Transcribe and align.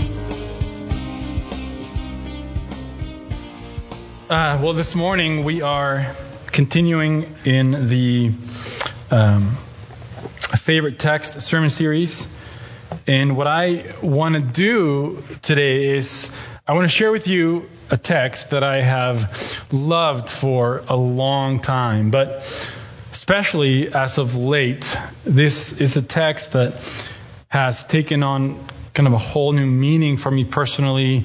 Uh, 4.30 4.60
well, 4.62 4.72
this 4.72 4.94
morning 4.94 5.42
we 5.42 5.62
are 5.62 6.06
continuing 6.46 7.34
in 7.44 7.88
the 7.88 8.30
um, 9.10 9.56
favorite 10.36 11.00
text 11.00 11.42
sermon 11.42 11.70
series. 11.70 12.28
And 13.06 13.36
what 13.36 13.46
I 13.48 13.92
want 14.00 14.36
to 14.36 14.40
do 14.40 15.24
today 15.40 15.96
is 15.96 16.30
I 16.64 16.74
want 16.74 16.84
to 16.84 16.96
share 16.96 17.10
with 17.10 17.26
you 17.26 17.68
a 17.90 17.96
text 17.96 18.50
that 18.50 18.62
I 18.62 18.82
have 18.82 19.72
loved 19.72 20.30
for 20.30 20.84
a 20.86 20.94
long 20.94 21.58
time, 21.58 22.12
but 22.12 22.28
especially 23.10 23.92
as 23.92 24.18
of 24.18 24.36
late, 24.36 24.96
this 25.24 25.72
is 25.80 25.96
a 25.96 26.02
text 26.02 26.52
that 26.52 26.74
has 27.48 27.84
taken 27.84 28.22
on 28.22 28.64
kind 28.94 29.08
of 29.08 29.12
a 29.12 29.18
whole 29.18 29.50
new 29.50 29.66
meaning 29.66 30.16
for 30.18 30.30
me 30.30 30.44
personally, 30.44 31.24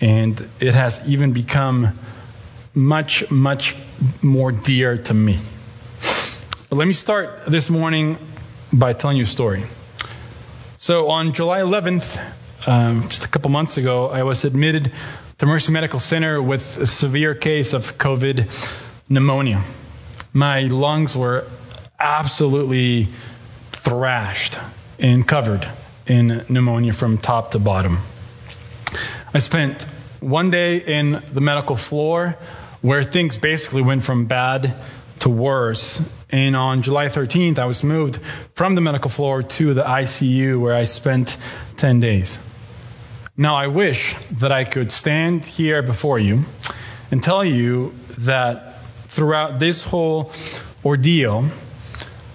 and 0.00 0.48
it 0.60 0.76
has 0.76 1.04
even 1.08 1.32
become 1.32 1.98
much, 2.72 3.28
much 3.28 3.74
more 4.22 4.52
dear 4.52 4.98
to 4.98 5.12
me. 5.14 5.40
But 6.70 6.76
let 6.76 6.86
me 6.86 6.94
start 6.94 7.46
this 7.48 7.70
morning 7.70 8.18
by 8.72 8.92
telling 8.92 9.16
you 9.16 9.24
a 9.24 9.26
story. 9.26 9.64
So 10.76 11.10
on 11.10 11.32
July 11.32 11.58
11th, 11.58 12.22
um, 12.66 13.02
just 13.02 13.24
a 13.24 13.28
couple 13.28 13.50
months 13.50 13.76
ago, 13.76 14.08
I 14.08 14.24
was 14.24 14.44
admitted 14.44 14.90
to 15.38 15.46
Mercy 15.46 15.72
Medical 15.72 16.00
Center 16.00 16.42
with 16.42 16.78
a 16.78 16.86
severe 16.86 17.34
case 17.34 17.72
of 17.72 17.96
COVID 17.96 18.48
pneumonia. 19.08 19.62
My 20.32 20.62
lungs 20.62 21.16
were 21.16 21.46
absolutely 21.98 23.08
thrashed 23.70 24.58
and 24.98 25.26
covered 25.26 25.66
in 26.06 26.44
pneumonia 26.48 26.92
from 26.92 27.18
top 27.18 27.52
to 27.52 27.58
bottom. 27.58 27.98
I 29.32 29.38
spent 29.38 29.84
one 30.20 30.50
day 30.50 30.78
in 30.78 31.22
the 31.32 31.40
medical 31.40 31.76
floor 31.76 32.36
where 32.82 33.04
things 33.04 33.38
basically 33.38 33.82
went 33.82 34.02
from 34.02 34.26
bad 34.26 34.74
to 35.20 35.28
worse. 35.28 36.02
And 36.30 36.56
on 36.56 36.82
July 36.82 37.06
13th, 37.06 37.58
I 37.58 37.66
was 37.66 37.84
moved 37.84 38.16
from 38.54 38.74
the 38.74 38.80
medical 38.80 39.10
floor 39.10 39.42
to 39.42 39.74
the 39.74 39.82
ICU 39.82 40.60
where 40.60 40.74
I 40.74 40.84
spent 40.84 41.36
10 41.76 42.00
days. 42.00 42.38
Now, 43.38 43.56
I 43.56 43.66
wish 43.66 44.16
that 44.38 44.50
I 44.50 44.64
could 44.64 44.90
stand 44.90 45.44
here 45.44 45.82
before 45.82 46.18
you 46.18 46.44
and 47.10 47.22
tell 47.22 47.44
you 47.44 47.92
that 48.18 48.80
throughout 49.08 49.58
this 49.58 49.84
whole 49.84 50.32
ordeal, 50.82 51.46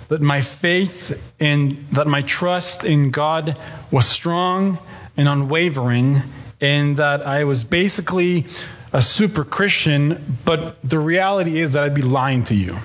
that 0.09 0.21
my 0.21 0.41
faith 0.41 1.19
and 1.39 1.87
that 1.93 2.05
my 2.05 2.21
trust 2.21 2.83
in 2.83 3.09
God 3.09 3.57
was 3.89 4.05
strong 4.07 4.77
and 5.17 5.27
unwavering, 5.27 6.21
and 6.61 6.97
that 6.97 7.25
I 7.25 7.45
was 7.45 7.63
basically 7.63 8.45
a 8.93 9.01
super 9.01 9.43
Christian, 9.43 10.37
but 10.45 10.77
the 10.87 10.99
reality 10.99 11.59
is 11.59 11.73
that 11.73 11.83
I'd 11.83 11.95
be 11.95 12.03
lying 12.03 12.43
to 12.45 12.55
you. 12.55 12.77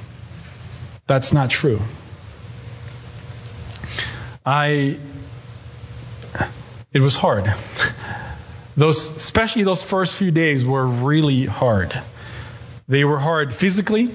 That's 1.07 1.35
not 1.35 1.51
true. 1.51 1.81
I 4.47 4.99
it 6.95 7.01
was 7.01 7.15
hard. 7.15 7.45
Those 8.77 9.17
especially 9.17 9.63
those 9.63 9.83
first 9.83 10.17
few 10.17 10.31
days 10.31 10.65
were 10.65 10.87
really 10.87 11.47
hard. 11.47 11.99
They 12.89 13.05
were 13.05 13.19
hard 13.19 13.55
physically, 13.55 14.15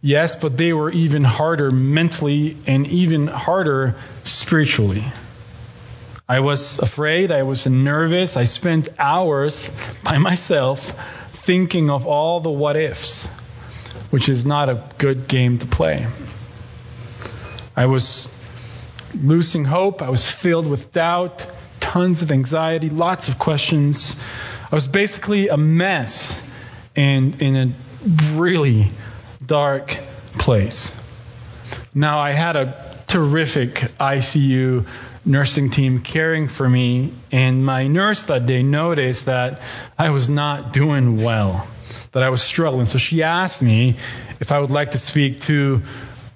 yes, 0.00 0.36
but 0.36 0.56
they 0.56 0.72
were 0.72 0.90
even 0.90 1.24
harder 1.24 1.70
mentally 1.70 2.56
and 2.66 2.86
even 2.86 3.26
harder 3.26 3.96
spiritually. 4.24 5.04
I 6.28 6.40
was 6.40 6.78
afraid, 6.78 7.32
I 7.32 7.42
was 7.42 7.66
nervous, 7.66 8.36
I 8.36 8.44
spent 8.44 8.88
hours 8.98 9.70
by 10.04 10.18
myself 10.18 10.92
thinking 11.32 11.90
of 11.90 12.06
all 12.06 12.40
the 12.40 12.50
what 12.50 12.76
ifs, 12.76 13.26
which 14.10 14.28
is 14.28 14.46
not 14.46 14.68
a 14.68 14.82
good 14.98 15.26
game 15.26 15.58
to 15.58 15.66
play. 15.66 16.06
I 17.76 17.86
was 17.86 18.28
losing 19.20 19.64
hope, 19.64 20.02
I 20.02 20.08
was 20.08 20.30
filled 20.30 20.68
with 20.68 20.92
doubt, 20.92 21.46
tons 21.92 22.22
of 22.22 22.32
anxiety, 22.32 22.88
lots 22.88 23.28
of 23.28 23.38
questions. 23.38 24.16
I 24.70 24.74
was 24.74 24.86
basically 24.86 25.48
a 25.48 25.58
mess 25.58 26.40
and 26.96 27.42
in 27.42 27.54
a 27.54 27.68
really 28.40 28.86
dark 29.44 29.98
place. 30.38 30.98
Now, 31.94 32.18
I 32.18 32.32
had 32.32 32.56
a 32.56 32.96
terrific 33.06 33.74
ICU 34.00 34.86
nursing 35.26 35.68
team 35.68 36.00
caring 36.00 36.48
for 36.48 36.66
me, 36.66 37.12
and 37.30 37.62
my 37.62 37.88
nurse 37.88 38.22
that 38.22 38.46
day 38.46 38.62
noticed 38.62 39.26
that 39.26 39.60
I 39.98 40.08
was 40.08 40.30
not 40.30 40.72
doing 40.72 41.22
well, 41.22 41.68
that 42.12 42.22
I 42.22 42.30
was 42.30 42.40
struggling. 42.40 42.86
So 42.86 42.96
she 42.96 43.22
asked 43.22 43.62
me 43.62 43.96
if 44.40 44.50
I 44.50 44.60
would 44.60 44.70
like 44.70 44.92
to 44.92 44.98
speak 44.98 45.42
to 45.42 45.82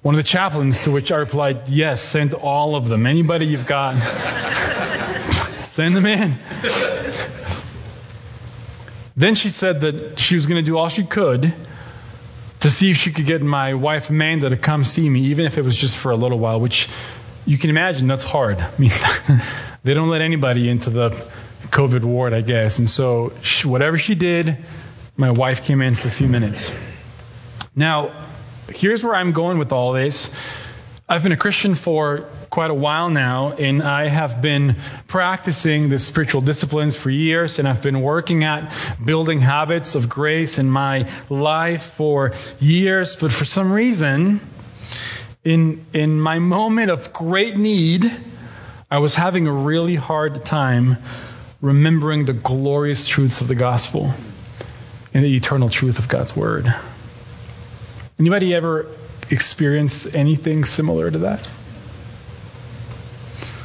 one 0.06 0.14
of 0.14 0.18
the 0.18 0.28
chaplains, 0.28 0.84
to 0.84 0.92
which 0.92 1.10
I 1.10 1.16
replied, 1.16 1.68
Yes, 1.68 2.00
send 2.00 2.32
all 2.32 2.76
of 2.76 2.88
them. 2.88 3.06
Anybody 3.06 3.46
you've 3.46 3.66
got, 3.66 3.98
send 5.64 5.96
them 5.96 6.06
in. 6.06 6.38
Then 9.16 9.34
she 9.34 9.48
said 9.48 9.80
that 9.80 10.20
she 10.20 10.36
was 10.36 10.46
going 10.46 10.64
to 10.64 10.64
do 10.64 10.78
all 10.78 10.88
she 10.88 11.02
could 11.02 11.52
to 12.60 12.70
see 12.70 12.92
if 12.92 12.98
she 12.98 13.10
could 13.10 13.26
get 13.26 13.42
my 13.42 13.74
wife 13.74 14.08
Amanda 14.08 14.48
to 14.48 14.56
come 14.56 14.84
see 14.84 15.10
me, 15.10 15.22
even 15.22 15.44
if 15.44 15.58
it 15.58 15.64
was 15.64 15.76
just 15.76 15.96
for 15.96 16.12
a 16.12 16.16
little 16.16 16.38
while, 16.38 16.60
which 16.60 16.88
you 17.44 17.58
can 17.58 17.70
imagine 17.70 18.06
that's 18.06 18.22
hard. 18.22 18.60
I 18.60 18.70
mean, 18.78 18.92
they 19.82 19.94
don't 19.94 20.08
let 20.08 20.20
anybody 20.20 20.68
into 20.68 20.90
the 20.90 21.10
COVID 21.64 22.04
ward, 22.04 22.32
I 22.32 22.42
guess. 22.42 22.78
And 22.78 22.88
so, 22.88 23.32
she, 23.42 23.66
whatever 23.66 23.98
she 23.98 24.14
did, 24.14 24.56
my 25.16 25.32
wife 25.32 25.66
came 25.66 25.82
in 25.82 25.96
for 25.96 26.06
a 26.06 26.12
few 26.12 26.28
minutes. 26.28 26.70
Now, 27.74 28.12
here's 28.68 29.04
where 29.04 29.14
I'm 29.14 29.32
going 29.32 29.58
with 29.58 29.72
all 29.72 29.92
this. 29.92 30.30
I've 31.08 31.22
been 31.22 31.32
a 31.32 31.36
Christian 31.36 31.76
for 31.76 32.28
quite 32.50 32.72
a 32.72 32.74
while 32.74 33.10
now, 33.10 33.52
and 33.52 33.80
I 33.80 34.08
have 34.08 34.42
been 34.42 34.74
practicing 35.06 35.88
the 35.88 36.00
spiritual 36.00 36.40
disciplines 36.40 36.96
for 36.96 37.10
years, 37.10 37.60
and 37.60 37.68
I've 37.68 37.80
been 37.80 38.00
working 38.00 38.42
at 38.42 38.72
building 39.04 39.40
habits 39.40 39.94
of 39.94 40.08
grace 40.08 40.58
in 40.58 40.68
my 40.68 41.08
life 41.30 41.82
for 41.82 42.32
years. 42.58 43.14
But 43.14 43.32
for 43.32 43.44
some 43.44 43.72
reason, 43.72 44.40
in, 45.44 45.86
in 45.92 46.18
my 46.18 46.40
moment 46.40 46.90
of 46.90 47.12
great 47.12 47.56
need, 47.56 48.10
I 48.90 48.98
was 48.98 49.14
having 49.14 49.46
a 49.46 49.52
really 49.52 49.94
hard 49.94 50.44
time 50.44 50.96
remembering 51.60 52.24
the 52.24 52.32
glorious 52.32 53.06
truths 53.06 53.40
of 53.40 53.46
the 53.46 53.54
gospel 53.54 54.12
and 55.14 55.24
the 55.24 55.36
eternal 55.36 55.68
truth 55.68 56.00
of 56.00 56.08
God's 56.08 56.34
word. 56.34 56.74
Anybody 58.18 58.54
ever 58.54 58.86
experienced 59.30 60.14
anything 60.14 60.64
similar 60.64 61.10
to 61.10 61.18
that? 61.18 61.46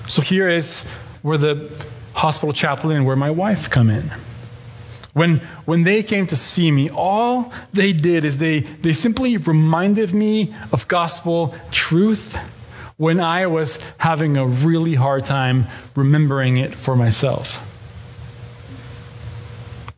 So 0.07 0.21
here 0.21 0.49
is 0.49 0.83
where 1.21 1.37
the 1.37 1.71
hospital 2.13 2.51
chaplain 2.51 2.97
and 2.97 3.05
where 3.05 3.15
my 3.15 3.31
wife 3.31 3.69
come 3.69 3.89
in. 3.89 4.11
When, 5.13 5.39
when 5.65 5.83
they 5.83 6.03
came 6.03 6.27
to 6.27 6.35
see 6.35 6.69
me, 6.69 6.89
all 6.89 7.53
they 7.73 7.93
did 7.93 8.23
is 8.25 8.37
they, 8.37 8.59
they 8.59 8.93
simply 8.93 9.37
reminded 9.37 10.13
me 10.13 10.53
of 10.71 10.87
gospel 10.87 11.55
truth 11.71 12.35
when 12.97 13.19
I 13.19 13.47
was 13.47 13.81
having 13.97 14.37
a 14.37 14.45
really 14.45 14.95
hard 14.95 15.25
time 15.25 15.65
remembering 15.95 16.57
it 16.57 16.75
for 16.75 16.95
myself. 16.95 17.67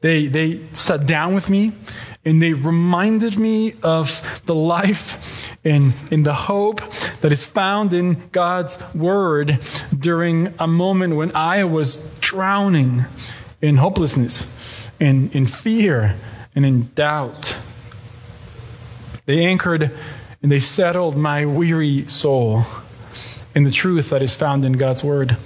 They, 0.02 0.28
they 0.28 0.62
sat 0.74 1.06
down 1.06 1.34
with 1.36 1.50
me 1.50 1.74
and 2.26 2.42
they 2.42 2.54
reminded 2.54 3.38
me 3.38 3.74
of 3.84 4.22
the 4.46 4.56
life 4.56 5.50
and 5.66 5.94
in 6.12 6.24
the 6.24 6.34
hope 6.34 6.82
that 7.22 7.32
is 7.32 7.46
found 7.46 7.94
in 7.94 8.30
God's 8.32 8.82
Word 8.94 9.60
during 9.98 10.54
a 10.60 10.68
moment 10.68 11.16
when 11.16 11.36
I 11.36 11.66
was 11.66 11.98
drowning 12.20 13.06
in 13.62 13.76
hopelessness 13.76 14.48
in, 15.00 15.32
in 15.32 15.46
fear 15.46 16.16
and 16.56 16.66
in 16.66 16.90
doubt. 16.96 17.58
They 19.26 19.46
anchored 19.46 19.92
and 20.42 20.52
they 20.52 20.60
settled 20.60 21.16
my 21.16 21.46
weary 21.46 22.08
soul 22.08 22.64
in 23.56 23.64
the 23.64 23.72
truth 23.72 24.10
that 24.10 24.22
is 24.22 24.34
found 24.34 24.66
in 24.66 24.74
God's 24.74 25.04
Word 25.04 25.38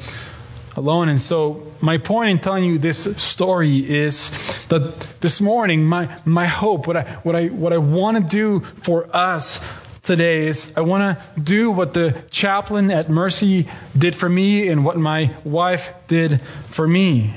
alone. 0.78 1.10
And 1.10 1.20
so, 1.20 1.64
my 1.82 1.98
point 1.98 2.30
in 2.30 2.40
telling 2.40 2.64
you 2.64 2.78
this 2.78 3.04
story 3.22 3.80
is 3.80 4.66
that 4.68 5.00
this 5.20 5.42
morning, 5.42 5.84
my, 5.84 6.16
my 6.24 6.46
hope, 6.46 6.88
what 6.88 6.96
I, 6.96 7.04
what 7.24 7.36
I, 7.36 7.48
what 7.48 7.74
I 7.74 7.80
want 7.80 8.18
to 8.18 8.24
do 8.24 8.60
for 8.60 9.14
us 9.16 9.60
today 10.04 10.48
is 10.48 10.74
I 10.78 10.82
want 10.82 11.20
to 11.20 11.42
do 11.42 11.72
what 11.72 11.94
the 11.94 12.16
chaplain 12.30 12.92
at 12.92 13.10
Mercy 13.10 13.68
did 13.98 14.16
for 14.16 14.30
me 14.30 14.70
and 14.70 14.86
what 14.86 14.98
my 14.98 15.34
wife 15.44 15.94
did 16.08 16.42
for 16.68 16.88
me. 16.88 17.34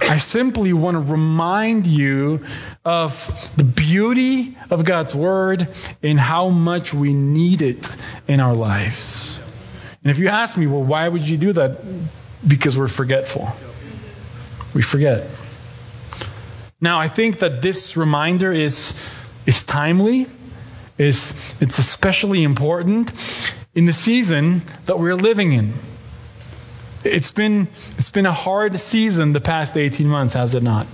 I 0.00 0.18
simply 0.18 0.72
want 0.72 0.94
to 0.94 1.12
remind 1.12 1.86
you 1.86 2.44
of 2.84 3.52
the 3.56 3.64
beauty 3.64 4.56
of 4.70 4.84
God's 4.84 5.14
Word 5.14 5.68
and 6.02 6.18
how 6.18 6.48
much 6.48 6.94
we 6.94 7.12
need 7.12 7.62
it 7.62 7.94
in 8.26 8.40
our 8.40 8.54
lives. 8.54 9.38
And 10.02 10.10
if 10.10 10.18
you 10.18 10.28
ask 10.28 10.56
me, 10.56 10.66
well, 10.66 10.82
why 10.82 11.06
would 11.06 11.26
you 11.26 11.36
do 11.36 11.52
that? 11.52 11.78
Because 12.46 12.76
we're 12.78 12.88
forgetful. 12.88 13.48
We 14.74 14.82
forget. 14.82 15.26
Now, 16.80 17.00
I 17.00 17.08
think 17.08 17.40
that 17.40 17.60
this 17.60 17.96
reminder 17.96 18.52
is, 18.52 18.94
is 19.46 19.64
timely, 19.64 20.26
is, 20.96 21.54
it's 21.60 21.78
especially 21.78 22.44
important 22.44 23.52
in 23.74 23.86
the 23.86 23.92
season 23.92 24.62
that 24.86 24.98
we're 24.98 25.16
living 25.16 25.52
in. 25.52 25.72
It's 27.04 27.30
been, 27.30 27.68
it's 27.96 28.10
been 28.10 28.26
a 28.26 28.32
hard 28.32 28.78
season 28.78 29.32
the 29.32 29.40
past 29.40 29.76
18 29.76 30.06
months, 30.06 30.34
has 30.34 30.54
it 30.54 30.62
not? 30.62 30.86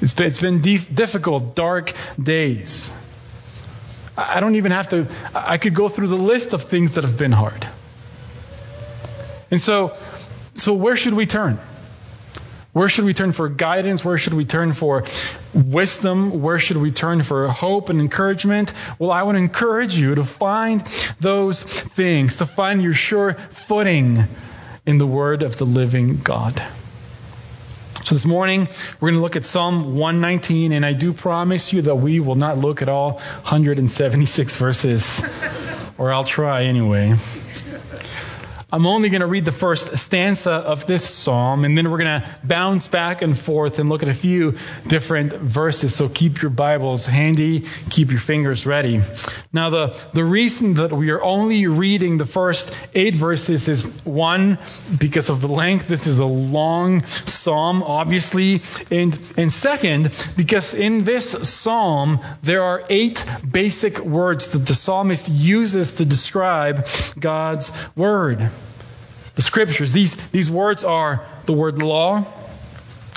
It's 0.00 0.12
been, 0.12 0.26
it's 0.26 0.40
been 0.40 0.60
difficult, 0.60 1.54
dark 1.54 1.92
days. 2.20 2.90
I 4.16 4.40
don't 4.40 4.56
even 4.56 4.72
have 4.72 4.88
to, 4.88 5.06
I 5.34 5.58
could 5.58 5.74
go 5.74 5.88
through 5.88 6.08
the 6.08 6.16
list 6.16 6.52
of 6.52 6.62
things 6.62 6.96
that 6.96 7.04
have 7.04 7.16
been 7.16 7.32
hard. 7.32 7.66
And 9.52 9.60
so, 9.60 9.94
so 10.54 10.72
where 10.72 10.96
should 10.96 11.12
we 11.12 11.26
turn? 11.26 11.60
Where 12.72 12.88
should 12.88 13.04
we 13.04 13.12
turn 13.12 13.32
for 13.32 13.50
guidance? 13.50 14.02
Where 14.02 14.16
should 14.16 14.32
we 14.32 14.46
turn 14.46 14.72
for 14.72 15.04
wisdom? 15.52 16.40
Where 16.40 16.58
should 16.58 16.78
we 16.78 16.90
turn 16.90 17.22
for 17.22 17.46
hope 17.48 17.90
and 17.90 18.00
encouragement? 18.00 18.72
Well, 18.98 19.10
I 19.10 19.22
to 19.24 19.36
encourage 19.36 19.94
you 19.98 20.14
to 20.14 20.24
find 20.24 20.80
those 21.20 21.62
things, 21.62 22.38
to 22.38 22.46
find 22.46 22.82
your 22.82 22.94
sure 22.94 23.34
footing 23.34 24.24
in 24.86 24.96
the 24.96 25.06
Word 25.06 25.42
of 25.42 25.58
the 25.58 25.66
living 25.66 26.16
God. 26.16 26.54
So 28.04 28.14
this 28.14 28.24
morning, 28.24 28.68
we're 29.00 29.10
going 29.10 29.18
to 29.18 29.20
look 29.20 29.36
at 29.36 29.44
Psalm 29.44 29.98
119, 29.98 30.72
and 30.72 30.84
I 30.84 30.94
do 30.94 31.12
promise 31.12 31.74
you 31.74 31.82
that 31.82 31.96
we 31.96 32.20
will 32.20 32.36
not 32.36 32.56
look 32.56 32.80
at 32.80 32.88
all 32.88 33.12
176 33.12 34.56
verses, 34.56 35.22
or 35.98 36.10
I'll 36.10 36.24
try 36.24 36.64
anyway. 36.64 37.14
I'm 38.72 38.86
only 38.86 39.10
going 39.10 39.20
to 39.20 39.26
read 39.26 39.44
the 39.44 39.52
first 39.52 39.98
stanza 39.98 40.50
of 40.50 40.86
this 40.86 41.06
psalm, 41.06 41.66
and 41.66 41.76
then 41.76 41.90
we're 41.90 41.98
going 41.98 42.22
to 42.22 42.28
bounce 42.42 42.86
back 42.86 43.20
and 43.20 43.38
forth 43.38 43.78
and 43.78 43.90
look 43.90 44.02
at 44.02 44.08
a 44.08 44.14
few 44.14 44.54
different 44.86 45.34
verses. 45.34 45.94
So 45.94 46.08
keep 46.08 46.40
your 46.40 46.50
Bibles 46.50 47.04
handy, 47.04 47.66
keep 47.90 48.10
your 48.10 48.18
fingers 48.18 48.64
ready. 48.64 49.02
Now, 49.52 49.68
the, 49.68 50.02
the 50.14 50.24
reason 50.24 50.74
that 50.74 50.90
we 50.90 51.10
are 51.10 51.22
only 51.22 51.66
reading 51.66 52.16
the 52.16 52.24
first 52.24 52.74
eight 52.94 53.14
verses 53.14 53.68
is 53.68 53.84
one, 54.06 54.58
because 54.98 55.28
of 55.28 55.42
the 55.42 55.48
length. 55.48 55.86
This 55.86 56.06
is 56.06 56.18
a 56.18 56.24
long 56.24 57.04
psalm, 57.04 57.82
obviously. 57.82 58.62
And, 58.90 59.20
and 59.36 59.52
second, 59.52 60.18
because 60.34 60.72
in 60.72 61.04
this 61.04 61.30
psalm, 61.46 62.20
there 62.42 62.62
are 62.62 62.86
eight 62.88 63.22
basic 63.46 63.98
words 63.98 64.48
that 64.52 64.60
the 64.60 64.74
psalmist 64.74 65.28
uses 65.28 65.94
to 65.94 66.06
describe 66.06 66.88
God's 67.20 67.70
word 67.94 68.50
the 69.34 69.42
scriptures. 69.42 69.92
These, 69.92 70.16
these 70.30 70.50
words 70.50 70.84
are 70.84 71.24
the 71.46 71.52
word 71.52 71.82
law, 71.82 72.24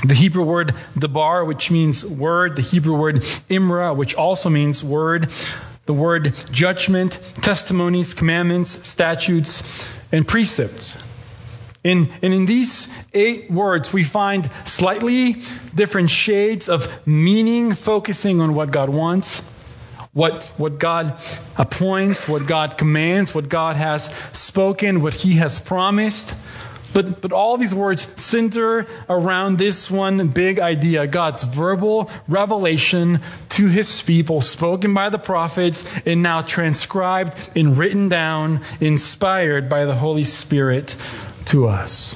the 0.04 0.14
Hebrew 0.14 0.44
word 0.44 0.76
dabar, 0.98 1.46
which 1.46 1.72
means 1.72 2.06
word, 2.06 2.56
the 2.56 2.62
Hebrew 2.62 2.98
word 2.98 3.16
imra, 3.50 3.96
which 3.96 4.16
also 4.16 4.50
means 4.50 4.84
word, 4.84 5.32
the 5.86 5.94
word 5.94 6.34
judgment, 6.52 7.20
testimonies, 7.36 8.14
commandments, 8.14 8.88
statutes, 8.88 9.88
and 10.12 10.28
precepts. 10.28 11.02
In, 11.84 12.12
and 12.24 12.34
in 12.34 12.46
these 12.46 12.92
eight 13.14 13.52
words, 13.52 13.94
we 13.94 14.04
find 14.04 14.50
slightly 14.66 15.44
different 15.76 16.10
shades 16.10 16.68
of 16.68 16.92
meaning 17.08 17.74
focusing 17.74 18.42
on 18.42 18.56
what 18.56 18.72
God 18.72 18.90
wants 18.90 19.44
what, 20.16 20.46
what 20.56 20.80
God 20.80 21.20
appoints, 21.58 22.26
what 22.26 22.48
God 22.48 22.78
commands, 22.78 23.36
what 23.36 23.50
God 23.50 23.76
has 23.76 24.06
spoken, 24.32 25.02
what 25.02 25.14
He 25.14 25.34
has 25.34 25.60
promised. 25.60 26.34
But, 26.94 27.20
but 27.20 27.34
all 27.34 27.58
these 27.58 27.76
words 27.76 28.08
center 28.16 28.88
around 29.10 29.58
this 29.58 29.92
one 29.92 30.30
big 30.30 30.60
idea 30.60 31.06
God's 31.06 31.44
verbal 31.44 32.10
revelation 32.30 33.20
to 33.50 33.68
His 33.68 34.02
people, 34.02 34.40
spoken 34.40 34.94
by 34.94 35.10
the 35.10 35.20
prophets, 35.20 35.86
and 36.06 36.24
now 36.24 36.40
transcribed 36.40 37.38
and 37.54 37.78
written 37.78 38.08
down, 38.08 38.62
inspired 38.80 39.68
by 39.70 39.84
the 39.84 39.96
Holy 39.96 40.24
Spirit 40.24 40.96
to 41.48 41.68
us. 41.68 42.16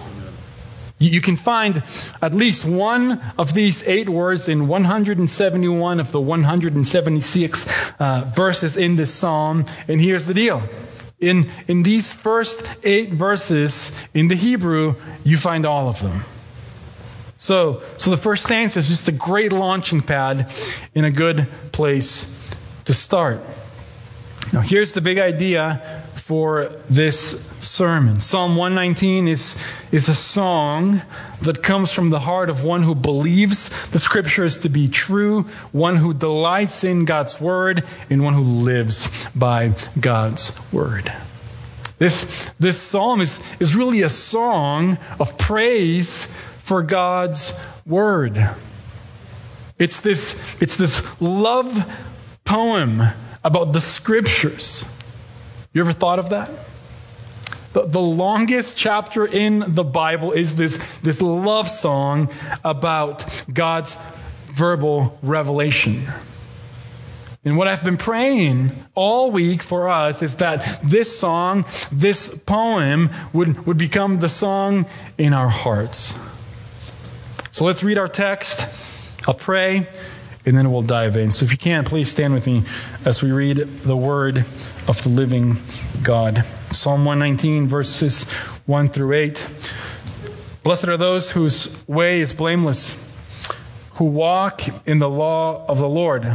You 0.99 1.21
can 1.21 1.37
find 1.37 1.81
at 2.21 2.33
least 2.33 2.65
one 2.65 3.21
of 3.37 3.53
these 3.53 3.87
eight 3.87 4.09
words 4.09 4.49
in 4.49 4.67
171 4.67 5.99
of 6.01 6.11
the 6.11 6.19
176 6.19 7.67
uh, 7.99 8.31
verses 8.35 8.75
in 8.75 8.97
this 8.97 9.13
psalm. 9.13 9.65
And 9.87 10.01
here's 10.01 10.25
the 10.25 10.33
deal. 10.33 10.61
In, 11.19 11.49
in 11.67 11.83
these 11.83 12.11
first 12.11 12.61
eight 12.83 13.13
verses 13.13 13.91
in 14.13 14.27
the 14.27 14.35
Hebrew, 14.35 14.95
you 15.23 15.37
find 15.37 15.65
all 15.65 15.87
of 15.87 16.01
them. 16.01 16.21
So, 17.37 17.81
so 17.97 18.11
the 18.11 18.17
first 18.17 18.43
stanza 18.43 18.79
is 18.79 18.89
just 18.89 19.07
a 19.07 19.13
great 19.13 19.53
launching 19.53 20.01
pad 20.01 20.51
in 20.93 21.05
a 21.05 21.11
good 21.11 21.47
place 21.71 22.27
to 22.85 22.93
start. 22.93 23.39
Now, 24.51 24.61
here's 24.61 24.93
the 24.93 25.01
big 25.01 25.19
idea 25.19 26.03
for 26.15 26.71
this 26.89 27.45
sermon. 27.59 28.19
Psalm 28.19 28.55
119 28.55 29.27
is, 29.27 29.61
is 29.91 30.09
a 30.09 30.15
song 30.15 31.01
that 31.41 31.61
comes 31.61 31.93
from 31.93 32.09
the 32.09 32.19
heart 32.19 32.49
of 32.49 32.63
one 32.63 32.81
who 32.81 32.95
believes 32.95 33.69
the 33.89 33.99
scriptures 33.99 34.59
to 34.59 34.69
be 34.69 34.87
true, 34.87 35.43
one 35.71 35.97
who 35.97 36.15
delights 36.15 36.83
in 36.83 37.05
God's 37.05 37.39
word, 37.39 37.83
and 38.09 38.23
one 38.23 38.33
who 38.33 38.41
lives 38.41 39.27
by 39.35 39.73
God's 39.99 40.57
word. 40.71 41.13
This, 41.99 42.51
this 42.57 42.81
psalm 42.81 43.21
is, 43.21 43.39
is 43.59 43.75
really 43.75 44.01
a 44.01 44.09
song 44.09 44.97
of 45.19 45.37
praise 45.37 46.25
for 46.59 46.81
God's 46.81 47.59
word. 47.85 48.49
It's 49.77 49.99
this, 49.99 50.59
it's 50.59 50.75
this 50.75 51.03
love 51.21 51.85
poem 52.45 53.03
about 53.43 53.73
the 53.73 53.81
scriptures. 53.81 54.85
You 55.73 55.81
ever 55.81 55.91
thought 55.91 56.19
of 56.19 56.29
that? 56.29 56.51
The, 57.73 57.83
the 57.83 58.01
longest 58.01 58.77
chapter 58.77 59.25
in 59.25 59.63
the 59.67 59.83
Bible 59.83 60.31
is 60.31 60.55
this, 60.55 60.77
this 60.99 61.21
love 61.21 61.69
song 61.69 62.29
about 62.63 63.43
God's 63.51 63.95
verbal 64.47 65.17
revelation. 65.21 66.07
And 67.45 67.55
what 67.55 67.67
I've 67.67 67.83
been 67.83 67.97
praying 67.97 68.71
all 68.95 69.31
week 69.31 69.63
for 69.63 69.87
us 69.87 70.21
is 70.21 70.37
that 70.37 70.79
this 70.83 71.17
song, 71.17 71.65
this 71.91 72.27
poem, 72.27 73.11
would, 73.31 73.65
would 73.65 73.77
become 73.77 74.19
the 74.19 74.27
song 74.27 74.87
in 75.17 75.33
our 75.33 75.47
hearts. 75.47 76.17
So 77.51 77.65
let's 77.65 77.83
read 77.83 77.97
our 77.97 78.09
text. 78.09 78.67
I'll 79.27 79.35
pray 79.35 79.87
and 80.45 80.57
then 80.57 80.71
we'll 80.71 80.81
dive 80.81 81.17
in. 81.17 81.31
So 81.31 81.45
if 81.45 81.51
you 81.51 81.57
can, 81.57 81.83
please 81.83 82.09
stand 82.09 82.33
with 82.33 82.47
me 82.47 82.63
as 83.05 83.21
we 83.21 83.31
read 83.31 83.57
the 83.57 83.97
word 83.97 84.37
of 84.87 85.03
the 85.03 85.09
living 85.09 85.57
God. 86.01 86.43
Psalm 86.69 87.05
119, 87.05 87.67
verses 87.67 88.23
1 88.65 88.87
through 88.89 89.13
8. 89.13 89.47
Blessed 90.63 90.87
are 90.87 90.97
those 90.97 91.31
whose 91.31 91.75
way 91.87 92.19
is 92.19 92.33
blameless, 92.33 92.95
who 93.93 94.05
walk 94.05 94.61
in 94.87 94.99
the 94.99 95.09
law 95.09 95.65
of 95.67 95.79
the 95.79 95.89
Lord. 95.89 96.25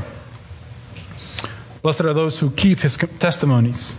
Blessed 1.82 2.02
are 2.02 2.14
those 2.14 2.38
who 2.38 2.50
keep 2.50 2.78
his 2.78 2.96
testimonies, 2.96 3.94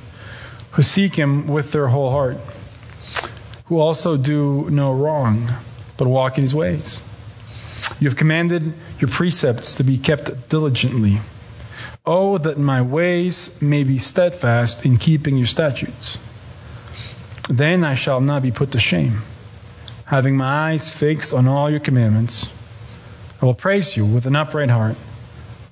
who 0.71 0.81
seek 0.81 1.15
him 1.15 1.47
with 1.47 1.71
their 1.71 1.87
whole 1.87 2.09
heart, 2.09 2.37
who 3.65 3.79
also 3.79 4.17
do 4.17 4.69
no 4.69 4.93
wrong, 4.93 5.51
but 5.97 6.07
walk 6.07 6.37
in 6.37 6.43
his 6.43 6.55
ways. 6.55 7.01
You 7.99 8.09
have 8.09 8.17
commanded 8.17 8.73
your 8.99 9.09
precepts 9.09 9.77
to 9.77 9.83
be 9.83 9.97
kept 9.97 10.49
diligently. 10.49 11.19
Oh, 12.05 12.37
that 12.37 12.57
my 12.57 12.81
ways 12.81 13.61
may 13.61 13.83
be 13.83 13.97
steadfast 13.99 14.85
in 14.85 14.97
keeping 14.97 15.37
your 15.37 15.47
statutes. 15.47 16.19
Then 17.49 17.83
I 17.83 17.93
shall 17.93 18.21
not 18.21 18.41
be 18.41 18.51
put 18.51 18.71
to 18.73 18.79
shame, 18.79 19.21
having 20.05 20.35
my 20.35 20.71
eyes 20.71 20.91
fixed 20.91 21.33
on 21.33 21.47
all 21.47 21.69
your 21.69 21.79
commandments. 21.79 22.49
I 23.41 23.45
will 23.45 23.53
praise 23.53 23.95
you 23.95 24.05
with 24.05 24.25
an 24.25 24.35
upright 24.35 24.69
heart 24.69 24.97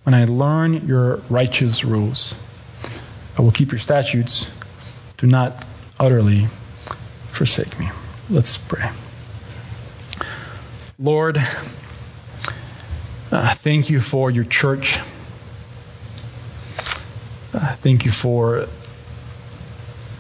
when 0.04 0.14
I 0.14 0.26
learn 0.26 0.88
your 0.88 1.18
righteous 1.30 1.84
rules. 1.84 2.36
I 3.38 3.42
will 3.42 3.52
keep 3.52 3.72
your 3.72 3.80
statutes. 3.80 4.50
Do 5.18 5.28
not 5.28 5.66
utterly 6.00 6.48
forsake 7.30 7.78
me. 7.80 7.90
Let's 8.30 8.58
pray. 8.58 8.90
Lord, 11.00 11.38
uh, 13.34 13.56
thank 13.56 13.90
you 13.90 14.00
for 14.00 14.30
your 14.30 14.44
church. 14.44 15.00
Uh, 17.54 17.76
thank 17.76 18.06
you 18.06 18.12
for 18.12 18.68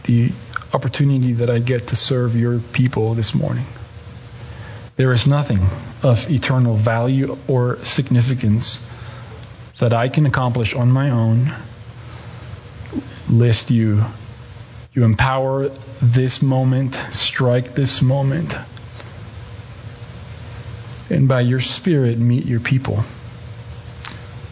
the 0.03 0.31
opportunity 0.73 1.33
that 1.33 1.49
I 1.49 1.59
get 1.59 1.87
to 1.89 1.95
serve 1.95 2.35
your 2.35 2.59
people 2.59 3.13
this 3.13 3.35
morning. 3.35 3.65
there 4.95 5.11
is 5.11 5.27
nothing 5.27 5.59
of 6.03 6.29
eternal 6.29 6.75
value 6.75 7.37
or 7.47 7.77
significance 7.85 8.87
that 9.79 9.93
I 9.93 10.09
can 10.09 10.25
accomplish 10.25 10.75
on 10.75 10.91
my 10.91 11.09
own, 11.11 11.53
List 13.29 13.71
you 13.71 14.03
you 14.93 15.03
empower 15.05 15.69
this 16.01 16.41
moment, 16.41 16.93
strike 17.11 17.73
this 17.73 18.01
moment, 18.01 18.55
and 21.09 21.27
by 21.27 21.41
your 21.41 21.59
Spirit 21.59 22.17
meet 22.17 22.45
your 22.45 22.59
people. 22.59 23.03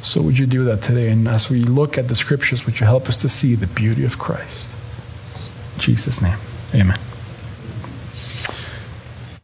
So 0.02 0.22
would 0.24 0.38
you 0.38 0.48
do 0.48 0.66
that 0.66 0.82
today? 0.82 1.10
And 1.10 1.28
as 1.28 1.50
we 1.50 1.64
look 1.64 1.98
at 1.98 2.08
the 2.08 2.16
scriptures, 2.16 2.66
would 2.66 2.80
you 2.80 2.86
help 2.86 3.08
us 3.08 3.18
to 3.18 3.30
see 3.30 3.56
the 3.56 3.68
beauty 3.68 4.06
of 4.06 4.18
Christ? 4.18 4.72
In 5.76 5.82
Jesus' 5.82 6.22
name, 6.22 6.38
amen. 6.74 6.98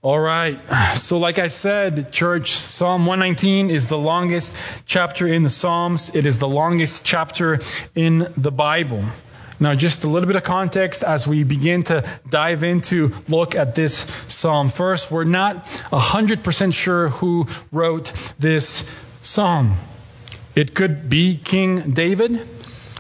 All 0.02 0.20
right. 0.20 0.62
So, 0.96 1.18
like 1.18 1.38
I 1.38 1.50
said, 1.50 2.12
church, 2.12 2.52
Psalm 2.52 3.06
119 3.06 3.70
is 3.70 3.88
the 3.88 3.98
longest 3.98 4.56
chapter 4.86 5.28
in 5.28 5.44
the 5.44 5.50
Psalms. 5.50 6.16
It 6.16 6.26
is 6.26 6.40
the 6.40 6.48
longest 6.48 7.04
chapter 7.04 7.60
in 7.94 8.32
the 8.38 8.52
Bible. 8.52 9.04
Now, 9.60 9.74
just 9.74 10.04
a 10.04 10.08
little 10.08 10.28
bit 10.28 10.36
of 10.36 10.44
context 10.44 11.04
as 11.04 11.28
we 11.28 11.44
begin 11.44 11.84
to 11.84 12.08
dive 12.30 12.64
into 12.64 13.14
look 13.28 13.56
at 13.56 13.74
this 13.74 13.98
psalm. 14.28 14.70
First, 14.70 15.10
we're 15.10 15.24
not 15.24 15.66
100% 15.66 16.74
sure 16.74 17.10
who 17.10 17.48
wrote 17.72 18.14
this 18.38 18.88
psalm. 19.24 19.76
It 20.56 20.76
could 20.76 21.10
be 21.10 21.38
King 21.38 21.92
David. 21.92 22.48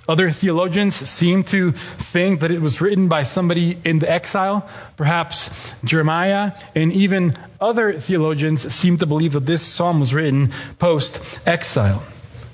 Other 0.09 0.31
theologians 0.31 0.95
seem 0.95 1.43
to 1.45 1.73
think 1.73 2.39
that 2.39 2.49
it 2.49 2.61
was 2.61 2.81
written 2.81 3.07
by 3.07 3.23
somebody 3.23 3.77
in 3.83 3.99
the 3.99 4.09
exile, 4.09 4.67
perhaps 4.95 5.73
Jeremiah, 5.83 6.53
and 6.75 6.93
even 6.93 7.33
other 7.59 7.99
theologians 7.99 8.73
seem 8.73 8.99
to 8.99 9.05
believe 9.05 9.33
that 9.33 9.45
this 9.45 9.61
psalm 9.61 9.99
was 9.99 10.13
written 10.13 10.53
post 10.79 11.39
exile. 11.45 12.03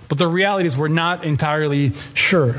But 0.10 0.18
the 0.18 0.28
reality 0.28 0.66
is, 0.66 0.78
we're 0.78 0.88
not 0.88 1.24
entirely 1.24 1.94
sure. 2.16 2.56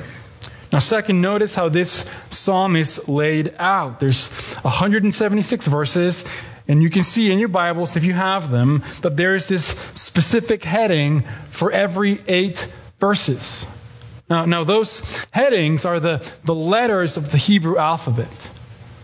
Now, 0.75 0.81
second, 0.81 1.21
notice 1.21 1.55
how 1.55 1.69
this 1.69 2.05
psalm 2.31 2.75
is 2.75 3.07
laid 3.07 3.55
out. 3.61 4.01
There's 4.01 4.29
176 4.63 5.69
verses, 5.69 6.25
and 6.67 6.83
you 6.83 6.91
can 6.91 7.05
see 7.05 7.31
in 7.31 7.39
your 7.39 7.47
Bibles, 7.47 7.95
if 7.95 8.03
you 8.03 8.13
have 8.13 8.51
them, 8.51 8.83
that 9.03 9.17
there 9.17 9.37
is 9.37 9.47
this 9.47 9.67
specific 9.95 10.65
heading 10.65 11.23
for 11.51 11.71
every 11.71 12.21
eight 12.27 12.67
verses. 12.99 13.69
Now, 14.29 14.47
now 14.47 14.65
those 14.65 14.99
headings 15.31 15.85
are 15.85 16.01
the, 16.01 16.29
the 16.43 16.57
letters 16.57 17.19
of 17.19 17.31
the 17.31 17.39
Hebrew 17.39 17.79
alphabet. 17.79 18.51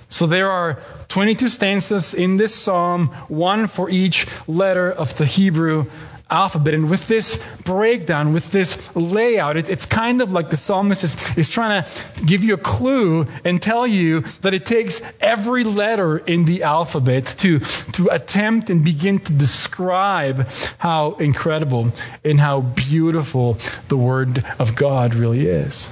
So 0.09 0.27
there 0.27 0.51
are 0.51 0.81
22 1.11 1.49
stanzas 1.49 2.15
in 2.15 2.37
this 2.37 2.55
psalm, 2.55 3.09
one 3.29 3.67
for 3.67 3.91
each 3.91 4.27
letter 4.47 4.91
of 4.91 5.17
the 5.17 5.27
Hebrew 5.27 5.87
alphabet. 6.31 6.75
And 6.75 6.89
with 6.89 7.09
this 7.09 7.43
breakdown, 7.65 8.33
with 8.33 8.53
this 8.53 8.95
layout, 8.95 9.57
it, 9.57 9.69
it's 9.69 9.87
kind 9.87 10.23
of 10.23 10.31
like 10.31 10.51
the 10.51 10.57
psalmist 10.57 11.03
is, 11.03 11.17
is 11.37 11.51
trying 11.51 11.83
to 11.83 12.25
give 12.25 12.45
you 12.45 12.55
a 12.55 12.59
clue 12.59 13.27
and 13.45 13.61
tell 13.61 13.87
you 13.87 14.21
that 14.43 14.55
it 14.55 14.65
takes 14.65 15.03
every 15.21 15.65
letter 15.65 16.17
in 16.17 16.45
the 16.45 16.63
alphabet 16.63 17.27
to, 17.39 17.59
to 17.59 18.09
attempt 18.09 18.71
and 18.71 18.85
begin 18.85 19.19
to 19.19 19.33
describe 19.33 20.49
how 20.79 21.15
incredible 21.15 21.93
and 22.25 22.39
how 22.39 22.61
beautiful 22.61 23.59
the 23.89 23.97
Word 23.97 24.45
of 24.61 24.77
God 24.77 25.15
really 25.15 25.47
is. 25.47 25.91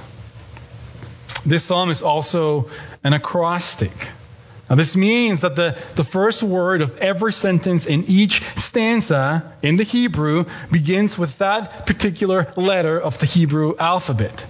This 1.45 1.65
psalm 1.65 1.89
is 1.89 2.01
also 2.01 2.69
an 3.03 3.11
acrostic. 3.11 3.91
Now, 4.69 4.75
this 4.75 4.95
means 4.95 5.41
that 5.41 5.55
the, 5.55 5.77
the 5.95 6.03
first 6.03 6.43
word 6.43 6.81
of 6.81 6.97
every 6.97 7.33
sentence 7.33 7.87
in 7.87 8.03
each 8.03 8.43
stanza 8.55 9.51
in 9.63 9.77
the 9.77 9.83
Hebrew 9.83 10.45
begins 10.71 11.17
with 11.17 11.39
that 11.39 11.87
particular 11.87 12.47
letter 12.55 12.99
of 12.99 13.17
the 13.17 13.25
Hebrew 13.25 13.75
alphabet. 13.77 14.45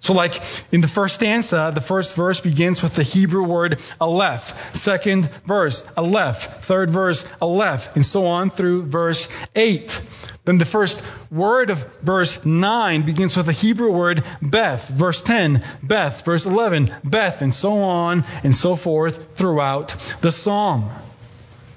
So, 0.00 0.14
like 0.14 0.40
in 0.72 0.80
the 0.80 0.88
first 0.88 1.16
stanza, 1.16 1.70
the 1.74 1.82
first 1.82 2.16
verse 2.16 2.40
begins 2.40 2.82
with 2.82 2.94
the 2.94 3.02
Hebrew 3.02 3.44
word 3.44 3.80
aleph. 4.00 4.74
Second 4.74 5.30
verse, 5.44 5.86
aleph. 5.94 6.64
Third 6.64 6.90
verse, 6.90 7.28
aleph. 7.40 7.94
And 7.94 8.04
so 8.04 8.26
on 8.26 8.48
through 8.48 8.86
verse 8.86 9.28
8. 9.54 10.02
Then 10.46 10.56
the 10.56 10.64
first 10.64 11.04
word 11.30 11.68
of 11.68 11.82
verse 12.00 12.46
9 12.46 13.02
begins 13.02 13.36
with 13.36 13.44
the 13.44 13.52
Hebrew 13.52 13.92
word 13.92 14.24
Beth. 14.40 14.88
Verse 14.88 15.22
10, 15.22 15.62
Beth. 15.82 16.24
Verse 16.24 16.46
11, 16.46 16.90
Beth. 17.04 17.42
And 17.42 17.52
so 17.52 17.82
on 17.82 18.24
and 18.42 18.54
so 18.54 18.76
forth 18.76 19.36
throughout 19.36 19.88
the 20.22 20.32
psalm. 20.32 20.90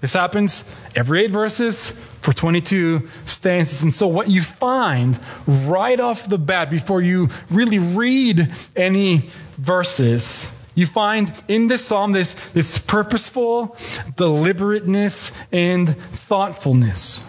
This 0.03 0.11
happens 0.11 0.65
every 0.97 1.23
eight 1.23 1.31
verses 1.31 1.91
for 2.19 2.33
22 2.33 3.07
stanzas. 3.25 3.83
And 3.83 3.93
so, 3.93 4.07
what 4.07 4.27
you 4.27 4.41
find 4.41 5.17
right 5.47 5.97
off 5.97 6.27
the 6.27 6.37
bat, 6.37 6.69
before 6.69 7.01
you 7.01 7.29
really 7.49 7.79
read 7.79 8.51
any 8.75 9.29
verses, 9.57 10.51
you 10.75 10.87
find 10.87 11.31
in 11.47 11.67
this 11.67 11.85
psalm 11.85 12.11
this, 12.11 12.33
this 12.51 12.77
purposeful 12.79 13.77
deliberateness 14.17 15.31
and 15.53 15.97
thoughtfulness. 15.97 17.23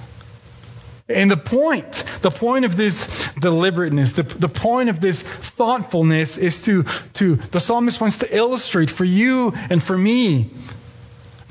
And 1.08 1.30
the 1.30 1.36
point, 1.36 2.02
the 2.22 2.32
point 2.32 2.64
of 2.64 2.74
this 2.74 3.28
deliberateness, 3.38 4.14
the, 4.14 4.24
the 4.24 4.48
point 4.48 4.88
of 4.88 5.00
this 5.00 5.22
thoughtfulness 5.22 6.38
is 6.38 6.62
to, 6.62 6.86
to, 7.12 7.36
the 7.36 7.60
psalmist 7.60 8.00
wants 8.00 8.18
to 8.18 8.36
illustrate 8.36 8.90
for 8.90 9.04
you 9.04 9.52
and 9.70 9.80
for 9.80 9.96
me 9.96 10.50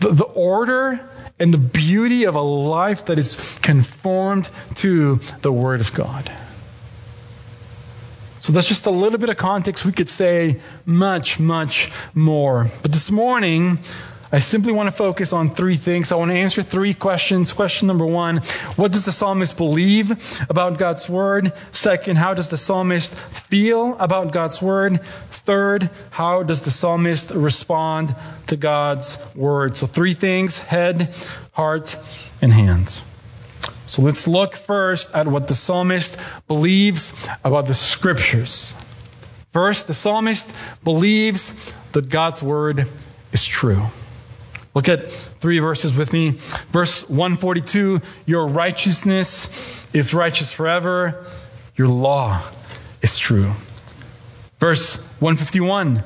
the, 0.03 0.13
the 0.13 0.23
order 0.23 0.99
and 1.39 1.53
the 1.53 1.57
beauty 1.57 2.25
of 2.25 2.35
a 2.35 2.41
life 2.41 3.05
that 3.05 3.17
is 3.17 3.57
conformed 3.61 4.49
to 4.75 5.15
the 5.41 5.51
Word 5.51 5.81
of 5.81 5.93
God. 5.93 6.31
So 8.41 8.51
that's 8.51 8.67
just 8.67 8.85
a 8.85 8.91
little 8.91 9.19
bit 9.19 9.29
of 9.29 9.37
context. 9.37 9.85
We 9.85 9.93
could 9.93 10.09
say 10.09 10.59
much, 10.85 11.39
much 11.39 11.91
more. 12.13 12.67
But 12.81 12.91
this 12.91 13.09
morning, 13.09 13.79
I 14.33 14.39
simply 14.39 14.73
want 14.73 14.87
to 14.87 14.91
focus 14.91 15.31
on 15.31 15.51
three 15.51 15.77
things. 15.77 16.11
I 16.11 16.15
want 16.15 16.31
to 16.31 16.37
answer 16.37 16.63
three 16.63 16.95
questions. 16.95 17.53
Question 17.53 17.87
number 17.87 18.07
one 18.07 18.37
What 18.77 18.91
does 18.91 19.05
the 19.05 19.11
psalmist 19.11 19.57
believe 19.57 20.41
about 20.49 20.79
God's 20.79 21.07
word? 21.07 21.53
Second, 21.71 22.15
how 22.15 22.33
does 22.33 22.49
the 22.49 22.57
psalmist 22.57 23.13
feel 23.13 23.95
about 23.99 24.31
God's 24.31 24.59
word? 24.59 25.03
Third, 25.29 25.91
how 26.09 26.41
does 26.41 26.63
the 26.63 26.71
psalmist 26.71 27.29
respond 27.29 28.15
to 28.47 28.57
God's 28.57 29.23
word? 29.35 29.77
So, 29.77 29.85
three 29.85 30.15
things 30.15 30.57
head, 30.57 31.13
heart, 31.51 31.95
and 32.41 32.51
hands. 32.51 33.03
So 33.85 34.01
let's 34.01 34.27
look 34.27 34.55
first 34.55 35.13
at 35.13 35.27
what 35.27 35.47
the 35.47 35.55
psalmist 35.55 36.17
believes 36.47 37.13
about 37.43 37.67
the 37.67 37.75
scriptures. 37.75 38.73
First, 39.51 39.85
the 39.85 39.93
psalmist 39.93 40.51
believes 40.83 41.53
that 41.91 42.09
God's 42.09 42.41
word 42.41 42.87
is 43.31 43.45
true. 43.45 43.83
Look 44.73 44.89
at 44.89 45.11
three 45.11 45.59
verses 45.59 45.95
with 45.95 46.11
me. 46.13 46.31
Verse 46.71 47.07
142 47.07 48.01
Your 48.25 48.47
righteousness 48.47 49.87
is 49.93 50.13
righteous 50.13 50.51
forever, 50.51 51.27
your 51.75 51.87
law 51.87 52.41
is 53.01 53.17
true. 53.17 53.51
Verse 54.59 54.95
151 55.19 56.03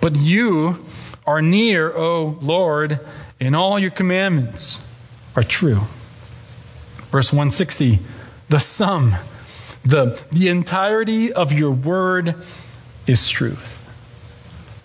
But 0.00 0.16
you 0.16 0.84
are 1.26 1.42
near, 1.42 1.92
O 1.94 2.38
Lord, 2.40 2.98
and 3.40 3.54
all 3.54 3.78
your 3.78 3.90
commandments 3.90 4.80
are 5.36 5.44
true. 5.44 5.80
Verse 7.12 7.32
160 7.32 8.00
The 8.48 8.58
sum, 8.58 9.14
the, 9.84 10.20
the 10.32 10.48
entirety 10.48 11.32
of 11.32 11.52
your 11.52 11.70
word 11.70 12.34
is 13.06 13.28
truth. 13.28 13.76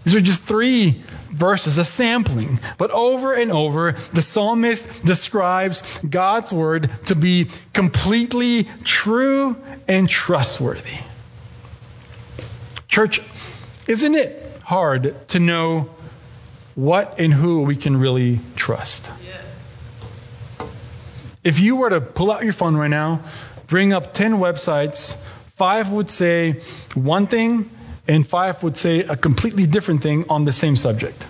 These 0.03 0.15
are 0.15 0.21
just 0.21 0.43
three 0.43 1.03
verses, 1.33 1.77
a 1.77 1.85
sampling. 1.85 2.59
But 2.77 2.91
over 2.91 3.33
and 3.33 3.51
over, 3.51 3.91
the 3.91 4.21
psalmist 4.21 5.05
describes 5.05 5.99
God's 5.99 6.53
word 6.53 6.89
to 7.07 7.15
be 7.15 7.49
completely 7.73 8.67
true 8.83 9.57
and 9.87 10.07
trustworthy. 10.07 10.97
Church, 12.87 13.19
isn't 13.87 14.15
it 14.15 14.61
hard 14.63 15.27
to 15.29 15.39
know 15.39 15.89
what 16.75 17.19
and 17.19 17.33
who 17.33 17.61
we 17.61 17.75
can 17.75 17.97
really 17.97 18.39
trust? 18.55 19.09
If 21.43 21.59
you 21.59 21.75
were 21.75 21.89
to 21.89 21.99
pull 21.99 22.31
out 22.31 22.43
your 22.43 22.53
phone 22.53 22.75
right 22.77 22.89
now, 22.89 23.19
bring 23.67 23.91
up 23.91 24.13
10 24.13 24.35
websites, 24.35 25.17
five 25.57 25.89
would 25.89 26.09
say 26.09 26.61
one 26.93 27.27
thing, 27.27 27.69
and 28.07 28.27
five 28.27 28.62
would 28.63 28.77
say 28.77 29.00
a 29.00 29.15
completely 29.15 29.65
different 29.65 30.01
thing 30.01 30.25
on 30.29 30.45
the 30.45 30.51
same 30.51 30.75
subject. 30.75 31.22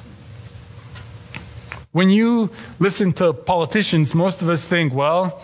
When 1.91 2.09
you 2.09 2.49
listen 2.79 3.13
to 3.13 3.33
politicians, 3.33 4.15
most 4.15 4.41
of 4.41 4.49
us 4.49 4.65
think, 4.65 4.93
well, 4.93 5.39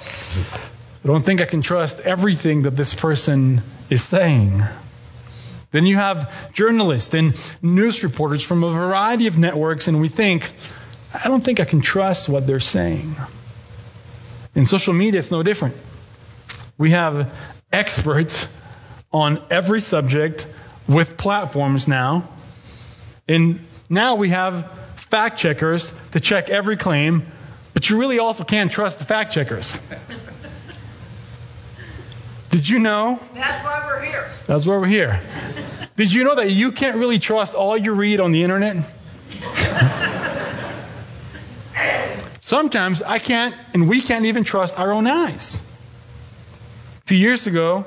I 1.03 1.07
don't 1.07 1.23
think 1.23 1.41
I 1.41 1.45
can 1.45 1.61
trust 1.61 1.99
everything 1.99 2.63
that 2.63 2.75
this 2.75 2.95
person 2.95 3.61
is 3.89 4.03
saying. 4.03 4.63
Then 5.71 5.85
you 5.85 5.95
have 5.97 6.51
journalists 6.53 7.13
and 7.13 7.35
news 7.61 8.03
reporters 8.03 8.43
from 8.43 8.63
a 8.63 8.69
variety 8.69 9.27
of 9.27 9.37
networks, 9.37 9.87
and 9.87 10.01
we 10.01 10.07
think, 10.07 10.51
I 11.13 11.27
don't 11.27 11.43
think 11.43 11.59
I 11.59 11.65
can 11.65 11.81
trust 11.81 12.27
what 12.27 12.47
they're 12.47 12.59
saying. 12.59 13.15
In 14.55 14.65
social 14.65 14.93
media, 14.93 15.19
it's 15.19 15.29
no 15.29 15.43
different. 15.43 15.75
We 16.79 16.91
have 16.91 17.31
experts 17.71 18.47
on 19.13 19.43
every 19.51 19.81
subject 19.81 20.47
with 20.89 21.15
platforms 21.15 21.87
now. 21.87 22.27
And 23.27 23.61
now 23.89 24.15
we 24.15 24.29
have 24.29 24.69
fact 24.95 25.37
checkers 25.37 25.93
to 26.11 26.19
check 26.19 26.49
every 26.49 26.77
claim, 26.77 27.23
but 27.73 27.89
you 27.89 27.99
really 27.99 28.19
also 28.19 28.43
can't 28.43 28.71
trust 28.71 28.99
the 28.99 29.05
fact 29.05 29.31
checkers. 29.31 29.79
Did 32.49 32.67
you 32.67 32.79
know? 32.79 33.19
That's 33.35 33.63
why 33.63 33.83
we're 33.85 34.03
here. 34.03 34.27
That's 34.47 34.65
why 34.65 34.77
we're 34.77 34.87
here. 34.87 35.21
Did 35.95 36.11
you 36.11 36.23
know 36.23 36.35
that 36.35 36.49
you 36.49 36.71
can't 36.71 36.97
really 36.97 37.19
trust 37.19 37.53
all 37.53 37.77
you 37.77 37.93
read 37.93 38.19
on 38.19 38.31
the 38.31 38.41
internet? 38.41 38.83
Sometimes 42.41 43.03
I 43.03 43.19
can't, 43.19 43.53
and 43.75 43.87
we 43.87 44.01
can't 44.01 44.25
even 44.25 44.43
trust 44.43 44.79
our 44.79 44.91
own 44.91 45.05
eyes. 45.05 45.61
A 47.03 47.07
few 47.07 47.17
years 47.17 47.45
ago, 47.45 47.85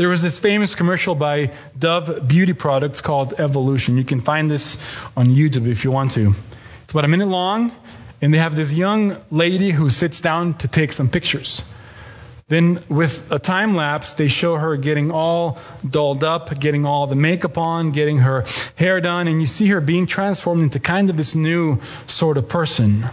there 0.00 0.08
was 0.08 0.22
this 0.22 0.38
famous 0.38 0.74
commercial 0.74 1.14
by 1.14 1.50
Dove 1.78 2.26
Beauty 2.26 2.54
Products 2.54 3.02
called 3.02 3.38
Evolution. 3.38 3.98
You 3.98 4.04
can 4.04 4.22
find 4.22 4.50
this 4.50 4.78
on 5.14 5.26
YouTube 5.26 5.66
if 5.66 5.84
you 5.84 5.90
want 5.90 6.12
to. 6.12 6.32
It's 6.84 6.92
about 6.92 7.04
a 7.04 7.08
minute 7.08 7.28
long, 7.28 7.70
and 8.22 8.32
they 8.32 8.38
have 8.38 8.56
this 8.56 8.72
young 8.72 9.18
lady 9.30 9.72
who 9.72 9.90
sits 9.90 10.22
down 10.22 10.54
to 10.54 10.68
take 10.68 10.94
some 10.94 11.10
pictures. 11.10 11.62
Then, 12.48 12.82
with 12.88 13.30
a 13.30 13.38
time 13.38 13.76
lapse, 13.76 14.14
they 14.14 14.28
show 14.28 14.56
her 14.56 14.78
getting 14.78 15.10
all 15.10 15.58
dolled 15.86 16.24
up, 16.24 16.58
getting 16.58 16.86
all 16.86 17.06
the 17.06 17.14
makeup 17.14 17.58
on, 17.58 17.90
getting 17.90 18.16
her 18.16 18.46
hair 18.76 19.02
done, 19.02 19.28
and 19.28 19.38
you 19.38 19.44
see 19.44 19.66
her 19.66 19.82
being 19.82 20.06
transformed 20.06 20.62
into 20.62 20.80
kind 20.80 21.10
of 21.10 21.18
this 21.18 21.34
new 21.34 21.78
sort 22.06 22.38
of 22.38 22.48
person. 22.48 23.04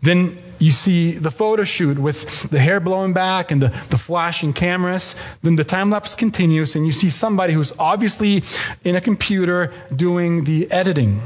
Then 0.00 0.38
you 0.58 0.70
see 0.70 1.12
the 1.12 1.30
photo 1.30 1.64
shoot 1.64 1.98
with 1.98 2.50
the 2.50 2.58
hair 2.58 2.80
blowing 2.80 3.12
back 3.12 3.50
and 3.50 3.62
the, 3.62 3.68
the 3.68 3.98
flashing 3.98 4.52
cameras. 4.52 5.14
Then 5.42 5.56
the 5.56 5.64
time 5.64 5.90
lapse 5.90 6.14
continues, 6.14 6.76
and 6.76 6.84
you 6.86 6.92
see 6.92 7.10
somebody 7.10 7.52
who's 7.52 7.72
obviously 7.78 8.42
in 8.84 8.96
a 8.96 9.00
computer 9.00 9.72
doing 9.94 10.44
the 10.44 10.70
editing. 10.70 11.20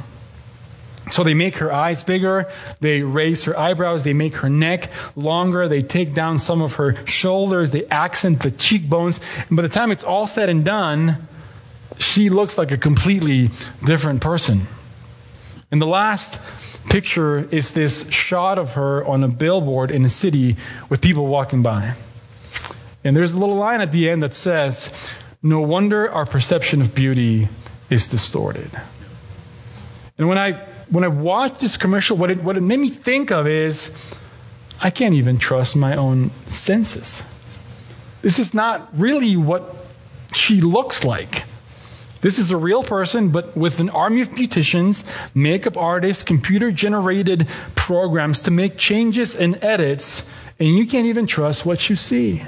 So 1.11 1.25
they 1.25 1.35
make 1.35 1.57
her 1.57 1.73
eyes 1.73 2.05
bigger, 2.05 2.51
they 2.81 3.03
raise 3.03 3.45
her 3.47 3.59
eyebrows, 3.59 4.05
they 4.05 4.13
make 4.13 4.37
her 4.37 4.49
neck 4.49 4.91
longer, 5.17 5.69
they 5.69 5.83
take 5.83 6.15
down 6.15 6.39
some 6.39 6.63
of 6.63 6.75
her 6.75 6.95
shoulders, 7.07 7.71
they 7.71 7.85
accent 7.87 8.41
the 8.41 8.51
cheekbones, 8.51 9.21
and 9.49 9.57
by 9.57 9.63
the 9.63 9.69
time 9.69 9.91
it's 9.91 10.05
all 10.05 10.27
said 10.27 10.49
and 10.49 10.65
done, 10.65 11.27
she 11.99 12.31
looks 12.31 12.57
like 12.57 12.71
a 12.71 12.79
completely 12.79 13.51
different 13.85 14.21
person. 14.21 14.67
And 15.73 15.81
the 15.81 15.87
last 15.87 16.39
picture 16.91 17.39
is 17.39 17.71
this 17.71 18.09
shot 18.11 18.59
of 18.59 18.75
her 18.75 19.05
on 19.05 19.25
a 19.25 19.29
billboard 19.29 19.91
in 19.91 20.05
a 20.05 20.09
city 20.09 20.57
with 20.91 21.01
people 21.01 21.27
walking 21.27 21.63
by. 21.63 21.95
And 23.03 23.17
there's 23.17 23.33
a 23.33 23.39
little 23.39 23.57
line 23.57 23.81
at 23.81 23.91
the 23.91 24.11
end 24.11 24.23
that 24.23 24.35
says, 24.35 24.93
No 25.43 25.63
wonder 25.63 26.13
our 26.13 26.27
perception 26.27 26.83
of 26.83 26.95
beauty 26.95 27.49
is 27.89 28.09
distorted. 28.09 28.71
And 30.19 30.29
when 30.29 30.37
I 30.37 30.53
when 30.91 31.05
I 31.05 31.09
watched 31.09 31.61
this 31.61 31.79
commercial, 31.79 32.19
what 32.19 32.31
it 32.31 32.43
what 32.43 32.59
it 32.59 32.61
made 32.61 32.79
me 32.79 32.91
think 32.91 33.31
of 33.31 33.47
is 33.47 33.91
I 34.79 34.91
can't 34.91 35.15
even 35.15 35.39
trust 35.39 35.75
my 35.75 35.97
own 35.97 36.31
senses. 36.47 37.25
This 38.21 38.39
is 38.39 38.53
not 38.53 38.91
really 38.99 39.37
what 39.39 39.75
she 40.35 40.61
looks 40.61 41.03
like. 41.03 41.45
This 42.23 42.39
is 42.39 42.53
a 42.53 42.57
real 42.57 42.85
person, 42.85 43.31
but 43.31 43.57
with 43.57 43.81
an 43.81 43.91
army 43.91 44.21
of 44.21 44.31
beauticians, 44.31 45.05
makeup 45.35 45.77
artists, 45.77 46.23
computer 46.23 46.71
generated 46.71 47.49
programs 47.75 48.43
to 48.43 48.53
make 48.53 48.77
changes 48.77 49.35
and 49.35 49.63
edits, 49.63 50.31
and 50.61 50.69
you 50.69 50.87
can't 50.87 51.07
even 51.07 51.27
trust 51.27 51.67
what 51.67 51.91
you 51.91 51.97
see. 51.97 52.43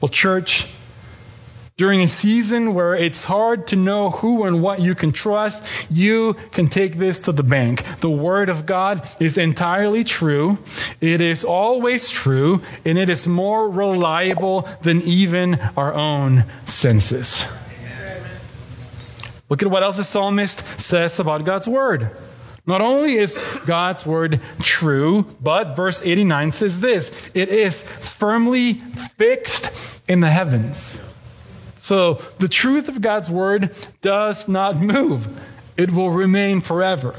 Well, 0.00 0.08
church, 0.08 0.66
during 1.78 2.00
a 2.02 2.08
season 2.08 2.74
where 2.74 2.96
it's 2.96 3.24
hard 3.24 3.68
to 3.68 3.76
know 3.76 4.10
who 4.10 4.42
and 4.44 4.60
what 4.60 4.80
you 4.80 4.96
can 4.96 5.12
trust, 5.12 5.62
you 5.88 6.34
can 6.50 6.66
take 6.66 6.96
this 6.96 7.20
to 7.20 7.32
the 7.32 7.44
bank. 7.44 7.84
The 8.00 8.10
Word 8.10 8.48
of 8.48 8.66
God 8.66 9.08
is 9.22 9.38
entirely 9.38 10.02
true. 10.02 10.58
It 11.00 11.20
is 11.20 11.44
always 11.44 12.10
true, 12.10 12.62
and 12.84 12.98
it 12.98 13.08
is 13.08 13.28
more 13.28 13.70
reliable 13.70 14.68
than 14.82 15.02
even 15.02 15.54
our 15.76 15.94
own 15.94 16.44
senses. 16.66 17.44
Look 19.48 19.62
at 19.62 19.70
what 19.70 19.84
else 19.84 19.98
the 19.98 20.04
psalmist 20.04 20.80
says 20.80 21.20
about 21.20 21.44
God's 21.44 21.68
Word. 21.68 22.10
Not 22.66 22.80
only 22.82 23.14
is 23.14 23.42
God's 23.64 24.04
word 24.04 24.40
true, 24.60 25.24
but 25.40 25.74
verse 25.74 26.02
89 26.02 26.50
says 26.50 26.78
this 26.80 27.30
it 27.32 27.48
is 27.48 27.82
firmly 27.82 28.74
fixed 28.74 29.70
in 30.06 30.20
the 30.20 30.28
heavens. 30.28 31.00
So 31.78 32.14
the 32.38 32.48
truth 32.48 32.88
of 32.88 33.00
God's 33.00 33.30
word 33.30 33.74
does 34.02 34.48
not 34.48 34.76
move, 34.76 35.26
it 35.76 35.90
will 35.90 36.10
remain 36.10 36.60
forever. 36.60 37.14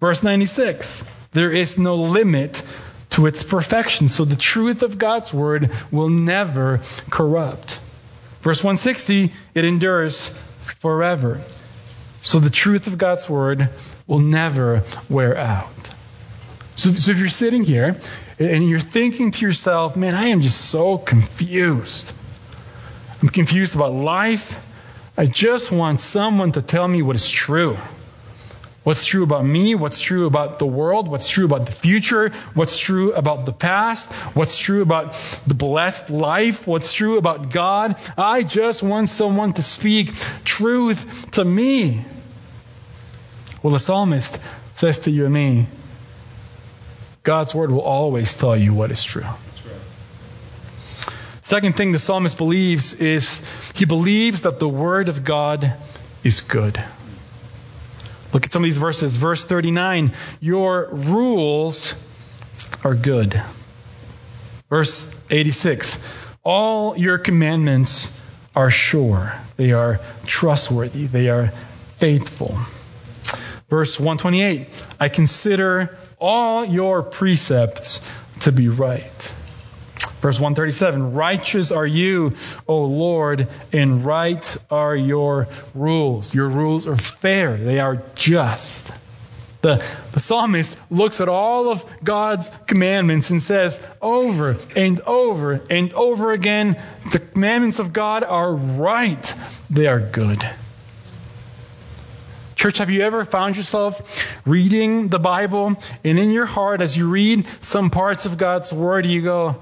Verse 0.00 0.22
96 0.22 1.04
there 1.32 1.52
is 1.52 1.78
no 1.78 1.94
limit 1.94 2.62
to 3.10 3.26
its 3.26 3.44
perfection. 3.44 4.08
So 4.08 4.24
the 4.24 4.36
truth 4.36 4.82
of 4.82 4.98
God's 4.98 5.32
word 5.32 5.70
will 5.90 6.08
never 6.08 6.80
corrupt. 7.08 7.78
Verse 8.42 8.64
160 8.64 9.32
it 9.54 9.64
endures 9.64 10.28
forever. 10.80 11.40
So 12.20 12.40
the 12.40 12.50
truth 12.50 12.86
of 12.86 12.98
God's 12.98 13.28
word 13.28 13.70
will 14.06 14.18
never 14.18 14.82
wear 15.08 15.36
out. 15.36 15.94
So, 16.76 16.90
so 16.92 17.12
if 17.12 17.18
you're 17.18 17.28
sitting 17.28 17.64
here 17.64 17.96
and 18.38 18.68
you're 18.68 18.80
thinking 18.80 19.30
to 19.32 19.46
yourself, 19.46 19.96
man, 19.96 20.14
I 20.14 20.26
am 20.26 20.40
just 20.40 20.60
so 20.60 20.98
confused. 20.98 22.12
I'm 23.22 23.28
confused 23.28 23.76
about 23.76 23.92
life. 23.92 24.58
I 25.16 25.26
just 25.26 25.70
want 25.70 26.00
someone 26.00 26.52
to 26.52 26.62
tell 26.62 26.86
me 26.86 27.02
what 27.02 27.16
is 27.16 27.28
true. 27.28 27.76
What's 28.82 29.04
true 29.04 29.22
about 29.22 29.44
me? 29.44 29.74
What's 29.74 30.00
true 30.00 30.24
about 30.24 30.58
the 30.58 30.64
world? 30.64 31.06
What's 31.06 31.28
true 31.28 31.44
about 31.44 31.66
the 31.66 31.72
future? 31.72 32.30
What's 32.54 32.78
true 32.78 33.12
about 33.12 33.44
the 33.44 33.52
past? 33.52 34.10
What's 34.34 34.58
true 34.58 34.80
about 34.80 35.12
the 35.46 35.52
blessed 35.52 36.08
life? 36.08 36.66
What's 36.66 36.94
true 36.94 37.18
about 37.18 37.50
God? 37.50 37.96
I 38.16 38.42
just 38.42 38.82
want 38.82 39.10
someone 39.10 39.52
to 39.54 39.62
speak 39.62 40.14
truth 40.44 41.32
to 41.32 41.44
me. 41.44 42.02
Well, 43.62 43.74
the 43.74 43.80
psalmist 43.80 44.38
says 44.72 45.00
to 45.00 45.10
you 45.10 45.26
and 45.26 45.34
me, 45.34 45.66
God's 47.22 47.54
word 47.54 47.70
will 47.70 47.82
always 47.82 48.34
tell 48.34 48.56
you 48.56 48.72
what 48.72 48.90
is 48.90 49.04
true. 49.04 49.26
Second 51.42 51.76
thing 51.76 51.92
the 51.92 51.98
psalmist 51.98 52.36
believes 52.36 52.94
is 52.94 53.42
he 53.74 53.84
believes 53.84 54.42
that 54.42 54.58
the 54.58 54.68
word 54.68 55.08
of 55.08 55.24
God 55.24 55.72
is 56.22 56.40
good. 56.40 56.82
Look 58.32 58.46
at 58.46 58.52
some 58.52 58.62
of 58.62 58.66
these 58.66 58.78
verses. 58.78 59.16
Verse 59.16 59.44
39 59.44 60.12
Your 60.40 60.88
rules 60.92 61.94
are 62.84 62.94
good. 62.94 63.40
Verse 64.68 65.12
86 65.30 65.98
All 66.44 66.96
your 66.96 67.18
commandments 67.18 68.16
are 68.54 68.70
sure, 68.70 69.32
they 69.56 69.72
are 69.72 70.00
trustworthy, 70.26 71.06
they 71.06 71.28
are 71.28 71.48
faithful. 71.96 72.58
Verse 73.68 73.98
128 73.98 74.68
I 74.98 75.08
consider 75.08 75.96
all 76.18 76.64
your 76.64 77.02
precepts 77.02 78.00
to 78.40 78.52
be 78.52 78.68
right. 78.68 79.34
Verse 80.20 80.38
137 80.38 81.14
Righteous 81.14 81.72
are 81.72 81.86
you, 81.86 82.36
O 82.68 82.84
Lord, 82.84 83.48
and 83.72 84.04
right 84.04 84.56
are 84.70 84.96
your 84.96 85.48
rules. 85.74 86.34
Your 86.34 86.48
rules 86.48 86.86
are 86.86 86.96
fair, 86.96 87.56
they 87.56 87.78
are 87.78 88.02
just. 88.14 88.90
The, 89.62 89.84
the 90.12 90.20
psalmist 90.20 90.78
looks 90.90 91.20
at 91.20 91.28
all 91.28 91.68
of 91.68 91.84
God's 92.02 92.50
commandments 92.66 93.28
and 93.28 93.42
says 93.42 93.82
over 94.00 94.56
and 94.74 95.00
over 95.00 95.60
and 95.68 95.92
over 95.92 96.32
again 96.32 96.82
the 97.12 97.18
commandments 97.18 97.78
of 97.78 97.92
God 97.92 98.22
are 98.22 98.54
right, 98.54 99.34
they 99.68 99.86
are 99.86 100.00
good. 100.00 100.42
Church, 102.60 102.76
have 102.76 102.90
you 102.90 103.00
ever 103.00 103.24
found 103.24 103.56
yourself 103.56 104.22
reading 104.46 105.08
the 105.08 105.18
Bible 105.18 105.78
and 106.04 106.18
in 106.18 106.30
your 106.30 106.44
heart, 106.44 106.82
as 106.82 106.94
you 106.94 107.08
read 107.08 107.46
some 107.62 107.88
parts 107.88 108.26
of 108.26 108.36
God's 108.36 108.70
Word, 108.70 109.06
you 109.06 109.22
go, 109.22 109.56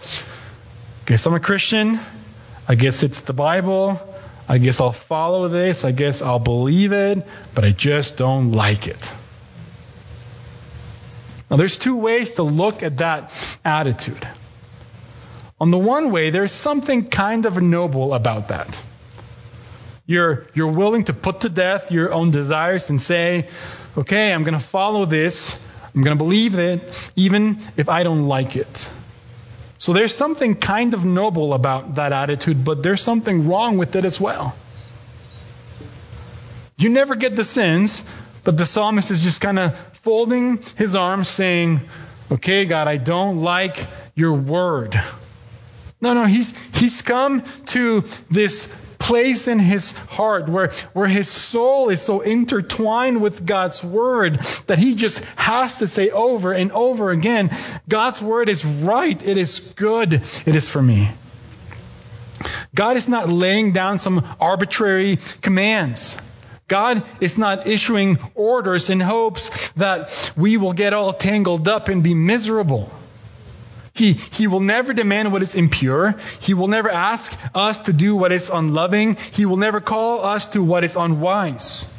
Guess 1.06 1.24
I'm 1.24 1.34
a 1.34 1.38
Christian. 1.38 2.00
I 2.66 2.74
guess 2.74 3.04
it's 3.04 3.20
the 3.20 3.32
Bible. 3.32 4.00
I 4.48 4.58
guess 4.58 4.80
I'll 4.80 4.90
follow 4.90 5.46
this. 5.46 5.84
I 5.84 5.92
guess 5.92 6.22
I'll 6.22 6.40
believe 6.40 6.92
it, 6.92 7.24
but 7.54 7.64
I 7.64 7.70
just 7.70 8.16
don't 8.16 8.50
like 8.50 8.88
it. 8.88 9.14
Now, 11.48 11.56
there's 11.56 11.78
two 11.78 11.98
ways 11.98 12.32
to 12.32 12.42
look 12.42 12.82
at 12.82 12.96
that 12.96 13.58
attitude. 13.64 14.26
On 15.60 15.70
the 15.70 15.78
one 15.78 16.10
way, 16.10 16.30
there's 16.30 16.50
something 16.50 17.08
kind 17.08 17.46
of 17.46 17.62
noble 17.62 18.12
about 18.12 18.48
that. 18.48 18.82
You're, 20.08 20.46
you're 20.54 20.72
willing 20.72 21.04
to 21.04 21.12
put 21.12 21.40
to 21.40 21.50
death 21.50 21.92
your 21.92 22.14
own 22.14 22.30
desires 22.30 22.88
and 22.88 22.98
say, 22.98 23.48
okay, 23.94 24.32
I'm 24.32 24.42
going 24.42 24.58
to 24.58 24.64
follow 24.64 25.04
this. 25.04 25.62
I'm 25.94 26.02
going 26.02 26.16
to 26.16 26.24
believe 26.24 26.58
it 26.58 27.12
even 27.14 27.58
if 27.76 27.90
I 27.90 28.04
don't 28.04 28.26
like 28.26 28.56
it. 28.56 28.90
So 29.76 29.92
there's 29.92 30.14
something 30.14 30.54
kind 30.54 30.94
of 30.94 31.04
noble 31.04 31.52
about 31.52 31.96
that 31.96 32.12
attitude, 32.12 32.64
but 32.64 32.82
there's 32.82 33.02
something 33.02 33.48
wrong 33.48 33.76
with 33.76 33.96
it 33.96 34.06
as 34.06 34.18
well. 34.18 34.56
You 36.78 36.88
never 36.88 37.14
get 37.14 37.36
the 37.36 37.44
sense 37.44 38.02
that 38.44 38.56
the 38.56 38.64
psalmist 38.64 39.10
is 39.10 39.22
just 39.22 39.42
kind 39.42 39.58
of 39.58 39.78
folding 40.04 40.62
his 40.76 40.94
arms 40.94 41.28
saying, 41.28 41.82
Okay, 42.30 42.64
God, 42.64 42.88
I 42.88 42.96
don't 42.96 43.42
like 43.42 43.86
your 44.14 44.32
word. 44.32 44.98
No, 46.00 46.14
no, 46.14 46.24
he's, 46.24 46.56
he's 46.74 47.02
come 47.02 47.42
to 47.66 48.04
this 48.30 48.74
place 48.98 49.48
in 49.48 49.58
his 49.58 49.92
heart 49.92 50.48
where, 50.48 50.70
where 50.92 51.06
his 51.06 51.28
soul 51.28 51.88
is 51.88 52.02
so 52.02 52.20
intertwined 52.20 53.20
with 53.20 53.46
God's 53.46 53.82
word 53.82 54.40
that 54.66 54.78
he 54.78 54.94
just 54.94 55.24
has 55.36 55.78
to 55.78 55.86
say 55.86 56.10
over 56.10 56.52
and 56.52 56.72
over 56.72 57.10
again, 57.10 57.50
God's 57.88 58.20
word 58.20 58.48
is 58.48 58.64
right. 58.64 59.20
It 59.22 59.36
is 59.36 59.60
good. 59.76 60.12
It 60.12 60.56
is 60.56 60.68
for 60.68 60.82
me. 60.82 61.10
God 62.74 62.96
is 62.96 63.08
not 63.08 63.28
laying 63.28 63.72
down 63.72 63.98
some 63.98 64.24
arbitrary 64.40 65.18
commands. 65.40 66.18
God 66.68 67.02
is 67.20 67.38
not 67.38 67.66
issuing 67.66 68.18
orders 68.34 68.90
in 68.90 69.00
hopes 69.00 69.70
that 69.70 70.32
we 70.36 70.58
will 70.58 70.74
get 70.74 70.92
all 70.92 71.12
tangled 71.14 71.66
up 71.66 71.88
and 71.88 72.02
be 72.02 72.14
miserable. 72.14 72.92
He, 73.98 74.12
he 74.12 74.46
will 74.46 74.60
never 74.60 74.92
demand 74.92 75.32
what 75.32 75.42
is 75.42 75.56
impure. 75.56 76.14
He 76.38 76.54
will 76.54 76.68
never 76.68 76.88
ask 76.88 77.36
us 77.52 77.80
to 77.80 77.92
do 77.92 78.14
what 78.14 78.30
is 78.30 78.48
unloving. 78.48 79.16
He 79.32 79.44
will 79.44 79.56
never 79.56 79.80
call 79.80 80.24
us 80.24 80.46
to 80.48 80.62
what 80.62 80.84
is 80.84 80.94
unwise. 80.94 81.92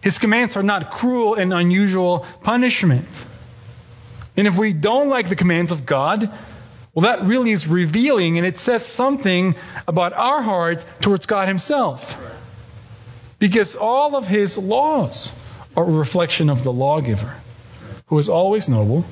His 0.00 0.18
commands 0.18 0.56
are 0.56 0.62
not 0.62 0.92
cruel 0.92 1.34
and 1.34 1.52
unusual 1.52 2.24
punishment. 2.42 3.24
And 4.36 4.46
if 4.46 4.56
we 4.56 4.72
don't 4.72 5.08
like 5.08 5.28
the 5.28 5.34
commands 5.34 5.72
of 5.72 5.84
God, 5.84 6.30
well, 6.94 7.02
that 7.02 7.24
really 7.24 7.50
is 7.50 7.66
revealing 7.66 8.38
and 8.38 8.46
it 8.46 8.56
says 8.56 8.86
something 8.86 9.56
about 9.88 10.12
our 10.12 10.40
heart 10.40 10.86
towards 11.00 11.26
God 11.26 11.48
Himself. 11.48 12.16
Because 13.40 13.74
all 13.74 14.14
of 14.14 14.28
His 14.28 14.56
laws 14.56 15.34
are 15.76 15.82
a 15.82 15.90
reflection 15.90 16.48
of 16.48 16.62
the 16.62 16.72
lawgiver, 16.72 17.34
who 18.06 18.20
is 18.20 18.28
always 18.28 18.68
noble, 18.68 19.04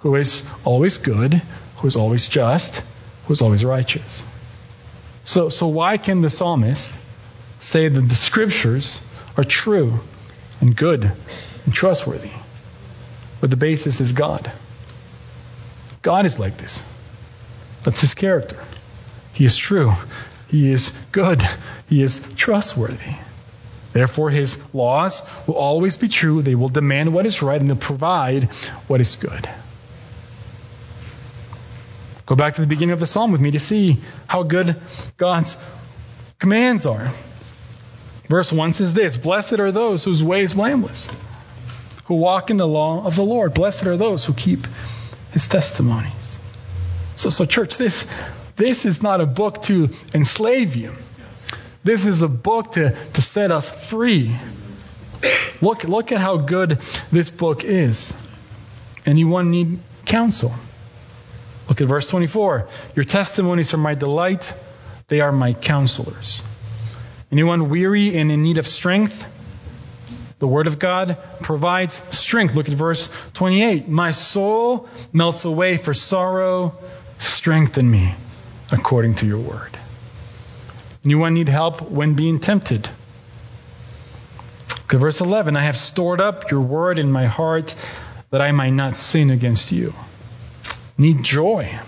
who 0.00 0.14
is 0.16 0.42
always 0.64 0.98
good, 0.98 1.34
who 1.76 1.86
is 1.86 1.96
always 1.96 2.26
just, 2.28 2.82
who 3.26 3.32
is 3.32 3.42
always 3.42 3.64
righteous. 3.64 4.22
So, 5.24 5.48
so 5.48 5.68
why 5.68 5.98
can 5.98 6.22
the 6.22 6.30
psalmist 6.30 6.92
say 7.58 7.88
that 7.88 8.00
the 8.00 8.14
scriptures 8.14 9.02
are 9.36 9.44
true 9.44 10.00
and 10.60 10.74
good 10.74 11.10
and 11.64 11.74
trustworthy? 11.74 12.30
But 13.40 13.50
the 13.50 13.56
basis 13.56 14.00
is 14.00 14.12
God. 14.12 14.50
God 16.02 16.26
is 16.26 16.38
like 16.38 16.56
this. 16.56 16.82
That's 17.82 18.00
his 18.00 18.14
character. 18.14 18.62
He 19.32 19.44
is 19.44 19.56
true. 19.56 19.92
He 20.48 20.72
is 20.72 20.90
good. 21.12 21.42
He 21.88 22.02
is 22.02 22.20
trustworthy. 22.36 23.14
Therefore, 23.92 24.30
his 24.30 24.62
laws 24.74 25.22
will 25.46 25.56
always 25.56 25.96
be 25.96 26.08
true. 26.08 26.42
They 26.42 26.54
will 26.54 26.68
demand 26.68 27.12
what 27.12 27.26
is 27.26 27.42
right 27.42 27.60
and 27.60 27.68
they'll 27.68 27.76
provide 27.76 28.44
what 28.86 29.00
is 29.00 29.16
good. 29.16 29.48
Go 32.30 32.36
back 32.36 32.54
to 32.54 32.60
the 32.60 32.68
beginning 32.68 32.92
of 32.92 33.00
the 33.00 33.08
psalm 33.08 33.32
with 33.32 33.40
me 33.40 33.50
to 33.50 33.58
see 33.58 33.98
how 34.28 34.44
good 34.44 34.76
God's 35.16 35.56
commands 36.38 36.86
are. 36.86 37.10
Verse 38.28 38.52
1 38.52 38.72
says 38.72 38.94
this 38.94 39.16
Blessed 39.16 39.58
are 39.58 39.72
those 39.72 40.04
whose 40.04 40.22
way 40.22 40.42
is 40.42 40.54
blameless, 40.54 41.10
who 42.04 42.14
walk 42.14 42.50
in 42.50 42.56
the 42.56 42.68
law 42.68 43.04
of 43.04 43.16
the 43.16 43.24
Lord. 43.24 43.52
Blessed 43.52 43.88
are 43.88 43.96
those 43.96 44.24
who 44.24 44.32
keep 44.32 44.60
his 45.32 45.48
testimonies. 45.48 46.38
So, 47.16 47.30
so 47.30 47.46
church, 47.46 47.76
this, 47.78 48.08
this 48.54 48.86
is 48.86 49.02
not 49.02 49.20
a 49.20 49.26
book 49.26 49.62
to 49.62 49.90
enslave 50.14 50.76
you. 50.76 50.92
This 51.82 52.06
is 52.06 52.22
a 52.22 52.28
book 52.28 52.74
to, 52.74 52.94
to 53.14 53.22
set 53.22 53.50
us 53.50 53.68
free. 53.88 54.36
Look, 55.60 55.82
look 55.82 56.12
at 56.12 56.20
how 56.20 56.36
good 56.36 56.78
this 57.10 57.28
book 57.28 57.64
is. 57.64 58.14
Anyone 59.04 59.50
need 59.50 59.80
counsel? 60.04 60.54
Look 61.70 61.80
at 61.80 61.86
verse 61.86 62.08
24. 62.08 62.68
Your 62.96 63.04
testimonies 63.04 63.72
are 63.74 63.78
my 63.78 63.94
delight, 63.94 64.52
they 65.06 65.20
are 65.20 65.30
my 65.30 65.52
counselors. 65.52 66.42
Anyone 67.30 67.70
weary 67.70 68.18
and 68.18 68.32
in 68.32 68.42
need 68.42 68.58
of 68.58 68.66
strength? 68.66 69.24
The 70.40 70.48
Word 70.48 70.66
of 70.66 70.80
God 70.80 71.16
provides 71.42 71.94
strength. 72.16 72.56
Look 72.56 72.68
at 72.68 72.74
verse 72.74 73.08
28. 73.34 73.88
My 73.88 74.10
soul 74.10 74.88
melts 75.12 75.44
away 75.44 75.76
for 75.76 75.94
sorrow. 75.94 76.74
Strengthen 77.18 77.88
me 77.88 78.14
according 78.72 79.14
to 79.16 79.26
your 79.26 79.38
Word. 79.38 79.78
Anyone 81.04 81.34
need 81.34 81.48
help 81.48 81.82
when 81.82 82.14
being 82.14 82.40
tempted? 82.40 82.88
Look 84.70 84.94
at 84.94 85.00
verse 85.00 85.20
11. 85.20 85.56
I 85.56 85.62
have 85.62 85.76
stored 85.76 86.20
up 86.20 86.50
your 86.50 86.62
Word 86.62 86.98
in 86.98 87.12
my 87.12 87.26
heart 87.26 87.76
that 88.30 88.40
I 88.40 88.50
might 88.50 88.72
not 88.72 88.96
sin 88.96 89.30
against 89.30 89.70
you 89.70 89.94
need 91.00 91.22
joy. 91.22 91.78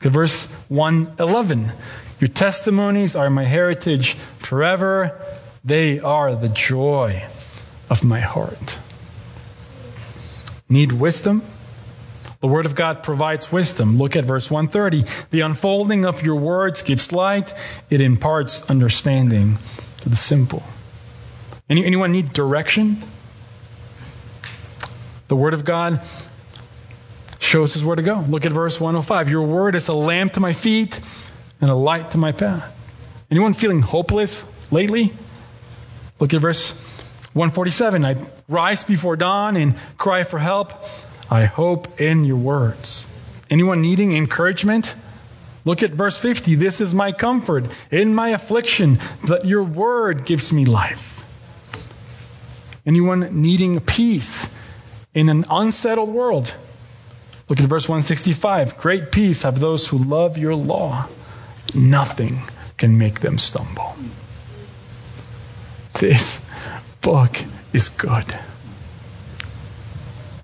Verse 0.00 0.46
111. 0.68 1.72
Your 2.20 2.28
testimonies 2.28 3.14
are 3.14 3.30
my 3.30 3.44
heritage 3.44 4.14
forever. 4.38 5.20
They 5.64 6.00
are 6.00 6.34
the 6.34 6.48
joy 6.48 7.24
of 7.88 8.02
my 8.04 8.20
heart. 8.20 8.78
Need 10.68 10.92
wisdom? 10.92 11.42
The 12.40 12.48
Word 12.48 12.66
of 12.66 12.74
God 12.74 13.02
provides 13.02 13.50
wisdom. 13.50 13.96
Look 13.96 14.16
at 14.16 14.24
verse 14.24 14.50
130. 14.50 15.04
The 15.30 15.40
unfolding 15.40 16.04
of 16.04 16.22
your 16.22 16.36
words 16.36 16.82
gives 16.82 17.12
light, 17.12 17.54
it 17.90 18.00
imparts 18.00 18.68
understanding 18.70 19.58
to 19.98 20.08
the 20.08 20.16
simple. 20.16 20.62
Any, 21.68 21.84
anyone 21.84 22.12
need 22.12 22.32
direction? 22.32 23.02
The 25.28 25.36
Word 25.36 25.54
of 25.54 25.64
God 25.64 26.04
shows 27.48 27.74
us 27.76 27.82
where 27.82 27.96
to 27.96 28.02
go. 28.02 28.20
Look 28.20 28.44
at 28.44 28.52
verse 28.52 28.78
105. 28.78 29.30
Your 29.30 29.42
word 29.42 29.74
is 29.74 29.88
a 29.88 29.94
lamp 29.94 30.34
to 30.34 30.40
my 30.40 30.52
feet 30.52 31.00
and 31.60 31.70
a 31.70 31.74
light 31.74 32.10
to 32.10 32.18
my 32.18 32.32
path. 32.32 32.74
Anyone 33.30 33.54
feeling 33.54 33.80
hopeless 33.80 34.44
lately? 34.70 35.12
Look 36.20 36.34
at 36.34 36.42
verse 36.42 36.70
147. 37.32 38.04
I 38.04 38.16
rise 38.48 38.84
before 38.84 39.16
dawn 39.16 39.56
and 39.56 39.76
cry 39.96 40.24
for 40.24 40.38
help. 40.38 40.72
I 41.30 41.46
hope 41.46 42.00
in 42.00 42.24
your 42.24 42.36
words. 42.36 43.06
Anyone 43.50 43.80
needing 43.80 44.14
encouragement? 44.14 44.94
Look 45.64 45.82
at 45.82 45.90
verse 45.90 46.20
50. 46.20 46.54
This 46.56 46.82
is 46.82 46.94
my 46.94 47.12
comfort 47.12 47.66
in 47.90 48.14
my 48.14 48.30
affliction 48.30 49.00
that 49.24 49.46
your 49.46 49.62
word 49.62 50.26
gives 50.26 50.52
me 50.52 50.66
life. 50.66 51.24
Anyone 52.84 53.40
needing 53.40 53.80
peace 53.80 54.54
in 55.14 55.28
an 55.30 55.46
unsettled 55.50 56.10
world? 56.10 56.54
Look 57.48 57.60
at 57.60 57.66
verse 57.66 57.88
165. 57.88 58.76
Great 58.78 59.10
peace 59.10 59.42
have 59.42 59.58
those 59.58 59.86
who 59.86 59.98
love 59.98 60.36
your 60.36 60.54
law. 60.54 61.06
Nothing 61.74 62.40
can 62.76 62.98
make 62.98 63.20
them 63.20 63.38
stumble. 63.38 63.96
This 65.94 66.40
book 67.00 67.36
is 67.72 67.88
good. 67.88 68.26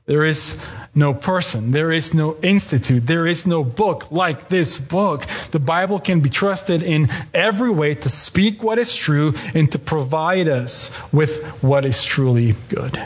There 0.07 0.25
is 0.25 0.59
no 0.95 1.15
person, 1.15 1.71
there 1.71 1.91
is 1.91 2.15
no 2.15 2.37
institute, 2.43 3.07
there 3.07 3.27
is 3.27 3.47
no 3.47 3.65
book 3.65 4.11
like 4.11 4.49
this 4.49 4.79
book. 4.79 5.27
The 5.51 5.59
Bible 5.59 5.99
can 5.99 6.21
be 6.21 6.31
trusted 6.31 6.83
in 6.83 7.09
every 7.33 7.71
way 7.71 7.95
to 7.95 8.09
speak 8.09 8.63
what 8.63 8.79
is 8.79 8.95
true 8.95 9.35
and 9.55 9.71
to 9.73 9.79
provide 9.79 10.49
us 10.49 10.91
with 11.13 11.43
what 11.63 11.85
is 11.85 12.05
truly 12.05 12.55
good. 12.69 13.03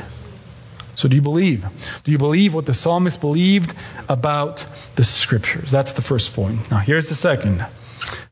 So, 0.99 1.09
do 1.09 1.15
you 1.15 1.23
believe? 1.23 1.65
Do 2.03 2.11
you 2.11 2.19
believe 2.19 2.55
what 2.55 2.67
the 2.67 2.75
psalmist 2.75 3.21
believed 3.21 3.73
about 4.09 4.67
the 4.97 5.05
scriptures? 5.05 5.71
That's 5.71 5.93
the 5.93 6.03
first 6.03 6.35
point. 6.35 6.73
Now, 6.73 6.79
here's 6.79 7.09
the 7.09 7.15
second. 7.15 7.65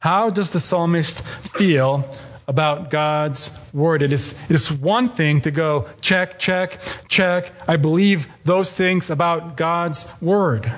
How 0.01 0.31
does 0.31 0.51
the 0.51 0.59
psalmist 0.59 1.23
feel 1.23 2.11
about 2.49 2.91
God's 2.91 3.53
word? 3.73 4.03
It 4.03 4.13
is, 4.13 4.37
it 4.49 4.55
is 4.57 4.73
one 4.73 5.09
thing 5.09 5.43
to 5.43 5.53
go 5.53 5.87
check, 6.01 6.41
check, 6.41 6.81
check. 7.07 7.53
I 7.69 7.77
believe 7.77 8.27
those 8.43 8.73
things 8.73 9.11
about 9.11 9.57
God's 9.57 10.05
word. 10.21 10.69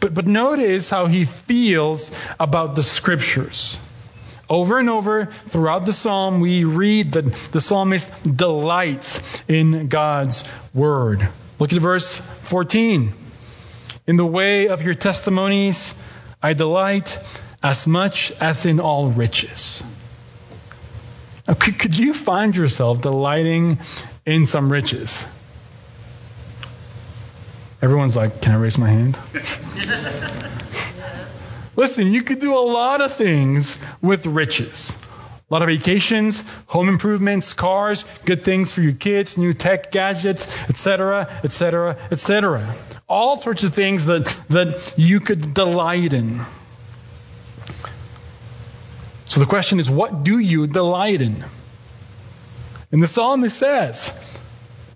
But, 0.00 0.12
but 0.12 0.26
notice 0.26 0.90
how 0.90 1.06
he 1.06 1.24
feels 1.24 2.12
about 2.38 2.74
the 2.74 2.82
scriptures. 2.82 3.78
Over 4.52 4.78
and 4.78 4.90
over 4.90 5.24
throughout 5.24 5.86
the 5.86 5.94
psalm, 5.94 6.40
we 6.40 6.64
read 6.64 7.12
that 7.12 7.24
the 7.52 7.60
psalmist 7.62 8.36
delights 8.36 9.40
in 9.48 9.88
God's 9.88 10.46
word. 10.74 11.26
Look 11.58 11.72
at 11.72 11.80
verse 11.80 12.18
14. 12.18 13.14
In 14.06 14.16
the 14.16 14.26
way 14.26 14.68
of 14.68 14.82
your 14.82 14.92
testimonies, 14.92 15.94
I 16.42 16.52
delight 16.52 17.18
as 17.62 17.86
much 17.86 18.30
as 18.42 18.66
in 18.66 18.78
all 18.78 19.08
riches. 19.08 19.82
Now, 21.48 21.54
could, 21.54 21.78
could 21.78 21.96
you 21.96 22.12
find 22.12 22.54
yourself 22.54 23.00
delighting 23.00 23.78
in 24.26 24.44
some 24.44 24.70
riches? 24.70 25.26
Everyone's 27.80 28.16
like, 28.16 28.42
Can 28.42 28.52
I 28.52 28.56
raise 28.56 28.76
my 28.76 28.90
hand? 28.90 29.18
Listen, 31.74 32.12
you 32.12 32.22
could 32.22 32.40
do 32.40 32.56
a 32.56 32.60
lot 32.60 33.00
of 33.00 33.12
things 33.12 33.78
with 34.00 34.26
riches. 34.26 34.94
A 35.50 35.52
lot 35.52 35.62
of 35.62 35.68
vacations, 35.68 36.42
home 36.66 36.88
improvements, 36.88 37.52
cars, 37.52 38.04
good 38.24 38.44
things 38.44 38.72
for 38.72 38.80
your 38.80 38.94
kids, 38.94 39.36
new 39.36 39.52
tech 39.52 39.90
gadgets, 39.90 40.48
etc., 40.68 41.28
etc., 41.44 41.96
etc. 42.10 42.74
All 43.08 43.36
sorts 43.36 43.64
of 43.64 43.74
things 43.74 44.06
that, 44.06 44.24
that 44.48 44.94
you 44.96 45.20
could 45.20 45.52
delight 45.54 46.14
in. 46.14 46.40
So 49.26 49.40
the 49.40 49.46
question 49.46 49.78
is, 49.78 49.90
what 49.90 50.24
do 50.24 50.38
you 50.38 50.66
delight 50.66 51.20
in? 51.20 51.44
And 52.90 53.02
the 53.02 53.08
psalmist 53.08 53.58
says 53.58 54.18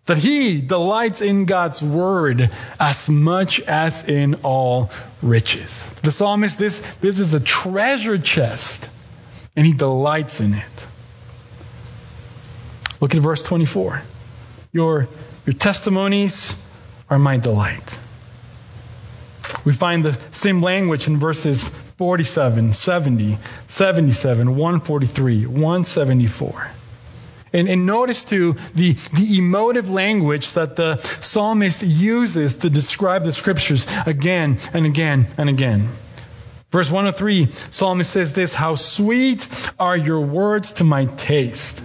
that 0.07 0.17
he 0.17 0.61
delights 0.61 1.21
in 1.21 1.45
God's 1.45 1.83
word 1.83 2.51
as 2.79 3.09
much 3.09 3.61
as 3.61 4.09
in 4.09 4.37
all 4.43 4.91
riches. 5.21 5.85
The 6.03 6.13
psalmist, 6.13 6.59
this, 6.59 6.81
this 7.01 7.21
is 7.21 7.35
a 7.35 7.41
treasure 7.41 8.17
chest 8.17 8.89
and 9.57 9.67
he 9.67 9.73
delights 9.73 10.41
in 10.41 10.55
it. 10.55 10.87
Look 13.01 13.15
at 13.15 13.21
verse 13.21 13.43
24. 13.43 14.03
Your, 14.73 15.09
your 15.45 15.55
testimonies 15.55 16.57
are 17.11 17.19
my 17.19 17.37
delight. 17.37 17.99
We 19.65 19.73
find 19.73 20.05
the 20.05 20.19
same 20.31 20.63
language 20.63 21.09
in 21.09 21.19
verses 21.19 21.69
47, 21.69 22.73
70, 22.73 23.39
77, 23.67 24.57
143, 24.57 25.47
174. 25.47 26.71
And, 27.53 27.69
and, 27.69 27.87
notice 27.87 28.25
too 28.25 28.57
the, 28.75 28.95
the 29.15 29.39
emotive 29.39 29.89
language 29.89 30.55
that 30.55 30.77
the 30.77 30.99
psalmist 30.99 31.83
uses 31.83 32.57
to 32.57 32.71
describe 32.71 33.25
the 33.25 33.33
scriptures 33.33 33.87
again 34.05 34.59
and 34.73 34.85
again 34.85 35.29
and 35.39 35.49
again. 35.49 35.89
Verse 36.73 36.91
103, 36.91 37.53
psalmist 37.53 38.11
says 38.11 38.33
this, 38.33 38.53
How 38.53 38.75
sweet 38.75 39.49
are 39.79 39.97
your 39.97 40.21
words 40.21 40.73
to 40.73 40.85
my 40.85 41.05
taste. 41.05 41.81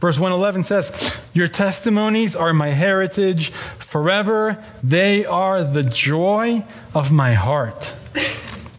Verse 0.00 0.18
111 0.18 0.62
says, 0.62 1.16
Your 1.32 1.48
testimonies 1.48 2.34
are 2.34 2.52
my 2.52 2.70
heritage 2.70 3.50
forever. 3.50 4.62
They 4.82 5.26
are 5.26 5.64
the 5.64 5.82
joy 5.82 6.64
of 6.94 7.12
my 7.12 7.34
heart. 7.34 7.94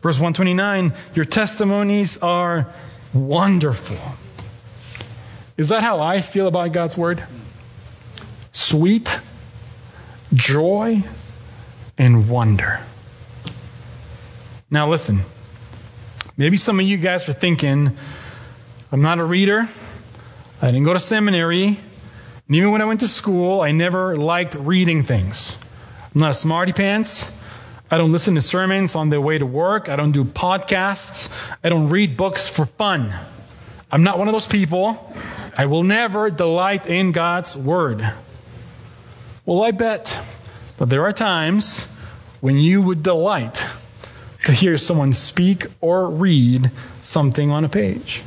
Verse 0.02 0.18
129, 0.20 0.94
Your 1.16 1.26
testimonies 1.26 2.18
are 2.18 2.68
wonderful. 3.14 3.98
Is 5.56 5.70
that 5.70 5.84
how 5.84 6.02
I 6.02 6.22
feel 6.22 6.48
about 6.48 6.72
God's 6.72 6.98
word? 6.98 7.24
Sweet, 8.52 9.20
joy, 10.34 11.04
and 11.98 12.28
wonder. 12.28 12.80
Now, 14.72 14.90
listen. 14.90 15.22
Maybe 16.36 16.58
some 16.58 16.80
of 16.80 16.88
you 16.88 16.98
guys 16.98 17.30
are 17.30 17.34
thinking, 17.34 17.96
I'm 18.92 19.02
not 19.04 19.20
a 19.20 19.24
reader. 19.24 19.68
I 20.60 20.66
didn't 20.66 20.84
go 20.84 20.94
to 20.94 21.00
seminary. 21.00 21.68
And 21.68 22.56
even 22.56 22.72
when 22.72 22.82
I 22.82 22.86
went 22.86 23.02
to 23.02 23.08
school, 23.08 23.62
I 23.62 23.72
never 23.72 24.18
liked 24.18 24.56
reading 24.56 25.04
things. 25.04 25.58
I'm 26.16 26.22
not 26.22 26.32
a 26.32 26.34
smarty 26.34 26.74
pants. 26.74 27.32
I 27.92 27.98
don't 27.98 28.12
listen 28.12 28.34
to 28.36 28.42
sermons 28.42 28.96
on 28.96 29.10
the 29.10 29.22
way 29.22 29.38
to 29.38 29.46
work. 29.46 29.88
I 29.90 29.96
don't 29.96 30.14
do 30.14 30.24
podcasts. 30.24 31.30
I 31.64 31.70
don't 31.70 31.90
read 31.90 32.18
books 32.18 32.50
for 32.50 32.66
fun. 32.66 33.14
I'm 33.92 34.02
not 34.02 34.18
one 34.18 34.28
of 34.28 34.32
those 34.32 34.48
people. 34.48 35.14
I 35.56 35.68
will 35.68 35.84
never 35.84 36.30
delight 36.30 36.88
in 36.88 37.12
God's 37.12 37.56
word. 37.56 38.02
Well, 39.46 39.64
I 39.64 39.72
bet 39.72 40.18
that 40.78 40.88
there 40.88 41.04
are 41.04 41.14
times 41.14 41.84
when 42.42 42.58
you 42.58 42.82
would 42.82 43.04
delight 43.04 43.68
to 44.46 44.52
hear 44.52 44.78
someone 44.78 45.14
speak 45.14 45.68
or 45.80 46.10
read 46.10 46.72
something 47.02 47.52
on 47.52 47.66
a 47.66 47.70
page. 47.70 48.24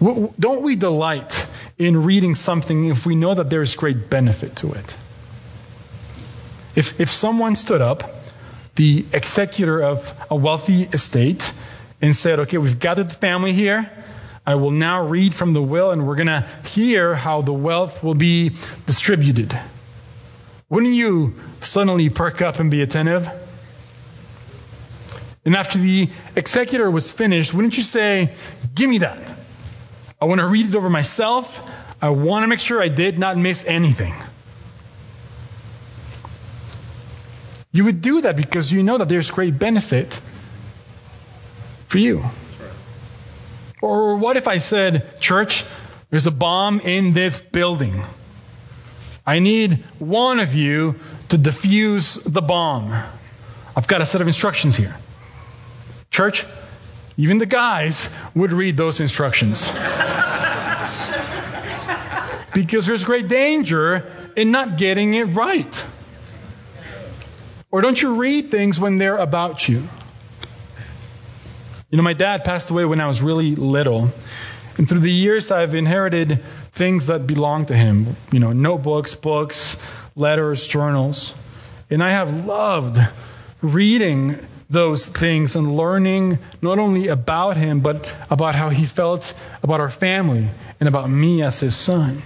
Don't 0.00 0.62
we 0.62 0.76
delight 0.76 1.46
in 1.78 2.04
reading 2.04 2.34
something 2.34 2.84
if 2.84 3.06
we 3.06 3.14
know 3.14 3.34
that 3.34 3.48
there 3.48 3.62
is 3.62 3.74
great 3.76 4.10
benefit 4.10 4.56
to 4.56 4.72
it? 4.72 4.96
If, 6.74 7.00
if 7.00 7.10
someone 7.10 7.56
stood 7.56 7.80
up, 7.80 8.02
the 8.74 9.06
executor 9.12 9.82
of 9.82 10.12
a 10.30 10.36
wealthy 10.36 10.82
estate, 10.82 11.50
and 12.00 12.14
said, 12.14 12.40
Okay, 12.40 12.58
we've 12.58 12.78
gathered 12.78 13.10
the 13.10 13.14
family 13.14 13.52
here. 13.52 13.90
I 14.46 14.54
will 14.54 14.70
now 14.70 15.04
read 15.06 15.34
from 15.34 15.54
the 15.54 15.62
will, 15.62 15.90
and 15.90 16.06
we're 16.06 16.14
going 16.14 16.28
to 16.28 16.46
hear 16.68 17.14
how 17.14 17.42
the 17.42 17.52
wealth 17.52 18.04
will 18.04 18.14
be 18.14 18.50
distributed. 18.86 19.58
Wouldn't 20.68 20.94
you 20.94 21.34
suddenly 21.60 22.10
perk 22.10 22.42
up 22.42 22.60
and 22.60 22.70
be 22.70 22.82
attentive? 22.82 23.28
And 25.44 25.56
after 25.56 25.78
the 25.78 26.08
executor 26.34 26.90
was 26.90 27.12
finished, 27.12 27.54
wouldn't 27.54 27.76
you 27.76 27.82
say, 27.82 28.34
Give 28.74 28.88
me 28.88 28.98
that? 28.98 29.18
I 30.20 30.24
want 30.24 30.40
to 30.40 30.46
read 30.46 30.66
it 30.66 30.74
over 30.74 30.90
myself. 30.90 31.60
I 32.00 32.10
want 32.10 32.42
to 32.44 32.46
make 32.48 32.60
sure 32.60 32.82
I 32.82 32.88
did 32.88 33.18
not 33.18 33.36
miss 33.36 33.64
anything. 33.64 34.12
You 37.72 37.84
would 37.84 38.00
do 38.00 38.22
that 38.22 38.36
because 38.36 38.72
you 38.72 38.82
know 38.82 38.98
that 38.98 39.08
there's 39.08 39.30
great 39.30 39.58
benefit 39.58 40.20
for 41.88 41.98
you. 41.98 42.24
Or 43.82 44.16
what 44.16 44.36
if 44.36 44.48
I 44.48 44.58
said, 44.58 45.20
Church, 45.20 45.64
there's 46.10 46.26
a 46.26 46.30
bomb 46.30 46.80
in 46.80 47.12
this 47.12 47.40
building. 47.40 48.02
I 49.26 49.40
need 49.40 49.84
one 49.98 50.40
of 50.40 50.54
you 50.54 50.96
to 51.30 51.38
defuse 51.38 52.22
the 52.24 52.42
bomb. 52.42 52.92
I've 53.74 53.88
got 53.88 54.00
a 54.00 54.06
set 54.06 54.20
of 54.20 54.26
instructions 54.26 54.76
here. 54.76 54.96
Church, 56.10 56.46
even 57.16 57.38
the 57.38 57.46
guys 57.46 58.08
would 58.34 58.52
read 58.52 58.76
those 58.76 59.00
instructions. 59.00 59.68
because 62.54 62.86
there's 62.86 63.04
great 63.04 63.28
danger 63.28 64.10
in 64.36 64.50
not 64.50 64.78
getting 64.78 65.14
it 65.14 65.24
right. 65.24 65.86
Or 67.70 67.80
don't 67.80 68.00
you 68.00 68.14
read 68.14 68.50
things 68.50 68.78
when 68.80 68.96
they're 68.96 69.18
about 69.18 69.68
you? 69.68 69.88
You 71.96 72.02
know, 72.02 72.04
my 72.04 72.12
dad 72.12 72.44
passed 72.44 72.68
away 72.68 72.84
when 72.84 73.00
I 73.00 73.06
was 73.06 73.22
really 73.22 73.54
little. 73.54 74.10
And 74.76 74.86
through 74.86 74.98
the 74.98 75.10
years, 75.10 75.50
I've 75.50 75.74
inherited 75.74 76.42
things 76.72 77.06
that 77.06 77.26
belong 77.26 77.64
to 77.66 77.74
him. 77.74 78.16
You 78.30 78.38
know, 78.38 78.52
notebooks, 78.52 79.14
books, 79.14 79.78
letters, 80.14 80.66
journals. 80.66 81.34
And 81.88 82.04
I 82.04 82.10
have 82.10 82.44
loved 82.44 82.98
reading 83.62 84.38
those 84.68 85.06
things 85.06 85.56
and 85.56 85.74
learning 85.74 86.38
not 86.60 86.78
only 86.78 87.08
about 87.08 87.56
him, 87.56 87.80
but 87.80 88.14
about 88.30 88.54
how 88.54 88.68
he 88.68 88.84
felt 88.84 89.32
about 89.62 89.80
our 89.80 89.88
family 89.88 90.50
and 90.78 90.90
about 90.90 91.08
me 91.08 91.40
as 91.40 91.60
his 91.60 91.74
son. 91.74 92.20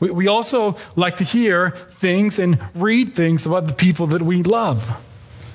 We, 0.00 0.10
we 0.10 0.28
also 0.28 0.76
like 0.96 1.18
to 1.18 1.24
hear 1.24 1.68
things 1.68 2.38
and 2.38 2.58
read 2.74 3.14
things 3.14 3.44
about 3.44 3.66
the 3.66 3.74
people 3.74 4.06
that 4.06 4.22
we 4.22 4.42
love. 4.42 4.90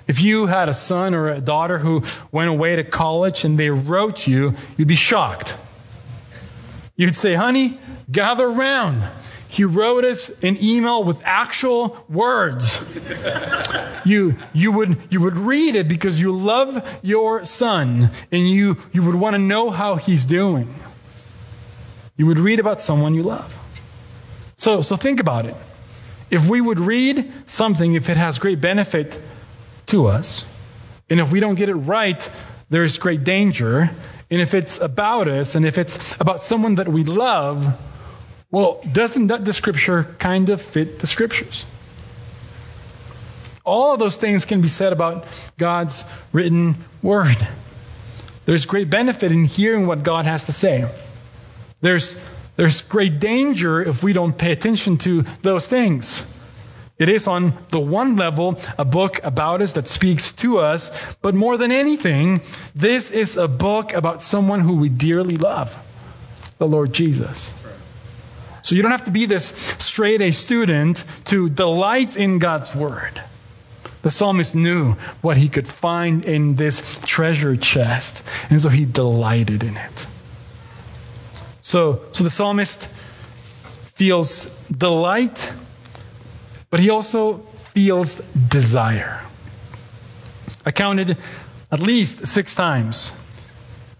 If 0.07 0.21
you 0.21 0.45
had 0.45 0.69
a 0.69 0.73
son 0.73 1.13
or 1.13 1.29
a 1.29 1.41
daughter 1.41 1.77
who 1.77 2.03
went 2.31 2.49
away 2.49 2.77
to 2.77 2.83
college 2.83 3.43
and 3.43 3.59
they 3.59 3.69
wrote 3.69 4.25
you, 4.25 4.55
you'd 4.77 4.87
be 4.87 4.95
shocked. 4.95 5.55
You'd 6.95 7.15
say, 7.15 7.33
honey, 7.33 7.79
gather 8.09 8.49
round. 8.49 9.03
He 9.49 9.65
wrote 9.65 10.05
us 10.05 10.29
an 10.41 10.57
email 10.63 11.03
with 11.03 11.21
actual 11.23 12.03
words. 12.09 12.83
you, 14.05 14.35
you, 14.53 14.71
would, 14.71 14.97
you 15.09 15.21
would 15.21 15.37
read 15.37 15.75
it 15.75 15.87
because 15.87 16.19
you 16.19 16.31
love 16.31 16.85
your 17.01 17.45
son 17.45 18.09
and 18.31 18.49
you, 18.49 18.77
you 18.93 19.03
would 19.03 19.15
want 19.15 19.33
to 19.35 19.39
know 19.39 19.69
how 19.69 19.95
he's 19.95 20.25
doing. 20.25 20.73
You 22.17 22.27
would 22.27 22.39
read 22.39 22.59
about 22.59 22.81
someone 22.81 23.13
you 23.13 23.23
love. 23.23 23.53
So, 24.57 24.81
so 24.81 24.95
think 24.95 25.19
about 25.19 25.45
it. 25.45 25.55
If 26.31 26.49
we 26.49 26.59
would 26.59 26.79
read 26.79 27.31
something, 27.45 27.93
if 27.93 28.09
it 28.09 28.17
has 28.17 28.39
great 28.39 28.59
benefit 28.59 29.19
to 29.87 30.07
us, 30.07 30.45
and 31.09 31.19
if 31.19 31.31
we 31.31 31.39
don't 31.39 31.55
get 31.55 31.69
it 31.69 31.75
right, 31.75 32.29
there's 32.69 32.97
great 32.97 33.23
danger. 33.23 33.89
And 34.29 34.41
if 34.41 34.53
it's 34.53 34.79
about 34.79 35.27
us, 35.27 35.55
and 35.55 35.65
if 35.65 35.77
it's 35.77 36.15
about 36.19 36.43
someone 36.43 36.75
that 36.75 36.87
we 36.87 37.03
love, 37.03 37.65
well, 38.51 38.81
doesn't 38.91 39.27
that 39.27 39.45
the 39.45 39.53
scripture 39.53 40.03
kind 40.03 40.49
of 40.49 40.61
fit 40.61 40.99
the 40.99 41.07
scriptures? 41.07 41.65
All 43.63 43.93
of 43.93 43.99
those 43.99 44.17
things 44.17 44.45
can 44.45 44.61
be 44.61 44.67
said 44.67 44.93
about 44.93 45.25
God's 45.57 46.05
written 46.31 46.77
word. 47.01 47.35
There's 48.45 48.65
great 48.65 48.89
benefit 48.89 49.31
in 49.31 49.43
hearing 49.43 49.87
what 49.87 50.03
God 50.03 50.25
has 50.25 50.45
to 50.45 50.53
say. 50.53 50.89
There's, 51.81 52.19
there's 52.55 52.81
great 52.81 53.19
danger 53.19 53.81
if 53.81 54.03
we 54.03 54.13
don't 54.13 54.37
pay 54.37 54.51
attention 54.53 54.97
to 54.99 55.23
those 55.41 55.67
things. 55.67 56.25
It 56.99 57.09
is, 57.09 57.27
on 57.27 57.53
the 57.69 57.79
one 57.79 58.15
level, 58.15 58.59
a 58.77 58.85
book 58.85 59.19
about 59.23 59.61
us 59.61 59.73
that 59.73 59.87
speaks 59.87 60.31
to 60.43 60.57
us, 60.57 60.91
but 61.21 61.35
more 61.35 61.57
than 61.57 61.71
anything, 61.71 62.41
this 62.73 63.11
is 63.11 63.37
a 63.37 63.47
book 63.47 63.93
about 63.93 64.21
someone 64.21 64.61
who 64.61 64.77
we 64.77 64.89
dearly 64.89 65.35
love 65.35 65.77
the 66.57 66.67
Lord 66.67 66.93
Jesus. 66.93 67.53
So 68.63 68.75
you 68.75 68.81
don't 68.81 68.91
have 68.91 69.05
to 69.05 69.11
be 69.11 69.27
this 69.27 69.45
straight 69.77 70.21
A 70.21 70.31
student 70.31 71.03
to 71.25 71.49
delight 71.49 72.17
in 72.17 72.39
God's 72.39 72.75
word. 72.75 73.21
The 74.01 74.11
psalmist 74.11 74.55
knew 74.55 74.93
what 75.21 75.37
he 75.37 75.49
could 75.49 75.67
find 75.67 76.25
in 76.25 76.55
this 76.55 76.99
treasure 77.05 77.55
chest, 77.55 78.23
and 78.49 78.61
so 78.61 78.69
he 78.69 78.85
delighted 78.85 79.63
in 79.63 79.77
it. 79.77 80.07
So, 81.61 82.01
so 82.11 82.23
the 82.23 82.29
psalmist 82.29 82.87
feels 83.95 84.45
delight, 84.69 85.51
but 86.69 86.79
he 86.79 86.89
also 86.89 87.37
feels 87.73 88.17
desire. 88.17 89.21
I 90.65 90.71
counted 90.71 91.17
at 91.71 91.79
least 91.79 92.27
six 92.27 92.55
times 92.55 93.13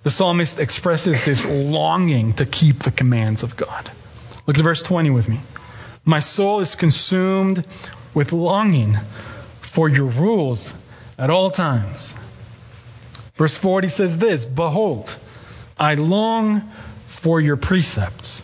the 0.04 0.10
psalmist 0.10 0.60
expresses 0.60 1.24
this 1.26 1.46
longing 1.46 2.34
to 2.34 2.46
keep 2.46 2.80
the 2.80 2.92
commands 2.92 3.44
of 3.44 3.56
God. 3.58 3.92
Look 4.46 4.58
at 4.58 4.64
verse 4.64 4.82
20 4.82 5.10
with 5.10 5.28
me. 5.28 5.40
My 6.06 6.20
soul 6.20 6.62
is 6.62 6.76
consumed 6.76 7.66
with 8.14 8.32
longing 8.32 8.98
for 9.60 9.90
your 9.90 10.06
rules 10.06 10.74
at 11.18 11.30
all 11.30 11.52
times. 11.52 12.16
Verse 13.36 13.58
40 13.58 13.90
says 13.90 14.18
this 14.18 14.46
Behold, 14.46 15.16
I 15.78 15.96
long 15.96 16.62
for 17.08 17.42
your 17.42 17.58
precepts. 17.58 18.42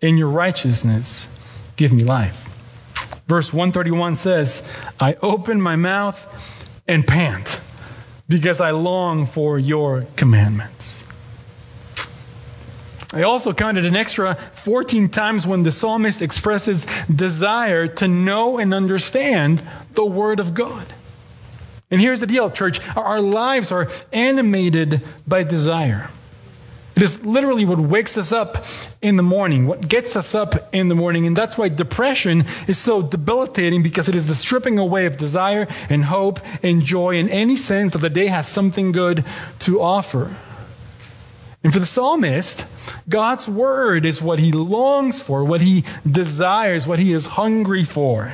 In 0.00 0.16
your 0.16 0.28
righteousness, 0.28 1.26
give 1.76 1.92
me 1.92 2.04
life. 2.04 2.57
Verse 3.28 3.52
131 3.52 4.16
says, 4.16 4.66
I 4.98 5.14
open 5.20 5.60
my 5.60 5.76
mouth 5.76 6.18
and 6.88 7.06
pant 7.06 7.60
because 8.26 8.62
I 8.62 8.70
long 8.70 9.26
for 9.26 9.58
your 9.58 10.02
commandments. 10.16 11.04
I 13.12 13.22
also 13.22 13.52
counted 13.52 13.84
an 13.84 13.96
extra 13.96 14.34
14 14.34 15.10
times 15.10 15.46
when 15.46 15.62
the 15.62 15.72
psalmist 15.72 16.22
expresses 16.22 16.86
desire 17.14 17.86
to 17.86 18.08
know 18.08 18.58
and 18.58 18.72
understand 18.72 19.62
the 19.92 20.04
Word 20.04 20.40
of 20.40 20.54
God. 20.54 20.86
And 21.90 22.00
here's 22.00 22.20
the 22.20 22.26
deal, 22.26 22.50
church. 22.50 22.80
Our 22.96 23.20
lives 23.20 23.72
are 23.72 23.88
animated 24.12 25.02
by 25.26 25.42
desire. 25.42 26.08
It 26.98 27.02
is 27.02 27.24
literally 27.24 27.64
what 27.64 27.78
wakes 27.78 28.18
us 28.18 28.32
up 28.32 28.64
in 29.00 29.14
the 29.14 29.22
morning, 29.22 29.68
what 29.68 29.86
gets 29.86 30.16
us 30.16 30.34
up 30.34 30.74
in 30.74 30.88
the 30.88 30.96
morning. 30.96 31.28
And 31.28 31.36
that's 31.36 31.56
why 31.56 31.68
depression 31.68 32.46
is 32.66 32.76
so 32.76 33.02
debilitating 33.02 33.84
because 33.84 34.08
it 34.08 34.16
is 34.16 34.26
the 34.26 34.34
stripping 34.34 34.80
away 34.80 35.06
of 35.06 35.16
desire 35.16 35.68
and 35.88 36.04
hope 36.04 36.40
and 36.60 36.82
joy 36.82 37.18
in 37.18 37.28
any 37.28 37.54
sense 37.54 37.92
that 37.92 37.98
the 37.98 38.10
day 38.10 38.26
has 38.26 38.48
something 38.48 38.90
good 38.90 39.24
to 39.60 39.80
offer. 39.80 40.34
And 41.62 41.72
for 41.72 41.78
the 41.78 41.86
psalmist, 41.86 42.64
God's 43.08 43.48
word 43.48 44.04
is 44.04 44.20
what 44.20 44.40
he 44.40 44.50
longs 44.50 45.22
for, 45.22 45.44
what 45.44 45.60
he 45.60 45.84
desires, 46.04 46.84
what 46.84 46.98
he 46.98 47.12
is 47.12 47.26
hungry 47.26 47.84
for. 47.84 48.32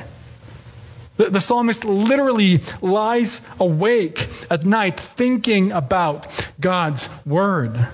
The, 1.17 1.29
the, 1.29 1.39
psalmist 1.39 1.85
literally 1.85 2.63
lies 2.81 3.43
awake 3.59 4.27
at 4.49 4.65
night 4.65 4.99
thinking 4.99 5.71
about 5.71 6.49
God's 6.59 7.09
word. 7.27 7.87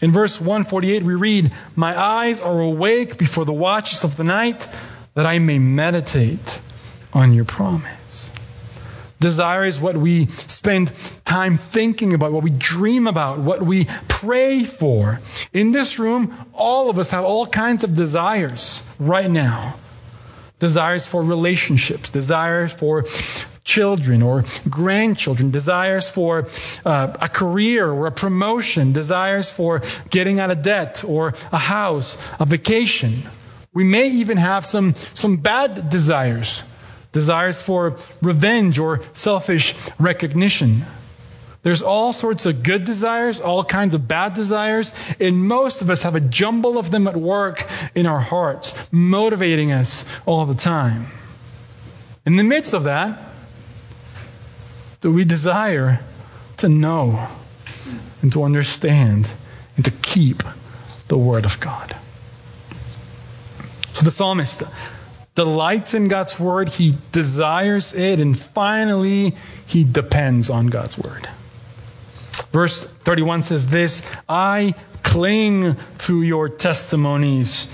In 0.00 0.12
verse 0.12 0.40
148, 0.40 1.02
we 1.02 1.14
read, 1.14 1.52
My 1.76 1.98
eyes 1.98 2.40
are 2.40 2.60
awake 2.60 3.16
before 3.16 3.44
the 3.44 3.52
watches 3.52 4.04
of 4.04 4.16
the 4.16 4.24
night 4.24 4.68
that 5.14 5.26
I 5.26 5.38
may 5.38 5.58
meditate 5.58 6.60
on 7.12 7.32
your 7.32 7.44
promise. 7.44 8.30
Desire 9.20 9.64
is 9.64 9.80
what 9.80 9.96
we 9.96 10.26
spend 10.26 10.92
time 11.24 11.56
thinking 11.56 12.12
about, 12.12 12.32
what 12.32 12.42
we 12.42 12.50
dream 12.50 13.06
about, 13.06 13.38
what 13.38 13.62
we 13.62 13.86
pray 14.08 14.64
for. 14.64 15.20
In 15.52 15.70
this 15.70 15.98
room, 15.98 16.36
all 16.52 16.90
of 16.90 16.98
us 16.98 17.10
have 17.10 17.24
all 17.24 17.46
kinds 17.46 17.84
of 17.84 17.94
desires 17.94 18.82
right 18.98 19.30
now. 19.30 19.76
Desires 20.64 21.06
for 21.06 21.22
relationships, 21.22 22.08
desires 22.08 22.72
for 22.72 23.04
children 23.64 24.22
or 24.22 24.44
grandchildren, 24.68 25.50
desires 25.50 26.08
for 26.08 26.46
uh, 26.86 27.12
a 27.20 27.28
career 27.28 27.90
or 27.90 28.06
a 28.06 28.12
promotion, 28.12 28.92
desires 28.92 29.50
for 29.50 29.82
getting 30.08 30.40
out 30.40 30.50
of 30.50 30.62
debt 30.62 31.04
or 31.06 31.34
a 31.52 31.58
house, 31.58 32.16
a 32.40 32.46
vacation. 32.46 33.22
We 33.74 33.84
may 33.84 34.08
even 34.22 34.38
have 34.38 34.64
some, 34.64 34.94
some 35.12 35.36
bad 35.36 35.90
desires 35.90 36.62
desires 37.12 37.62
for 37.62 37.96
revenge 38.22 38.78
or 38.78 39.02
selfish 39.12 39.74
recognition. 39.98 40.84
There's 41.64 41.80
all 41.80 42.12
sorts 42.12 42.44
of 42.44 42.62
good 42.62 42.84
desires, 42.84 43.40
all 43.40 43.64
kinds 43.64 43.94
of 43.94 44.06
bad 44.06 44.34
desires, 44.34 44.92
and 45.18 45.48
most 45.48 45.80
of 45.80 45.88
us 45.88 46.02
have 46.02 46.14
a 46.14 46.20
jumble 46.20 46.76
of 46.76 46.90
them 46.90 47.08
at 47.08 47.16
work 47.16 47.66
in 47.94 48.04
our 48.04 48.20
hearts, 48.20 48.74
motivating 48.92 49.72
us 49.72 50.04
all 50.26 50.44
the 50.44 50.54
time. 50.54 51.06
In 52.26 52.36
the 52.36 52.44
midst 52.44 52.74
of 52.74 52.84
that, 52.84 53.18
do 55.00 55.10
we 55.10 55.24
desire 55.24 56.00
to 56.58 56.68
know 56.68 57.28
and 58.20 58.30
to 58.32 58.44
understand 58.44 59.26
and 59.76 59.86
to 59.86 59.90
keep 59.90 60.42
the 61.08 61.16
Word 61.16 61.46
of 61.46 61.60
God? 61.60 61.96
So 63.94 64.04
the 64.04 64.10
psalmist 64.10 64.64
delights 65.34 65.94
in 65.94 66.08
God's 66.08 66.38
word, 66.38 66.68
he 66.68 66.94
desires 67.10 67.94
it, 67.94 68.20
and 68.20 68.38
finally, 68.38 69.34
he 69.66 69.82
depends 69.84 70.50
on 70.50 70.66
God's 70.66 70.98
word. 70.98 71.26
Verse 72.54 72.84
31 72.84 73.42
says 73.42 73.66
this 73.66 74.08
I 74.28 74.74
cling 75.02 75.76
to 75.98 76.22
your 76.22 76.48
testimonies, 76.48 77.66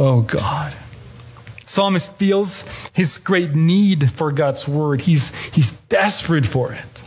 O 0.00 0.20
God. 0.20 0.74
Psalmist 1.64 2.12
feels 2.16 2.64
his 2.92 3.18
great 3.18 3.54
need 3.54 4.10
for 4.10 4.32
God's 4.32 4.66
word. 4.66 5.00
He's, 5.00 5.32
he's 5.50 5.70
desperate 5.88 6.44
for 6.44 6.72
it. 6.72 7.02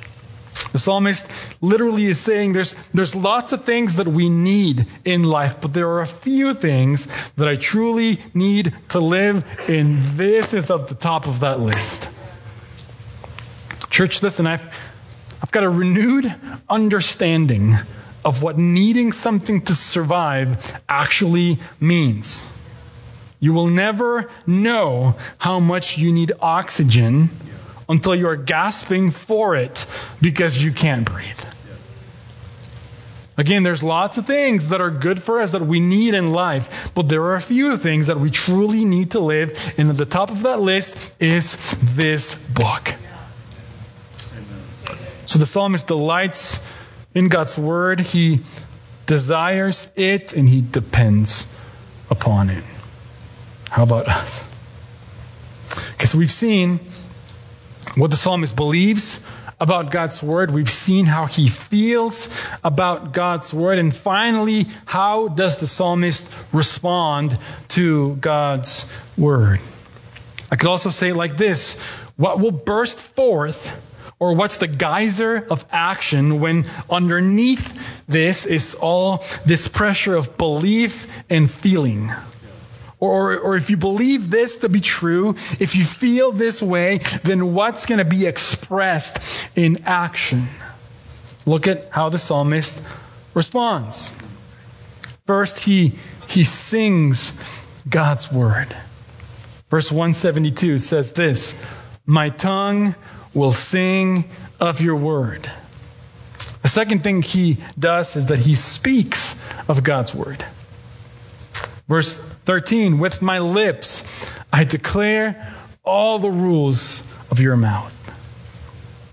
The 0.72 0.80
psalmist 0.80 1.28
literally 1.60 2.06
is 2.06 2.22
saying 2.22 2.54
there's, 2.54 2.74
there's 2.94 3.18
lots 3.18 3.52
of 3.52 3.66
things 3.66 3.98
that 3.98 4.08
we 4.08 4.30
need 4.30 4.88
in 5.04 5.24
life, 5.24 5.60
but 5.60 5.74
there 5.74 5.90
are 5.90 6.02
a 6.02 6.08
few 6.08 6.54
things 6.54 7.10
that 7.36 7.50
I 7.50 7.58
truly 7.58 8.22
need 8.34 8.74
to 8.90 9.02
live, 9.02 9.44
and 9.70 10.02
this 10.02 10.54
is 10.54 10.72
at 10.72 10.88
the 10.88 10.96
top 10.96 11.28
of 11.28 11.42
that 11.42 11.60
list. 11.60 12.10
Church, 13.90 14.24
listen, 14.24 14.48
I've, 14.48 14.62
I've 15.42 15.52
got 15.52 15.64
a 15.64 15.70
renewed 15.70 16.34
understanding 16.70 17.76
of 18.26 18.44
what 18.44 18.58
needing 18.58 19.12
something 19.12 19.62
to 19.62 19.74
survive 19.74 20.80
actually 20.88 21.60
means. 21.80 22.48
You 23.40 23.54
will 23.54 23.68
never 23.68 24.30
know 24.46 25.16
how 25.38 25.60
much 25.60 25.98
you 25.98 26.12
need 26.12 26.34
oxygen 26.42 27.30
until 27.88 28.14
you 28.14 28.28
are 28.28 28.36
gasping 28.36 29.12
for 29.12 29.56
it 29.56 29.86
because 30.22 30.62
you 30.62 30.74
can't 30.74 31.06
breathe. 31.06 31.46
Again, 33.38 33.64
there's 33.64 33.82
lots 33.82 34.18
of 34.18 34.28
things 34.28 34.70
that 34.70 34.82
are 34.82 34.92
good 34.92 35.24
for 35.24 35.40
us 35.40 35.54
that 35.54 35.66
we 35.66 35.80
need 35.80 36.14
in 36.14 36.32
life, 36.32 36.92
but 36.94 37.08
there 37.08 37.24
are 37.24 37.36
a 37.36 37.42
few 37.42 37.78
things 37.78 38.08
that 38.08 38.20
we 38.20 38.30
truly 38.30 38.84
need 38.84 39.12
to 39.12 39.22
live, 39.22 39.74
and 39.78 39.90
at 39.90 39.96
the 39.96 40.06
top 40.06 40.30
of 40.30 40.44
that 40.44 40.60
list 40.60 41.10
is 41.22 41.56
this 41.82 42.36
book. 42.36 42.94
So 45.30 45.38
the 45.38 45.46
psalmist 45.46 45.86
delights 45.86 46.60
in 47.14 47.28
God's 47.28 47.56
word, 47.56 48.00
he 48.00 48.40
desires 49.06 49.88
it, 49.96 50.34
and 50.34 50.50
he 50.50 50.60
depends 50.60 51.46
upon 52.10 52.50
it. 52.50 52.64
How 53.70 53.84
about 53.84 54.08
us? 54.08 54.44
Because 55.92 56.16
we've 56.16 56.32
seen 56.32 56.80
what 57.94 58.10
the 58.10 58.18
psalmist 58.18 58.56
believes 58.56 59.20
about 59.60 59.92
God's 59.92 60.24
word. 60.24 60.50
We've 60.50 60.68
seen 60.68 61.06
how 61.06 61.28
he 61.28 61.48
feels 61.48 62.28
about 62.64 63.14
God's 63.14 63.54
word. 63.54 63.78
And 63.78 63.96
finally, 63.96 64.66
how 64.86 65.28
does 65.28 65.58
the 65.58 65.68
psalmist 65.68 66.34
respond 66.52 67.38
to 67.68 68.16
God's 68.16 68.92
word? 69.16 69.60
I 70.50 70.56
could 70.56 70.70
also 70.70 70.90
say 70.90 71.10
it 71.10 71.16
like 71.16 71.38
this 71.38 71.76
What 72.18 72.40
will 72.40 72.50
burst 72.50 72.98
forth, 72.98 73.72
or 74.20 74.34
what's 74.36 74.58
the 74.58 74.68
geyser 74.68 75.48
of 75.50 75.66
action 75.72 76.42
when 76.42 76.66
underneath 76.90 78.04
this 78.08 78.46
is 78.46 78.76
all 78.76 79.24
this 79.46 79.68
pressure 79.68 80.16
of 80.16 80.38
belief 80.38 81.08
and 81.30 81.50
feeling? 81.50 82.12
Or, 83.00 83.38
or 83.38 83.56
if 83.56 83.70
you 83.70 83.78
believe 83.78 84.30
this 84.30 84.58
to 84.58 84.68
be 84.68 84.82
true, 84.82 85.36
if 85.58 85.76
you 85.76 85.86
feel 85.86 86.34
this 86.34 86.62
way, 86.62 86.98
then 87.24 87.54
what's 87.54 87.86
going 87.86 88.00
to 88.00 88.06
be 88.06 88.26
expressed 88.26 89.20
in 89.56 89.84
action? 89.86 90.50
Look 91.46 91.68
at 91.68 91.90
how 91.92 92.10
the 92.10 92.20
psalmist 92.20 92.84
responds. 93.34 94.14
First, 95.26 95.60
he, 95.60 95.96
he 96.28 96.44
sings 96.44 97.34
God's 97.88 98.32
word. 98.32 98.76
Verse 99.70 99.92
172 99.92 100.80
says 100.80 101.14
this 101.14 101.56
My 102.06 102.30
tongue 102.30 102.96
will 103.34 103.52
sing 103.52 104.30
of 104.60 104.82
your 104.82 104.96
word. 104.96 105.50
The 106.62 106.68
second 106.68 107.04
thing 107.04 107.22
he 107.22 107.58
does 107.78 108.16
is 108.16 108.28
that 108.28 108.40
he 108.40 108.56
speaks 108.56 109.40
of 109.68 109.84
God's 109.84 110.14
word. 110.14 110.44
Verse 111.88 112.18
13, 112.18 113.00
with 113.00 113.22
my 113.22 113.40
lips 113.40 114.04
I 114.52 114.64
declare 114.64 115.54
all 115.84 116.20
the 116.20 116.32
rules 116.32 117.04
of 117.32 117.40
your 117.40 117.56
mouth. 117.56 117.96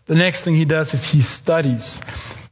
The 0.06 0.14
next 0.14 0.42
thing 0.42 0.54
he 0.54 0.64
does 0.64 0.94
is 0.94 1.04
he 1.04 1.20
studies 1.20 2.00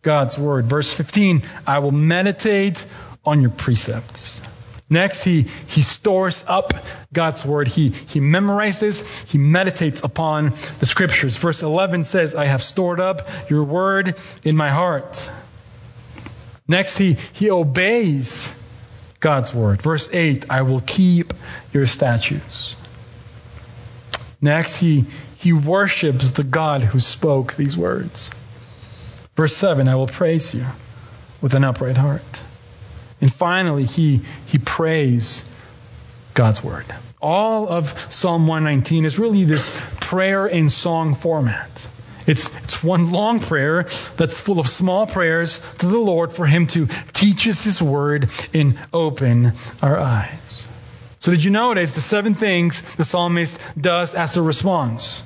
God's 0.03 0.39
word. 0.39 0.67
Verse 0.67 0.93
15, 0.93 1.43
I 1.67 1.79
will 1.81 1.93
meditate 1.93 2.85
on 3.25 3.41
your 3.41 3.51
precepts. 3.51 4.41
Next, 4.95 5.25
he, 5.25 5.49
he 5.67 5.83
stores 5.83 6.45
up 6.47 6.73
God's 7.13 7.45
word. 7.45 7.67
He, 7.67 7.89
he 7.89 8.21
memorizes, 8.21 9.25
he 9.29 9.39
meditates 9.39 10.05
upon 10.05 10.51
the 10.79 10.87
scriptures. 10.87 11.37
Verse 11.37 11.65
11 11.65 12.05
says, 12.05 12.37
I 12.37 12.45
have 12.45 12.63
stored 12.63 13.01
up 13.01 13.29
your 13.51 13.65
word 13.65 14.15
in 14.45 14.57
my 14.57 14.71
heart. 14.71 15.33
Next, 16.69 16.97
he, 16.97 17.17
he 17.33 17.51
obeys 17.51 18.55
God's 19.19 19.53
word. 19.53 19.83
Verse 19.83 20.09
8, 20.13 20.45
I 20.49 20.63
will 20.63 20.81
keep 20.81 21.35
your 21.73 21.87
statutes. 21.87 22.77
Next, 24.41 24.77
he, 24.77 25.07
he 25.39 25.53
worships 25.53 26.31
the 26.31 26.45
God 26.45 26.83
who 26.83 27.01
spoke 27.01 27.55
these 27.55 27.77
words. 27.77 28.31
Verse 29.35 29.57
7, 29.57 29.89
I 29.89 29.97
will 29.97 30.07
praise 30.07 30.55
you 30.55 30.65
with 31.43 31.55
an 31.55 31.65
upright 31.65 31.97
heart. 31.97 32.45
And 33.21 33.33
finally, 33.33 33.85
he, 33.85 34.21
he 34.47 34.59
prays 34.59 35.49
God's 36.35 36.63
word. 36.63 36.87
All 37.21 37.69
of 37.69 38.13
Psalm 38.13 38.47
119 38.47 39.05
is 39.05 39.19
really 39.19 39.45
this 39.45 39.73
prayer 40.01 40.47
in 40.47 40.69
song 40.69 41.15
format. 41.15 41.89
It's, 42.27 42.55
it's 42.63 42.83
one 42.83 43.13
long 43.13 43.41
prayer 43.41 43.85
that's 44.17 44.41
full 44.41 44.59
of 44.59 44.69
small 44.69 45.07
prayers 45.07 45.61
to 45.79 45.87
the 45.87 45.99
Lord 45.99 46.33
for 46.33 46.47
Him 46.47 46.67
to 46.69 46.87
teach 47.13 47.47
us 47.47 47.65
His 47.65 47.83
word 47.83 48.31
and 48.53 48.79
open 48.93 49.53
our 49.83 49.99
eyes. 49.99 50.69
So, 51.21 51.31
did 51.31 51.45
you 51.45 51.51
notice 51.51 51.95
the 51.95 52.01
seven 52.01 52.35
things 52.35 52.83
the 52.97 53.05
psalmist 53.05 53.59
does 53.79 54.15
as 54.15 54.37
a 54.37 54.43
response? 54.43 55.23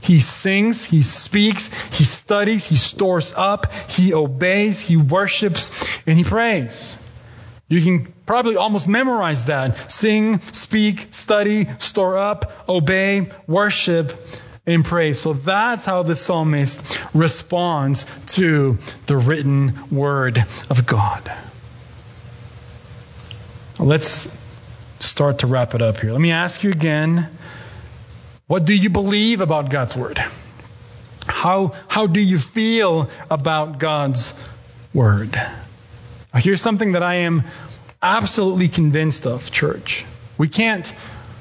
He 0.00 0.20
sings, 0.20 0.84
he 0.84 1.02
speaks, 1.02 1.72
he 1.94 2.04
studies, 2.04 2.66
he 2.66 2.76
stores 2.76 3.32
up, 3.36 3.72
he 3.88 4.14
obeys, 4.14 4.80
he 4.80 4.96
worships, 4.96 5.86
and 6.06 6.18
he 6.18 6.24
prays. 6.24 6.96
You 7.72 7.80
can 7.80 8.12
probably 8.26 8.56
almost 8.56 8.86
memorize 8.86 9.46
that. 9.46 9.90
Sing, 9.90 10.42
speak, 10.52 11.08
study, 11.12 11.68
store 11.78 12.18
up, 12.18 12.68
obey, 12.68 13.30
worship, 13.46 14.12
and 14.66 14.84
pray. 14.84 15.14
So 15.14 15.32
that's 15.32 15.86
how 15.86 16.02
the 16.02 16.14
psalmist 16.14 17.00
responds 17.14 18.04
to 18.34 18.76
the 19.06 19.16
written 19.16 19.72
word 19.90 20.44
of 20.68 20.84
God. 20.84 21.32
Let's 23.78 24.30
start 25.00 25.38
to 25.38 25.46
wrap 25.46 25.74
it 25.74 25.80
up 25.80 25.98
here. 25.98 26.12
Let 26.12 26.20
me 26.20 26.32
ask 26.32 26.62
you 26.64 26.72
again 26.72 27.26
what 28.48 28.66
do 28.66 28.74
you 28.74 28.90
believe 28.90 29.40
about 29.40 29.70
God's 29.70 29.96
word? 29.96 30.22
How, 31.26 31.72
how 31.88 32.06
do 32.06 32.20
you 32.20 32.38
feel 32.38 33.08
about 33.30 33.78
God's 33.78 34.34
word? 34.92 35.40
Here's 36.34 36.62
something 36.62 36.92
that 36.92 37.02
I 37.02 37.16
am 37.16 37.44
absolutely 38.02 38.68
convinced 38.68 39.26
of, 39.26 39.50
church. 39.52 40.04
We 40.38 40.48
can't 40.48 40.92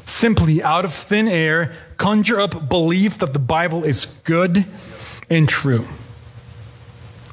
simply, 0.05 0.61
out 0.61 0.85
of 0.85 0.93
thin 0.93 1.27
air, 1.27 1.71
conjure 1.97 2.41
up 2.41 2.69
belief 2.69 3.19
that 3.19 3.33
the 3.33 3.39
Bible 3.39 3.83
is 3.85 4.05
good 4.23 4.65
and 5.29 5.47
true. 5.47 5.85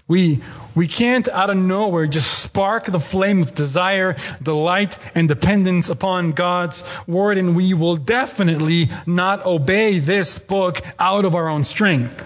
We, 0.06 0.40
we 0.74 0.86
can't, 0.88 1.28
out 1.28 1.50
of 1.50 1.56
nowhere, 1.56 2.06
just 2.06 2.38
spark 2.38 2.86
the 2.86 3.00
flame 3.00 3.42
of 3.42 3.54
desire, 3.54 4.16
delight, 4.42 4.96
and 5.14 5.28
dependence 5.28 5.90
upon 5.90 6.32
God's 6.32 6.84
Word, 7.06 7.36
and 7.36 7.56
we 7.56 7.74
will 7.74 7.96
definitely 7.96 8.90
not 9.04 9.44
obey 9.44 9.98
this 9.98 10.38
book 10.38 10.80
out 10.98 11.24
of 11.24 11.34
our 11.34 11.48
own 11.48 11.64
strength. 11.64 12.24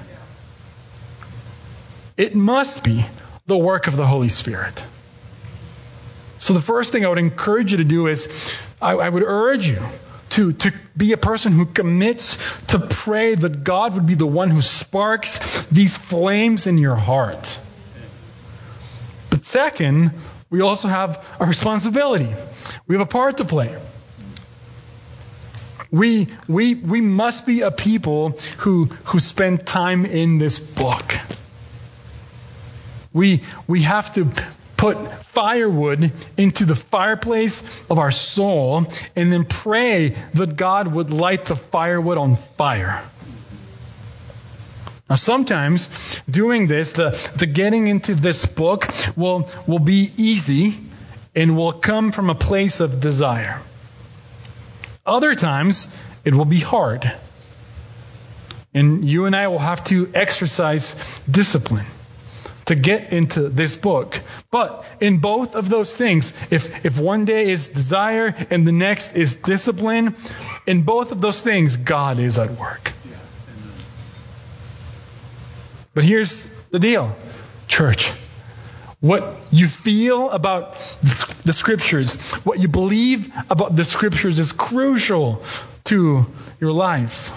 It 2.16 2.34
must 2.34 2.84
be 2.84 3.04
the 3.46 3.56
work 3.56 3.86
of 3.88 3.96
the 3.96 4.06
Holy 4.06 4.28
Spirit. 4.28 4.84
So 6.42 6.54
the 6.54 6.60
first 6.60 6.90
thing 6.90 7.06
I 7.06 7.08
would 7.08 7.18
encourage 7.18 7.70
you 7.70 7.78
to 7.78 7.84
do 7.84 8.08
is 8.08 8.52
I, 8.82 8.94
I 8.94 9.08
would 9.08 9.22
urge 9.22 9.68
you 9.68 9.78
to, 10.30 10.52
to 10.52 10.72
be 10.96 11.12
a 11.12 11.16
person 11.16 11.52
who 11.52 11.66
commits 11.66 12.36
to 12.66 12.80
pray 12.80 13.36
that 13.36 13.62
God 13.62 13.94
would 13.94 14.06
be 14.06 14.16
the 14.16 14.26
one 14.26 14.50
who 14.50 14.60
sparks 14.60 15.66
these 15.66 15.96
flames 15.96 16.66
in 16.66 16.78
your 16.78 16.96
heart. 16.96 17.60
But 19.30 19.44
second, 19.44 20.14
we 20.50 20.62
also 20.62 20.88
have 20.88 21.24
a 21.38 21.46
responsibility. 21.46 22.34
We 22.88 22.96
have 22.96 23.06
a 23.06 23.10
part 23.10 23.36
to 23.36 23.44
play. 23.44 23.80
We, 25.92 26.26
we, 26.48 26.74
we 26.74 27.02
must 27.02 27.46
be 27.46 27.60
a 27.60 27.70
people 27.70 28.30
who, 28.58 28.86
who 28.86 29.20
spend 29.20 29.64
time 29.64 30.06
in 30.06 30.38
this 30.38 30.58
book. 30.58 31.14
We, 33.12 33.44
we 33.68 33.82
have 33.82 34.12
to 34.14 34.28
put 34.76 34.98
firewood 35.32 36.12
into 36.36 36.64
the 36.66 36.74
fireplace 36.74 37.82
of 37.90 37.98
our 37.98 38.10
soul 38.10 38.86
and 39.16 39.32
then 39.32 39.44
pray 39.44 40.10
that 40.34 40.56
God 40.56 40.88
would 40.88 41.10
light 41.10 41.46
the 41.46 41.56
firewood 41.56 42.18
on 42.18 42.36
fire. 42.36 43.02
Now, 45.08 45.16
sometimes 45.16 45.88
doing 46.30 46.66
this, 46.66 46.92
the, 46.92 47.10
the 47.36 47.46
getting 47.46 47.86
into 47.86 48.14
this 48.14 48.46
book 48.46 48.88
will, 49.16 49.50
will 49.66 49.78
be 49.78 50.10
easy 50.16 50.78
and 51.34 51.56
will 51.56 51.72
come 51.72 52.12
from 52.12 52.30
a 52.30 52.34
place 52.34 52.80
of 52.80 53.00
desire. 53.00 53.60
Other 55.04 55.34
times, 55.34 55.94
it 56.24 56.34
will 56.34 56.44
be 56.44 56.60
hard. 56.60 57.10
And 58.74 59.04
you 59.04 59.26
and 59.26 59.34
I 59.34 59.48
will 59.48 59.58
have 59.58 59.82
to 59.84 60.10
exercise 60.14 60.94
discipline 61.30 61.86
to 62.66 62.74
get 62.74 63.12
into 63.12 63.48
this 63.48 63.76
book. 63.76 64.20
But 64.50 64.86
in 65.00 65.18
both 65.18 65.56
of 65.56 65.68
those 65.68 65.96
things, 65.96 66.32
if, 66.50 66.84
if 66.84 66.98
one 66.98 67.24
day 67.24 67.50
is 67.50 67.68
desire 67.68 68.34
and 68.50 68.66
the 68.66 68.72
next 68.72 69.16
is 69.16 69.36
discipline, 69.36 70.16
in 70.66 70.82
both 70.82 71.12
of 71.12 71.20
those 71.20 71.42
things, 71.42 71.76
God 71.76 72.18
is 72.18 72.38
at 72.38 72.50
work. 72.52 72.92
But 75.94 76.04
here's 76.04 76.46
the 76.70 76.78
deal, 76.78 77.14
church. 77.68 78.12
What 79.00 79.36
you 79.50 79.66
feel 79.66 80.30
about 80.30 80.74
the 81.44 81.52
scriptures, 81.52 82.14
what 82.44 82.60
you 82.60 82.68
believe 82.68 83.32
about 83.50 83.74
the 83.74 83.84
scriptures 83.84 84.38
is 84.38 84.52
crucial 84.52 85.42
to 85.84 86.26
your 86.60 86.72
life. 86.72 87.32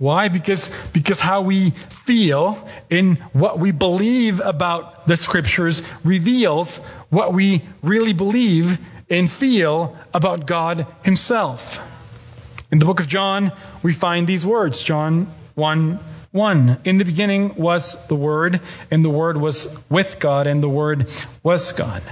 Why? 0.00 0.28
Because, 0.28 0.74
because 0.94 1.20
how 1.20 1.42
we 1.42 1.72
feel 1.72 2.66
in 2.88 3.16
what 3.34 3.58
we 3.58 3.70
believe 3.70 4.40
about 4.40 5.06
the 5.06 5.18
scriptures 5.18 5.82
reveals 6.02 6.78
what 7.10 7.34
we 7.34 7.60
really 7.82 8.14
believe 8.14 8.78
and 9.10 9.30
feel 9.30 9.98
about 10.14 10.46
God 10.46 10.86
Himself. 11.04 11.78
In 12.72 12.78
the 12.78 12.86
book 12.86 13.00
of 13.00 13.08
John, 13.08 13.52
we 13.82 13.92
find 13.92 14.26
these 14.26 14.46
words 14.46 14.82
John 14.82 15.26
1 15.54 15.98
1. 16.32 16.78
In 16.86 16.96
the 16.96 17.04
beginning 17.04 17.56
was 17.56 18.02
the 18.06 18.14
Word, 18.14 18.62
and 18.90 19.04
the 19.04 19.10
Word 19.10 19.36
was 19.36 19.68
with 19.90 20.18
God, 20.18 20.46
and 20.46 20.62
the 20.62 20.68
Word 20.68 21.10
was 21.42 21.72
God. 21.72 22.02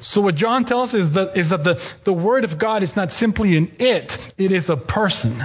So 0.00 0.20
what 0.20 0.36
John 0.36 0.64
tells 0.64 0.94
us 0.94 1.00
is 1.00 1.10
that, 1.12 1.36
is 1.36 1.48
that 1.48 1.64
the, 1.64 1.92
the 2.04 2.12
Word 2.12 2.44
of 2.44 2.56
God 2.56 2.84
is 2.84 2.94
not 2.94 3.10
simply 3.10 3.56
an 3.56 3.72
it, 3.80 4.32
it 4.38 4.52
is 4.52 4.70
a 4.70 4.76
person. 4.76 5.42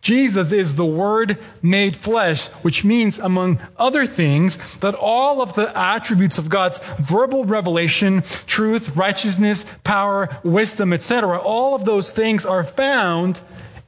Jesus 0.00 0.52
is 0.52 0.74
the 0.74 0.84
Word 0.84 1.38
made 1.60 1.94
flesh, 1.94 2.48
which 2.62 2.84
means, 2.84 3.18
among 3.18 3.60
other 3.76 4.06
things, 4.06 4.56
that 4.80 4.94
all 4.94 5.42
of 5.42 5.54
the 5.54 5.78
attributes 5.78 6.38
of 6.38 6.48
God's 6.48 6.78
verbal 6.98 7.44
revelation, 7.44 8.22
truth, 8.46 8.96
righteousness, 8.96 9.66
power, 9.84 10.38
wisdom, 10.42 10.92
etc., 10.92 11.38
all 11.38 11.74
of 11.74 11.84
those 11.84 12.12
things 12.12 12.46
are 12.46 12.64
found 12.64 13.40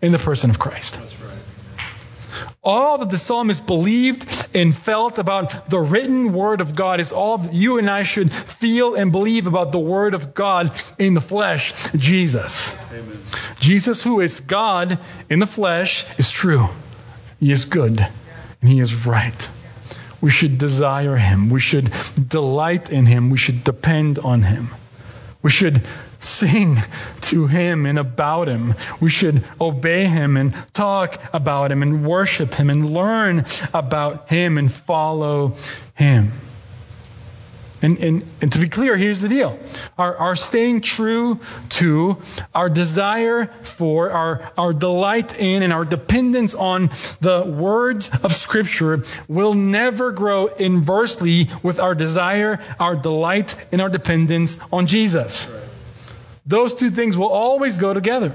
in 0.02 0.12
the 0.12 0.18
person 0.18 0.50
of 0.50 0.58
Christ. 0.58 0.98
All 2.64 2.98
that 2.98 3.10
the 3.10 3.18
psalmist 3.18 3.66
believed 3.66 4.46
and 4.54 4.72
felt 4.72 5.18
about 5.18 5.68
the 5.68 5.80
written 5.80 6.32
word 6.32 6.60
of 6.60 6.76
God 6.76 7.00
is 7.00 7.10
all 7.10 7.38
that 7.38 7.52
you 7.52 7.78
and 7.78 7.90
I 7.90 8.04
should 8.04 8.32
feel 8.32 8.94
and 8.94 9.10
believe 9.10 9.48
about 9.48 9.72
the 9.72 9.80
word 9.80 10.14
of 10.14 10.32
God 10.32 10.70
in 10.96 11.14
the 11.14 11.20
flesh, 11.20 11.72
Jesus. 11.96 12.72
Amen. 12.92 13.18
Jesus, 13.58 14.04
who 14.04 14.20
is 14.20 14.38
God 14.38 15.00
in 15.28 15.40
the 15.40 15.46
flesh, 15.46 16.06
is 16.20 16.30
true. 16.30 16.68
He 17.40 17.50
is 17.50 17.64
good 17.64 17.98
and 18.60 18.70
he 18.70 18.78
is 18.78 19.06
right. 19.06 19.48
We 20.20 20.30
should 20.30 20.58
desire 20.58 21.16
him. 21.16 21.50
We 21.50 21.58
should 21.58 21.92
delight 22.28 22.90
in 22.90 23.06
him. 23.06 23.30
We 23.30 23.38
should 23.38 23.64
depend 23.64 24.20
on 24.20 24.42
him. 24.42 24.68
We 25.43 25.51
should 25.51 25.82
sing 26.20 26.78
to 27.22 27.47
him 27.47 27.86
and 27.86 27.99
about 27.99 28.49
him. 28.49 28.74
We 29.01 29.11
should 29.11 29.43
obey 29.61 30.07
him 30.07 30.36
and 30.36 30.55
talk 30.72 31.20
about 31.32 31.72
him 31.72 31.82
and 31.82 32.05
worship 32.07 32.55
him 32.55 32.70
and 32.70 32.93
learn 32.93 33.45
about 33.74 34.28
him 34.30 34.57
and 34.59 34.70
follow 34.72 35.57
him. 35.95 36.32
And, 37.82 37.98
and, 37.98 38.24
and 38.40 38.52
to 38.52 38.60
be 38.60 38.68
clear, 38.68 38.96
here's 38.96 39.20
the 39.20 39.28
deal. 39.28 39.58
Our, 39.98 40.16
our 40.16 40.36
staying 40.36 40.82
true 40.82 41.40
to 41.70 42.16
our 42.54 42.70
desire 42.70 43.46
for, 43.46 44.12
our, 44.12 44.52
our 44.56 44.72
delight 44.72 45.38
in, 45.40 45.64
and 45.64 45.72
our 45.72 45.84
dependence 45.84 46.54
on 46.54 46.90
the 47.20 47.42
words 47.42 48.08
of 48.22 48.32
Scripture 48.32 49.02
will 49.26 49.54
never 49.54 50.12
grow 50.12 50.46
inversely 50.46 51.50
with 51.64 51.80
our 51.80 51.96
desire, 51.96 52.60
our 52.78 52.94
delight, 52.94 53.56
and 53.72 53.82
our 53.82 53.88
dependence 53.88 54.58
on 54.72 54.86
Jesus. 54.86 55.52
Those 56.46 56.74
two 56.74 56.90
things 56.90 57.16
will 57.16 57.30
always 57.30 57.78
go 57.78 57.92
together. 57.92 58.32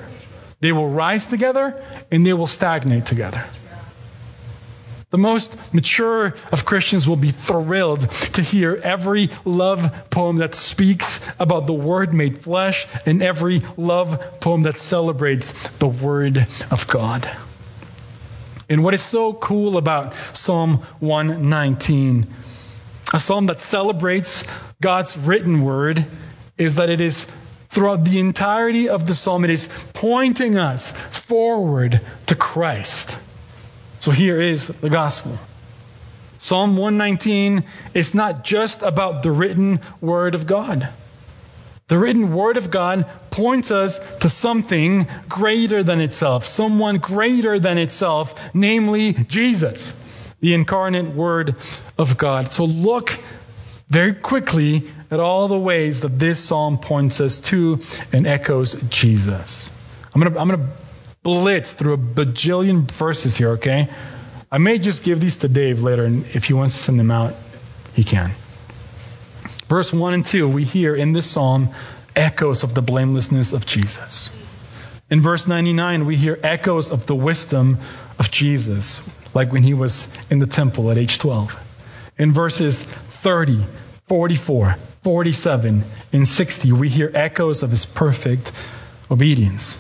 They 0.60 0.74
will 0.74 0.90
rise 0.90 1.28
together 1.28 1.82
and 2.12 2.26
they 2.26 2.34
will 2.34 2.48
stagnate 2.48 3.06
together. 3.06 3.46
The 5.10 5.18
most 5.18 5.74
mature 5.74 6.36
of 6.52 6.66
Christians 6.66 7.08
will 7.08 7.16
be 7.16 7.32
thrilled 7.32 8.02
to 8.02 8.42
hear 8.42 8.76
every 8.76 9.30
love 9.46 10.10
poem 10.10 10.38
that 10.38 10.54
speaks 10.54 11.26
about 11.40 11.66
the 11.66 11.74
Word 11.74 12.14
made 12.14 12.40
flesh 12.40 12.88
and 13.06 13.24
every 13.24 13.62
love 13.78 14.42
poem 14.42 14.64
that 14.64 14.78
celebrates 14.78 15.70
the 15.80 15.88
Word 15.88 16.46
of 16.70 16.88
God. 16.88 17.30
And 18.68 18.84
what 18.84 18.94
is 18.94 19.02
so 19.02 19.32
cool 19.32 19.78
about 19.78 20.14
Psalm 20.36 20.80
119, 21.00 22.28
a 23.14 23.20
psalm 23.22 23.46
that 23.46 23.62
celebrates 23.62 24.44
God's 24.82 25.18
written 25.18 25.62
Word, 25.62 26.06
is 26.58 26.76
that 26.76 26.90
it 26.90 27.00
is 27.00 27.32
throughout 27.70 28.04
the 28.04 28.20
entirety 28.20 28.90
of 28.90 29.08
the 29.08 29.16
psalm, 29.16 29.46
it 29.46 29.52
is 29.52 29.70
pointing 29.94 30.58
us 30.58 30.92
forward 30.92 32.02
to 32.26 32.36
Christ. 32.36 33.18
So 34.00 34.12
here 34.12 34.40
is 34.40 34.68
the 34.68 34.90
gospel. 34.90 35.38
Psalm 36.40 36.78
119 36.78 37.64
is 37.94 38.14
not 38.14 38.44
just 38.44 38.84
about 38.84 39.24
the 39.24 39.32
written 39.32 39.80
word 40.02 40.36
of 40.36 40.46
God. 40.46 40.88
The 41.88 41.98
written 41.98 42.34
word 42.34 42.58
of 42.58 42.70
God 42.70 43.08
points 43.32 43.72
us 43.72 44.00
to 44.20 44.30
something 44.30 45.08
greater 45.30 45.84
than 45.84 46.02
itself, 46.02 46.46
someone 46.46 46.98
greater 46.98 47.60
than 47.60 47.78
itself, 47.78 48.36
namely 48.54 49.14
Jesus, 49.14 49.94
the 50.42 50.54
incarnate 50.54 51.16
word 51.16 51.56
of 51.98 52.18
God. 52.18 52.52
So 52.52 52.66
look 52.66 53.18
very 53.90 54.14
quickly 54.14 54.90
at 55.10 55.20
all 55.20 55.48
the 55.48 55.58
ways 55.58 56.02
that 56.02 56.20
this 56.20 56.44
psalm 56.44 56.78
points 56.78 57.22
us 57.22 57.40
to 57.40 57.80
and 58.12 58.28
echoes 58.28 58.74
Jesus. 58.90 59.72
I'm 60.14 60.22
going 60.22 60.34
to 60.34 60.68
blitz 61.28 61.74
through 61.74 61.92
a 61.92 61.98
bajillion 61.98 62.90
verses 62.90 63.36
here, 63.36 63.50
okay? 63.50 63.90
I 64.50 64.60
may 64.60 64.80
just 64.80 65.04
give 65.04 65.20
these 65.20 65.40
to 65.40 65.50
Dave 65.50 65.82
later, 65.82 66.06
and 66.06 66.26
if 66.34 66.46
he 66.46 66.54
wants 66.54 66.76
to 66.76 66.80
send 66.80 66.98
them 66.98 67.12
out, 67.12 67.36
he 67.94 68.06
can. 68.06 68.32
Verse 69.68 69.92
1 69.92 70.14
and 70.14 70.26
2, 70.26 70.48
we 70.48 70.64
hear 70.64 70.96
in 70.96 71.12
this 71.12 71.30
psalm 71.30 71.72
echoes 72.16 72.64
of 72.64 72.74
the 72.74 72.82
blamelessness 72.82 73.52
of 73.52 73.66
Jesus. 73.66 74.30
In 75.10 75.20
verse 75.22 75.48
99, 75.50 76.06
we 76.06 76.16
hear 76.16 76.40
echoes 76.42 76.92
of 76.92 77.06
the 77.08 77.16
wisdom 77.16 77.80
of 78.20 78.32
Jesus, 78.32 79.02
like 79.34 79.52
when 79.52 79.64
he 79.64 79.74
was 79.74 80.08
in 80.30 80.40
the 80.40 80.48
temple 80.48 80.92
at 80.92 80.98
age 80.98 81.20
12. 81.20 81.62
In 82.18 82.32
verses 82.32 82.84
30, 82.84 83.66
44, 84.08 84.78
47, 85.04 85.84
and 86.14 86.26
60, 86.26 86.72
we 86.72 86.88
hear 86.88 87.12
echoes 87.14 87.64
of 87.64 87.72
his 87.72 87.86
perfect 87.86 88.54
obedience. 89.12 89.78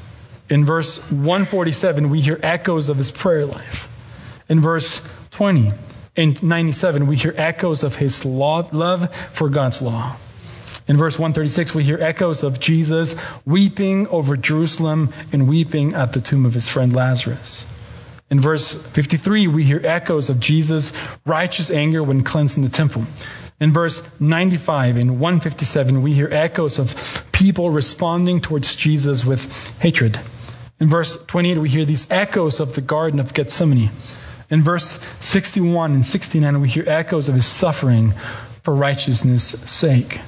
In 0.50 0.66
verse 0.66 1.00
147, 1.12 2.10
we 2.10 2.22
hear 2.22 2.40
echoes 2.42 2.90
of 2.90 2.98
his 2.98 3.12
prayer 3.12 3.46
life. 3.46 3.90
In 4.48 4.62
verse 4.62 5.02
20 5.32 5.72
and 6.16 6.42
97, 6.42 7.08
we 7.08 7.18
hear 7.18 7.34
echoes 7.36 7.84
of 7.84 7.96
his 7.96 8.24
love 8.24 9.14
for 9.16 9.50
God's 9.50 9.82
law. 9.82 10.16
In 10.88 10.96
verse 10.96 11.20
136, 11.20 11.76
we 11.76 11.84
hear 11.84 11.98
echoes 12.00 12.44
of 12.44 12.60
Jesus 12.62 13.16
weeping 13.46 14.08
over 14.08 14.38
Jerusalem 14.38 15.12
and 15.34 15.50
weeping 15.50 15.94
at 15.96 16.14
the 16.14 16.22
tomb 16.22 16.46
of 16.46 16.54
his 16.54 16.70
friend 16.70 16.96
Lazarus. 16.96 17.66
In 18.30 18.42
verse 18.42 18.76
53, 18.76 19.48
we 19.48 19.64
hear 19.64 19.80
echoes 19.82 20.30
of 20.30 20.40
Jesus' 20.40 20.92
righteous 21.26 21.72
anger 21.72 22.04
when 22.04 22.24
cleansing 22.24 22.64
the 22.64 22.70
temple. 22.70 23.06
In 23.60 23.72
verse 23.72 24.06
95 24.20 24.98
and 24.98 25.12
157, 25.20 26.02
we 26.02 26.14
hear 26.14 26.28
echoes 26.30 26.78
of 26.78 27.26
people 27.32 27.70
responding 27.70 28.42
towards 28.42 28.76
Jesus 28.76 29.24
with 29.24 29.80
hatred. 29.80 30.20
In 30.80 30.90
verse 30.90 31.18
28, 31.26 31.58
we 31.58 31.70
hear 31.70 31.86
these 31.86 32.12
echoes 32.12 32.60
of 32.60 32.76
the 32.76 32.82
Garden 32.82 33.20
of 33.20 33.34
Gethsemane. 33.34 33.90
In 34.50 34.62
verse 34.62 35.00
61 35.22 35.94
and 35.94 36.06
69, 36.06 36.62
we 36.62 36.68
hear 36.68 36.84
echoes 36.86 37.30
of 37.30 37.36
his 37.36 37.46
suffering 37.46 38.14
for 38.62 38.76
righteousness' 38.76 39.60
sake. 39.72 40.20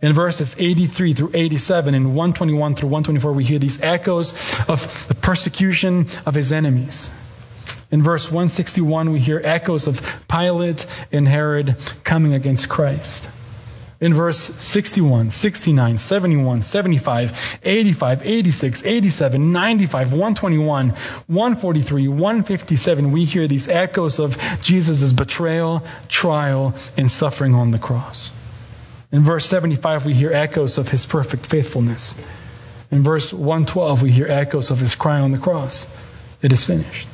In 0.00 0.12
verses 0.12 0.54
83 0.58 1.14
through 1.14 1.30
87 1.34 1.94
and 1.94 2.08
121 2.14 2.74
through 2.74 2.90
124, 2.90 3.32
we 3.32 3.42
hear 3.42 3.58
these 3.58 3.82
echoes 3.82 4.32
of 4.68 5.08
the 5.08 5.14
persecution 5.14 6.06
of 6.24 6.34
his 6.34 6.52
enemies. 6.52 7.10
In 7.90 8.02
verse 8.02 8.30
161, 8.30 9.12
we 9.12 9.18
hear 9.18 9.40
echoes 9.42 9.86
of 9.86 10.00
Pilate 10.28 10.86
and 11.12 11.26
Herod 11.26 11.76
coming 12.04 12.34
against 12.34 12.68
Christ 12.68 13.28
in 14.00 14.14
verse 14.14 14.38
61, 14.38 15.30
69, 15.30 15.98
71, 15.98 16.62
75, 16.62 17.58
85, 17.64 18.26
86, 18.26 18.84
87, 18.84 19.52
95, 19.52 20.12
121, 20.12 20.88
143, 20.90 22.08
157, 22.08 23.12
we 23.12 23.24
hear 23.24 23.48
these 23.48 23.68
echoes 23.68 24.20
of 24.20 24.38
Jesus' 24.62 25.12
betrayal, 25.12 25.82
trial, 26.08 26.74
and 26.96 27.10
suffering 27.10 27.54
on 27.54 27.72
the 27.72 27.78
cross. 27.78 28.30
In 29.10 29.24
verse 29.24 29.46
75, 29.46 30.06
we 30.06 30.14
hear 30.14 30.32
echoes 30.32 30.78
of 30.78 30.88
his 30.88 31.04
perfect 31.04 31.46
faithfulness. 31.46 32.14
In 32.90 33.02
verse 33.02 33.32
112, 33.32 34.02
we 34.02 34.12
hear 34.12 34.28
echoes 34.28 34.70
of 34.70 34.78
his 34.78 34.94
cry 34.94 35.20
on 35.20 35.32
the 35.32 35.38
cross. 35.38 35.86
It 36.40 36.52
is 36.52 36.64
finished. 36.64 37.08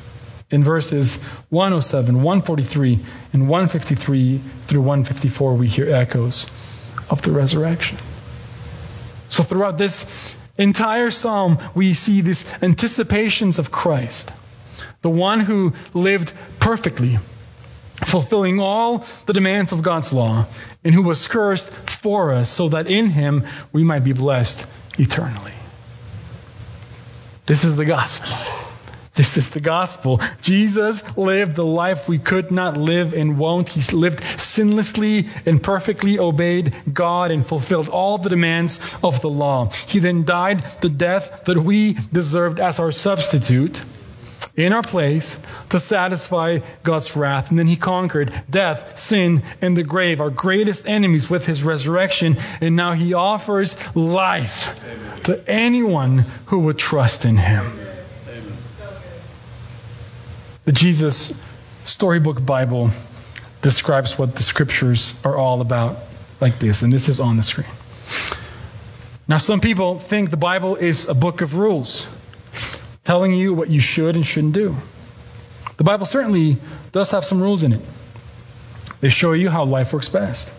In 0.51 0.63
verses 0.63 1.17
107, 1.49 2.15
143, 2.15 2.99
and 3.33 3.49
153 3.49 4.37
through 4.67 4.81
154, 4.81 5.55
we 5.55 5.67
hear 5.67 5.93
echoes 5.93 6.47
of 7.09 7.21
the 7.23 7.31
resurrection. 7.31 7.97
So 9.29 9.43
throughout 9.43 9.77
this 9.77 10.35
entire 10.57 11.09
psalm, 11.09 11.57
we 11.73 11.93
see 11.93 12.21
these 12.21 12.45
anticipations 12.61 13.57
of 13.57 13.71
Christ, 13.71 14.31
the 15.01 15.09
one 15.09 15.39
who 15.39 15.73
lived 15.93 16.33
perfectly, 16.59 17.17
fulfilling 18.03 18.59
all 18.59 18.99
the 19.25 19.33
demands 19.33 19.71
of 19.71 19.81
God's 19.81 20.13
law, 20.13 20.45
and 20.83 20.93
who 20.93 21.01
was 21.01 21.27
cursed 21.27 21.69
for 21.69 22.33
us 22.33 22.49
so 22.49 22.69
that 22.69 22.87
in 22.87 23.07
him 23.07 23.45
we 23.73 23.83
might 23.83 24.03
be 24.03 24.13
blessed 24.13 24.65
eternally. 24.99 25.53
This 27.47 27.63
is 27.63 27.75
the 27.75 27.85
gospel. 27.85 28.35
This 29.15 29.37
is 29.37 29.49
the 29.51 29.61
gospel. 29.61 30.19
Jesus 30.41 31.01
lived 31.17 31.55
the 31.55 31.65
life 31.65 32.09
we 32.09 32.19
could 32.19 32.51
not 32.51 32.75
live 32.75 33.13
and 33.13 33.37
won't. 33.37 33.69
He 33.69 33.95
lived 33.95 34.19
sinlessly 34.19 35.29
and 35.45 35.63
perfectly 35.63 36.19
obeyed 36.19 36.75
God 36.91 37.31
and 37.31 37.47
fulfilled 37.47 37.87
all 37.87 38.17
the 38.17 38.29
demands 38.29 38.95
of 39.01 39.21
the 39.21 39.29
law. 39.29 39.69
He 39.87 39.99
then 39.99 40.25
died 40.25 40.65
the 40.81 40.89
death 40.89 41.45
that 41.45 41.57
we 41.57 41.93
deserved 42.11 42.59
as 42.59 42.79
our 42.79 42.91
substitute 42.91 43.81
in 44.57 44.73
our 44.73 44.81
place 44.81 45.39
to 45.69 45.79
satisfy 45.79 46.59
God's 46.83 47.15
wrath. 47.15 47.49
And 47.49 47.59
then 47.59 47.67
he 47.67 47.77
conquered 47.77 48.33
death, 48.49 48.97
sin, 48.99 49.43
and 49.61 49.75
the 49.75 49.83
grave, 49.83 50.21
our 50.21 50.29
greatest 50.29 50.87
enemies, 50.87 51.29
with 51.29 51.45
his 51.45 51.63
resurrection. 51.63 52.37
And 52.61 52.75
now 52.75 52.93
he 52.93 53.13
offers 53.13 53.77
life 53.95 54.81
Amen. 54.83 55.23
to 55.23 55.49
anyone 55.49 56.19
who 56.47 56.59
would 56.59 56.77
trust 56.77 57.25
in 57.25 57.37
him. 57.37 57.65
The 60.65 60.71
Jesus 60.71 61.31
Storybook 61.83 62.43
Bible 62.43 62.89
describes 63.61 64.17
what 64.17 64.35
the 64.35 64.41
scriptures 64.41 65.13
are 65.23 65.35
all 65.35 65.61
about 65.61 65.97
like 66.41 66.57
this, 66.57 66.81
and 66.81 66.91
this 66.91 67.07
is 67.07 67.19
on 67.19 67.37
the 67.37 67.43
screen. 67.43 67.67
Now, 69.27 69.37
some 69.37 69.61
people 69.61 69.99
think 69.99 70.31
the 70.31 70.37
Bible 70.37 70.75
is 70.75 71.07
a 71.07 71.13
book 71.13 71.41
of 71.41 71.55
rules 71.55 72.07
telling 73.03 73.33
you 73.33 73.53
what 73.53 73.69
you 73.69 73.79
should 73.79 74.15
and 74.15 74.25
shouldn't 74.25 74.53
do. 74.53 74.75
The 75.77 75.83
Bible 75.83 76.07
certainly 76.07 76.57
does 76.91 77.11
have 77.11 77.25
some 77.25 77.41
rules 77.41 77.61
in 77.61 77.73
it. 77.73 77.81
They 79.01 79.09
show 79.09 79.33
you 79.33 79.51
how 79.51 79.65
life 79.65 79.93
works 79.93 80.09
best. 80.09 80.51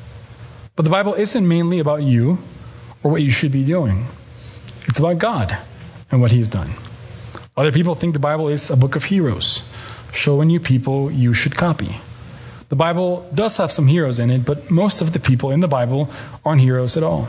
But 0.77 0.85
the 0.85 0.91
Bible 0.91 1.15
isn't 1.15 1.49
mainly 1.49 1.81
about 1.81 2.03
you 2.03 2.39
or 3.03 3.11
what 3.11 3.23
you 3.23 3.31
should 3.31 3.51
be 3.51 3.65
doing. 3.65 4.07
It's 4.87 5.01
about 5.01 5.19
God 5.19 5.57
and 6.13 6.21
what 6.21 6.31
He's 6.31 6.51
done. 6.51 6.71
Other 7.57 7.73
people 7.73 7.95
think 7.95 8.13
the 8.13 8.19
Bible 8.19 8.49
is 8.49 8.71
a 8.71 8.77
book 8.77 8.97
of 8.97 9.05
heroes 9.05 9.63
showing 10.13 10.51
you 10.51 10.61
people 10.61 11.11
you 11.11 11.33
should 11.33 11.57
copy. 11.57 11.97
The 12.69 12.77
Bible 12.77 13.27
does 13.35 13.57
have 13.57 13.73
some 13.73 13.87
heroes 13.87 14.19
in 14.19 14.31
it, 14.31 14.45
but 14.45 14.71
most 14.71 15.01
of 15.01 15.11
the 15.15 15.21
people 15.21 15.53
in 15.53 15.61
the 15.61 15.69
Bible 15.69 16.11
aren't 16.45 16.61
heroes 16.61 16.99
at 16.99 17.03
all. 17.03 17.29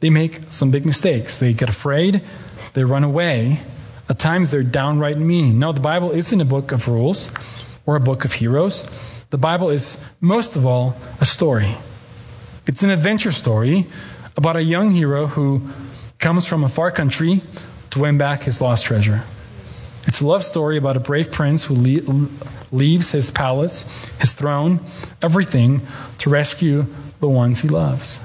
They 0.00 0.10
make 0.10 0.40
some 0.50 0.72
big 0.72 0.84
mistakes. 0.84 1.38
They 1.38 1.52
get 1.52 1.68
afraid, 1.68 2.22
they 2.74 2.82
run 2.82 3.04
away. 3.04 3.60
At 4.08 4.18
times 4.18 4.50
they're 4.50 4.64
downright 4.64 5.16
mean. 5.16 5.60
No, 5.60 5.70
the 5.70 5.80
Bible 5.80 6.10
isn't 6.10 6.40
a 6.40 6.44
book 6.44 6.72
of 6.72 6.88
rules 6.88 7.32
or 7.86 7.94
a 7.94 8.00
book 8.00 8.24
of 8.24 8.32
heroes. 8.32 8.82
The 9.30 9.38
Bible 9.38 9.70
is, 9.70 10.04
most 10.20 10.56
of 10.56 10.66
all, 10.66 10.96
a 11.20 11.24
story. 11.24 11.72
It's 12.66 12.82
an 12.82 12.90
adventure 12.90 13.30
story 13.30 13.86
about 14.36 14.56
a 14.56 14.62
young 14.62 14.90
hero 14.90 15.28
who 15.28 15.70
comes 16.18 16.48
from 16.48 16.64
a 16.64 16.68
far 16.68 16.90
country 16.90 17.42
to 17.90 18.00
win 18.00 18.18
back 18.18 18.42
his 18.42 18.60
lost 18.60 18.86
treasure. 18.86 19.22
It's 20.06 20.20
a 20.20 20.26
love 20.26 20.44
story 20.44 20.76
about 20.76 20.96
a 20.96 21.00
brave 21.00 21.32
prince 21.32 21.64
who 21.64 21.74
le- 21.74 22.28
leaves 22.70 23.10
his 23.10 23.30
palace, 23.30 23.84
his 24.20 24.32
throne, 24.34 24.80
everything 25.20 25.86
to 26.18 26.30
rescue 26.30 26.86
the 27.20 27.28
ones 27.28 27.60
he 27.60 27.68
loves. 27.68 28.20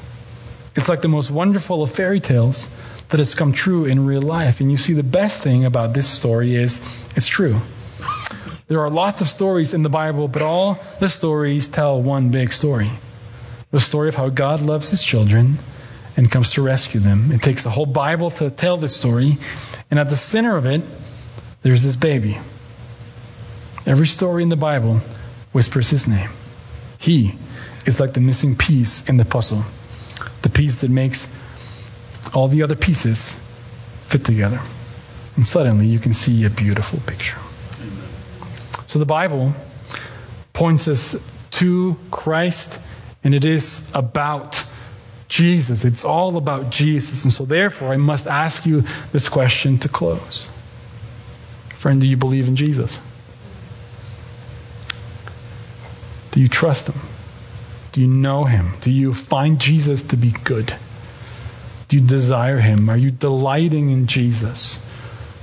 It's 0.76 0.88
like 0.88 1.01
the 1.01 1.07
most 1.07 1.32
wonderful 1.32 1.84
of 1.84 1.91
fairy 1.91 2.20
tales 2.20 2.70
that 3.09 3.18
has 3.18 3.36
come 3.36 3.51
true 3.51 3.86
in 3.86 4.05
real 4.05 4.22
life. 4.22 4.62
And 4.62 4.72
you 4.72 4.78
see, 4.78 4.93
the 4.93 5.03
best 5.03 5.41
thing 5.41 5.66
about 5.66 5.93
this 5.93 6.07
story 6.07 6.55
is 6.55 6.82
it's 7.16 7.28
true. 7.28 7.59
There 8.68 8.80
are 8.82 8.89
lots 8.89 9.22
of 9.22 9.28
stories 9.28 9.74
in 9.74 9.84
the 9.84 9.89
Bible, 9.89 10.28
but 10.28 10.41
all 10.41 10.80
the 10.99 11.09
stories 11.09 11.68
tell 11.68 12.01
one 12.01 12.30
big 12.30 12.51
story 12.51 12.89
the 13.72 13.80
story 13.80 14.09
of 14.09 14.16
how 14.16 14.30
God 14.30 14.62
loves 14.62 14.89
his 14.89 15.01
children 15.01 15.57
and 16.18 16.30
comes 16.30 16.53
to 16.53 16.62
rescue 16.62 16.99
them. 16.99 17.32
It 17.32 17.41
takes 17.41 17.64
the 17.64 17.70
whole 17.70 17.86
Bible 17.86 18.32
to 18.32 18.49
tell 18.49 18.78
this 18.78 18.95
story, 18.95 19.38
and 19.89 19.99
at 19.99 20.09
the 20.09 20.16
center 20.16 20.57
of 20.57 20.66
it, 20.66 20.82
there's 21.62 21.84
this 21.84 21.95
baby. 21.95 22.38
Every 23.86 24.07
story 24.07 24.43
in 24.43 24.49
the 24.49 24.55
Bible 24.55 25.01
whispers 25.51 25.89
his 25.89 26.07
name. 26.07 26.30
He 26.99 27.36
is 27.86 27.99
like 27.99 28.14
the 28.14 28.22
missing 28.22 28.55
piece 28.55 29.07
in 29.07 29.18
the 29.18 29.26
puzzle, 29.26 29.64
the 30.41 30.49
piece 30.49 30.82
that 30.82 30.91
makes 30.91 31.28
all 32.34 32.47
the 32.47 32.64
other 32.64 32.76
pieces 32.76 33.34
fit 34.07 34.24
together. 34.24 34.59
And 35.36 35.47
suddenly 35.47 35.88
you 35.88 35.99
can 35.99 36.14
see 36.14 36.45
a 36.45 36.49
beautiful 36.49 36.99
picture. 36.99 37.38
Amen. 37.80 38.09
So 38.88 38.99
the 38.99 39.05
Bible 39.05 39.53
points 40.53 40.88
us 40.88 41.16
to 41.51 41.97
Christ, 42.12 42.80
and 43.24 43.34
it 43.34 43.45
is 43.45 43.89
about 43.93 44.64
Jesus. 45.32 45.86
It's 45.86 46.03
all 46.03 46.36
about 46.36 46.69
Jesus. 46.69 47.23
And 47.23 47.34
so, 47.34 47.45
therefore, 47.45 47.93
I 47.93 47.97
must 47.97 48.27
ask 48.27 48.65
you 48.65 48.84
this 49.13 49.29
question 49.29 49.79
to 49.79 49.89
close. 49.89 50.51
Friend, 51.69 51.99
do 51.99 52.05
you 52.05 52.17
believe 52.17 52.49
in 52.49 52.57
Jesus? 52.57 52.99
Do 56.32 56.41
you 56.41 56.49
trust 56.49 56.89
him? 56.89 56.99
Do 57.93 58.01
you 58.01 58.07
know 58.07 58.43
him? 58.43 58.73
Do 58.82 58.91
you 58.91 59.13
find 59.13 59.59
Jesus 59.59 60.03
to 60.03 60.17
be 60.17 60.32
good? 60.32 60.73
Do 61.88 61.97
you 61.97 62.05
desire 62.05 62.57
him? 62.57 62.89
Are 62.89 62.97
you 62.97 63.09
delighting 63.09 63.89
in 63.89 64.07
Jesus? 64.07 64.79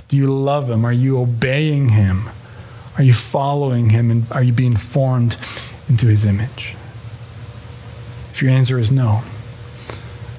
Do 0.07 0.17
you 0.17 0.27
love 0.27 0.69
him? 0.69 0.85
Are 0.85 0.93
you 0.93 1.19
obeying 1.19 1.89
him? 1.89 2.29
Are 2.95 3.03
you 3.03 3.13
following 3.13 3.89
him? 3.89 4.11
And 4.11 4.31
are 4.31 4.43
you 4.43 4.53
being 4.53 4.77
formed 4.77 5.35
into 5.87 6.05
his 6.05 6.25
image? 6.25 6.75
If 8.33 8.41
your 8.43 8.51
answer 8.51 8.77
is 8.77 8.91
no, 8.91 9.21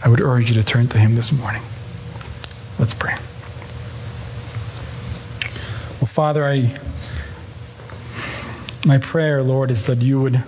I 0.02 0.08
would 0.08 0.20
urge 0.20 0.50
you 0.50 0.56
to 0.56 0.64
turn 0.64 0.88
to 0.88 0.98
him 0.98 1.14
this 1.14 1.32
morning. 1.32 1.62
Let's 2.78 2.94
pray. 2.94 3.14
Well, 6.00 6.08
Father, 6.08 6.44
I 6.44 6.78
my 8.86 8.96
prayer, 8.96 9.42
Lord, 9.42 9.70
is 9.70 9.86
that 9.86 10.00
you 10.00 10.18
would 10.20 10.42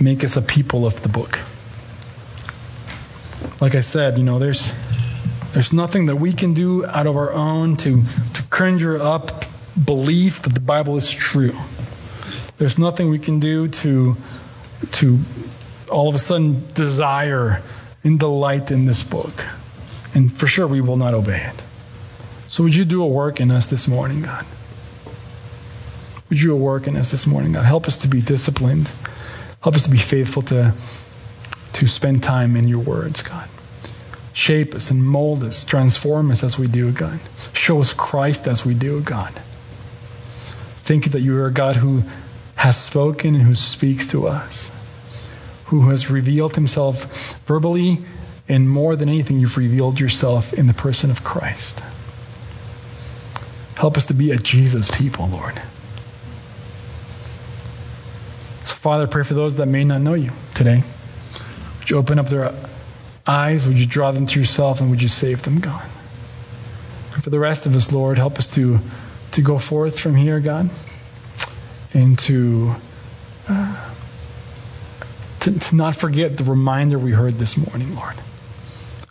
make 0.00 0.24
us 0.24 0.36
a 0.36 0.42
people 0.42 0.86
of 0.86 1.02
the 1.02 1.08
book. 1.10 1.38
Like 3.60 3.74
I 3.74 3.80
said, 3.80 4.16
you 4.16 4.24
know, 4.24 4.38
there's 4.38 4.72
there's 5.52 5.74
nothing 5.74 6.06
that 6.06 6.16
we 6.16 6.32
can 6.32 6.54
do 6.54 6.86
out 6.86 7.06
of 7.06 7.16
our 7.16 7.32
own 7.32 7.76
to 7.78 8.02
to 8.34 8.42
conjure 8.44 9.00
up 9.00 9.44
belief 9.82 10.42
that 10.42 10.54
the 10.54 10.60
Bible 10.60 10.96
is 10.96 11.10
true. 11.10 11.54
There's 12.56 12.78
nothing 12.78 13.10
we 13.10 13.18
can 13.18 13.38
do 13.38 13.68
to 13.68 14.16
to 14.92 15.18
all 15.90 16.08
of 16.08 16.14
a 16.14 16.18
sudden 16.18 16.72
desire 16.72 17.62
and 18.04 18.18
delight 18.18 18.70
in 18.70 18.86
this 18.86 19.02
book. 19.02 19.44
And 20.14 20.32
for 20.32 20.46
sure 20.46 20.66
we 20.66 20.80
will 20.80 20.96
not 20.96 21.14
obey 21.14 21.40
it. 21.40 21.62
So 22.48 22.64
would 22.64 22.74
you 22.74 22.84
do 22.84 23.02
a 23.02 23.08
work 23.08 23.40
in 23.40 23.50
us 23.50 23.68
this 23.68 23.88
morning, 23.88 24.22
God? 24.22 24.44
Would 26.28 26.40
you 26.40 26.54
a 26.54 26.56
work 26.56 26.86
in 26.86 26.96
us 26.96 27.10
this 27.10 27.26
morning, 27.26 27.52
God? 27.52 27.64
Help 27.64 27.86
us 27.86 27.98
to 27.98 28.08
be 28.08 28.20
disciplined. 28.20 28.90
Help 29.62 29.74
us 29.74 29.84
to 29.84 29.90
be 29.90 29.98
faithful 29.98 30.42
to, 30.42 30.74
to 31.74 31.86
spend 31.86 32.22
time 32.22 32.56
in 32.56 32.68
your 32.68 32.80
words, 32.80 33.22
God. 33.22 33.48
Shape 34.32 34.74
us 34.74 34.90
and 34.90 35.04
mold 35.04 35.44
us, 35.44 35.64
transform 35.64 36.30
us 36.30 36.42
as 36.42 36.58
we 36.58 36.66
do, 36.66 36.90
God. 36.90 37.20
Show 37.52 37.80
us 37.80 37.92
Christ 37.92 38.48
as 38.48 38.64
we 38.64 38.74
do, 38.74 39.00
God. 39.02 39.32
Thank 40.84 41.06
you 41.06 41.12
that 41.12 41.20
you 41.20 41.36
are 41.36 41.46
a 41.46 41.52
God 41.52 41.76
who 41.76 42.02
has 42.54 42.80
spoken 42.80 43.34
and 43.34 43.44
who 43.44 43.54
speaks 43.54 44.08
to 44.08 44.26
us, 44.26 44.70
who 45.80 45.90
has 45.90 46.10
revealed 46.10 46.54
himself 46.54 47.38
verbally, 47.46 47.98
and 48.48 48.68
more 48.68 48.96
than 48.96 49.08
anything, 49.08 49.38
you've 49.38 49.56
revealed 49.56 49.98
yourself 49.98 50.52
in 50.52 50.66
the 50.66 50.74
person 50.74 51.10
of 51.10 51.24
Christ. 51.24 51.80
Help 53.76 53.96
us 53.96 54.06
to 54.06 54.14
be 54.14 54.30
a 54.32 54.36
Jesus 54.36 54.90
people, 54.90 55.28
Lord. 55.28 55.54
So, 58.64 58.74
Father, 58.74 59.06
pray 59.06 59.22
for 59.22 59.34
those 59.34 59.56
that 59.56 59.66
may 59.66 59.84
not 59.84 60.00
know 60.00 60.14
you 60.14 60.30
today. 60.54 60.82
Would 61.78 61.90
you 61.90 61.96
open 61.96 62.18
up 62.18 62.28
their 62.28 62.52
eyes? 63.26 63.66
Would 63.66 63.78
you 63.78 63.86
draw 63.86 64.10
them 64.12 64.26
to 64.26 64.38
yourself? 64.38 64.80
And 64.80 64.90
would 64.90 65.02
you 65.02 65.08
save 65.08 65.42
them, 65.42 65.60
God? 65.60 65.82
And 67.14 67.24
for 67.24 67.30
the 67.30 67.40
rest 67.40 67.66
of 67.66 67.74
us, 67.74 67.90
Lord, 67.90 68.18
help 68.18 68.38
us 68.38 68.54
to, 68.54 68.78
to 69.32 69.42
go 69.42 69.58
forth 69.58 69.98
from 69.98 70.14
here, 70.14 70.38
God, 70.40 70.70
and 71.92 72.18
to, 72.20 72.74
uh, 73.48 73.90
to, 75.42 75.58
to 75.58 75.76
not 75.76 75.96
forget 75.96 76.36
the 76.36 76.44
reminder 76.44 76.98
we 76.98 77.10
heard 77.10 77.34
this 77.34 77.56
morning, 77.56 77.96
Lord. 77.96 78.14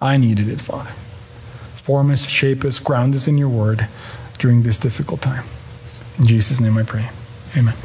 I 0.01 0.17
needed 0.17 0.47
it, 0.47 0.61
Father. 0.61 0.89
Form 1.75 2.11
us, 2.11 2.25
shape 2.25 2.63
us, 2.63 2.79
ground 2.79 3.15
us 3.15 3.27
in 3.27 3.37
your 3.37 3.49
word 3.49 3.85
during 4.39 4.63
this 4.63 4.77
difficult 4.77 5.21
time. 5.21 5.43
In 6.17 6.27
Jesus' 6.27 6.61
name 6.61 6.77
I 6.77 6.83
pray. 6.83 7.07
Amen. 7.57 7.75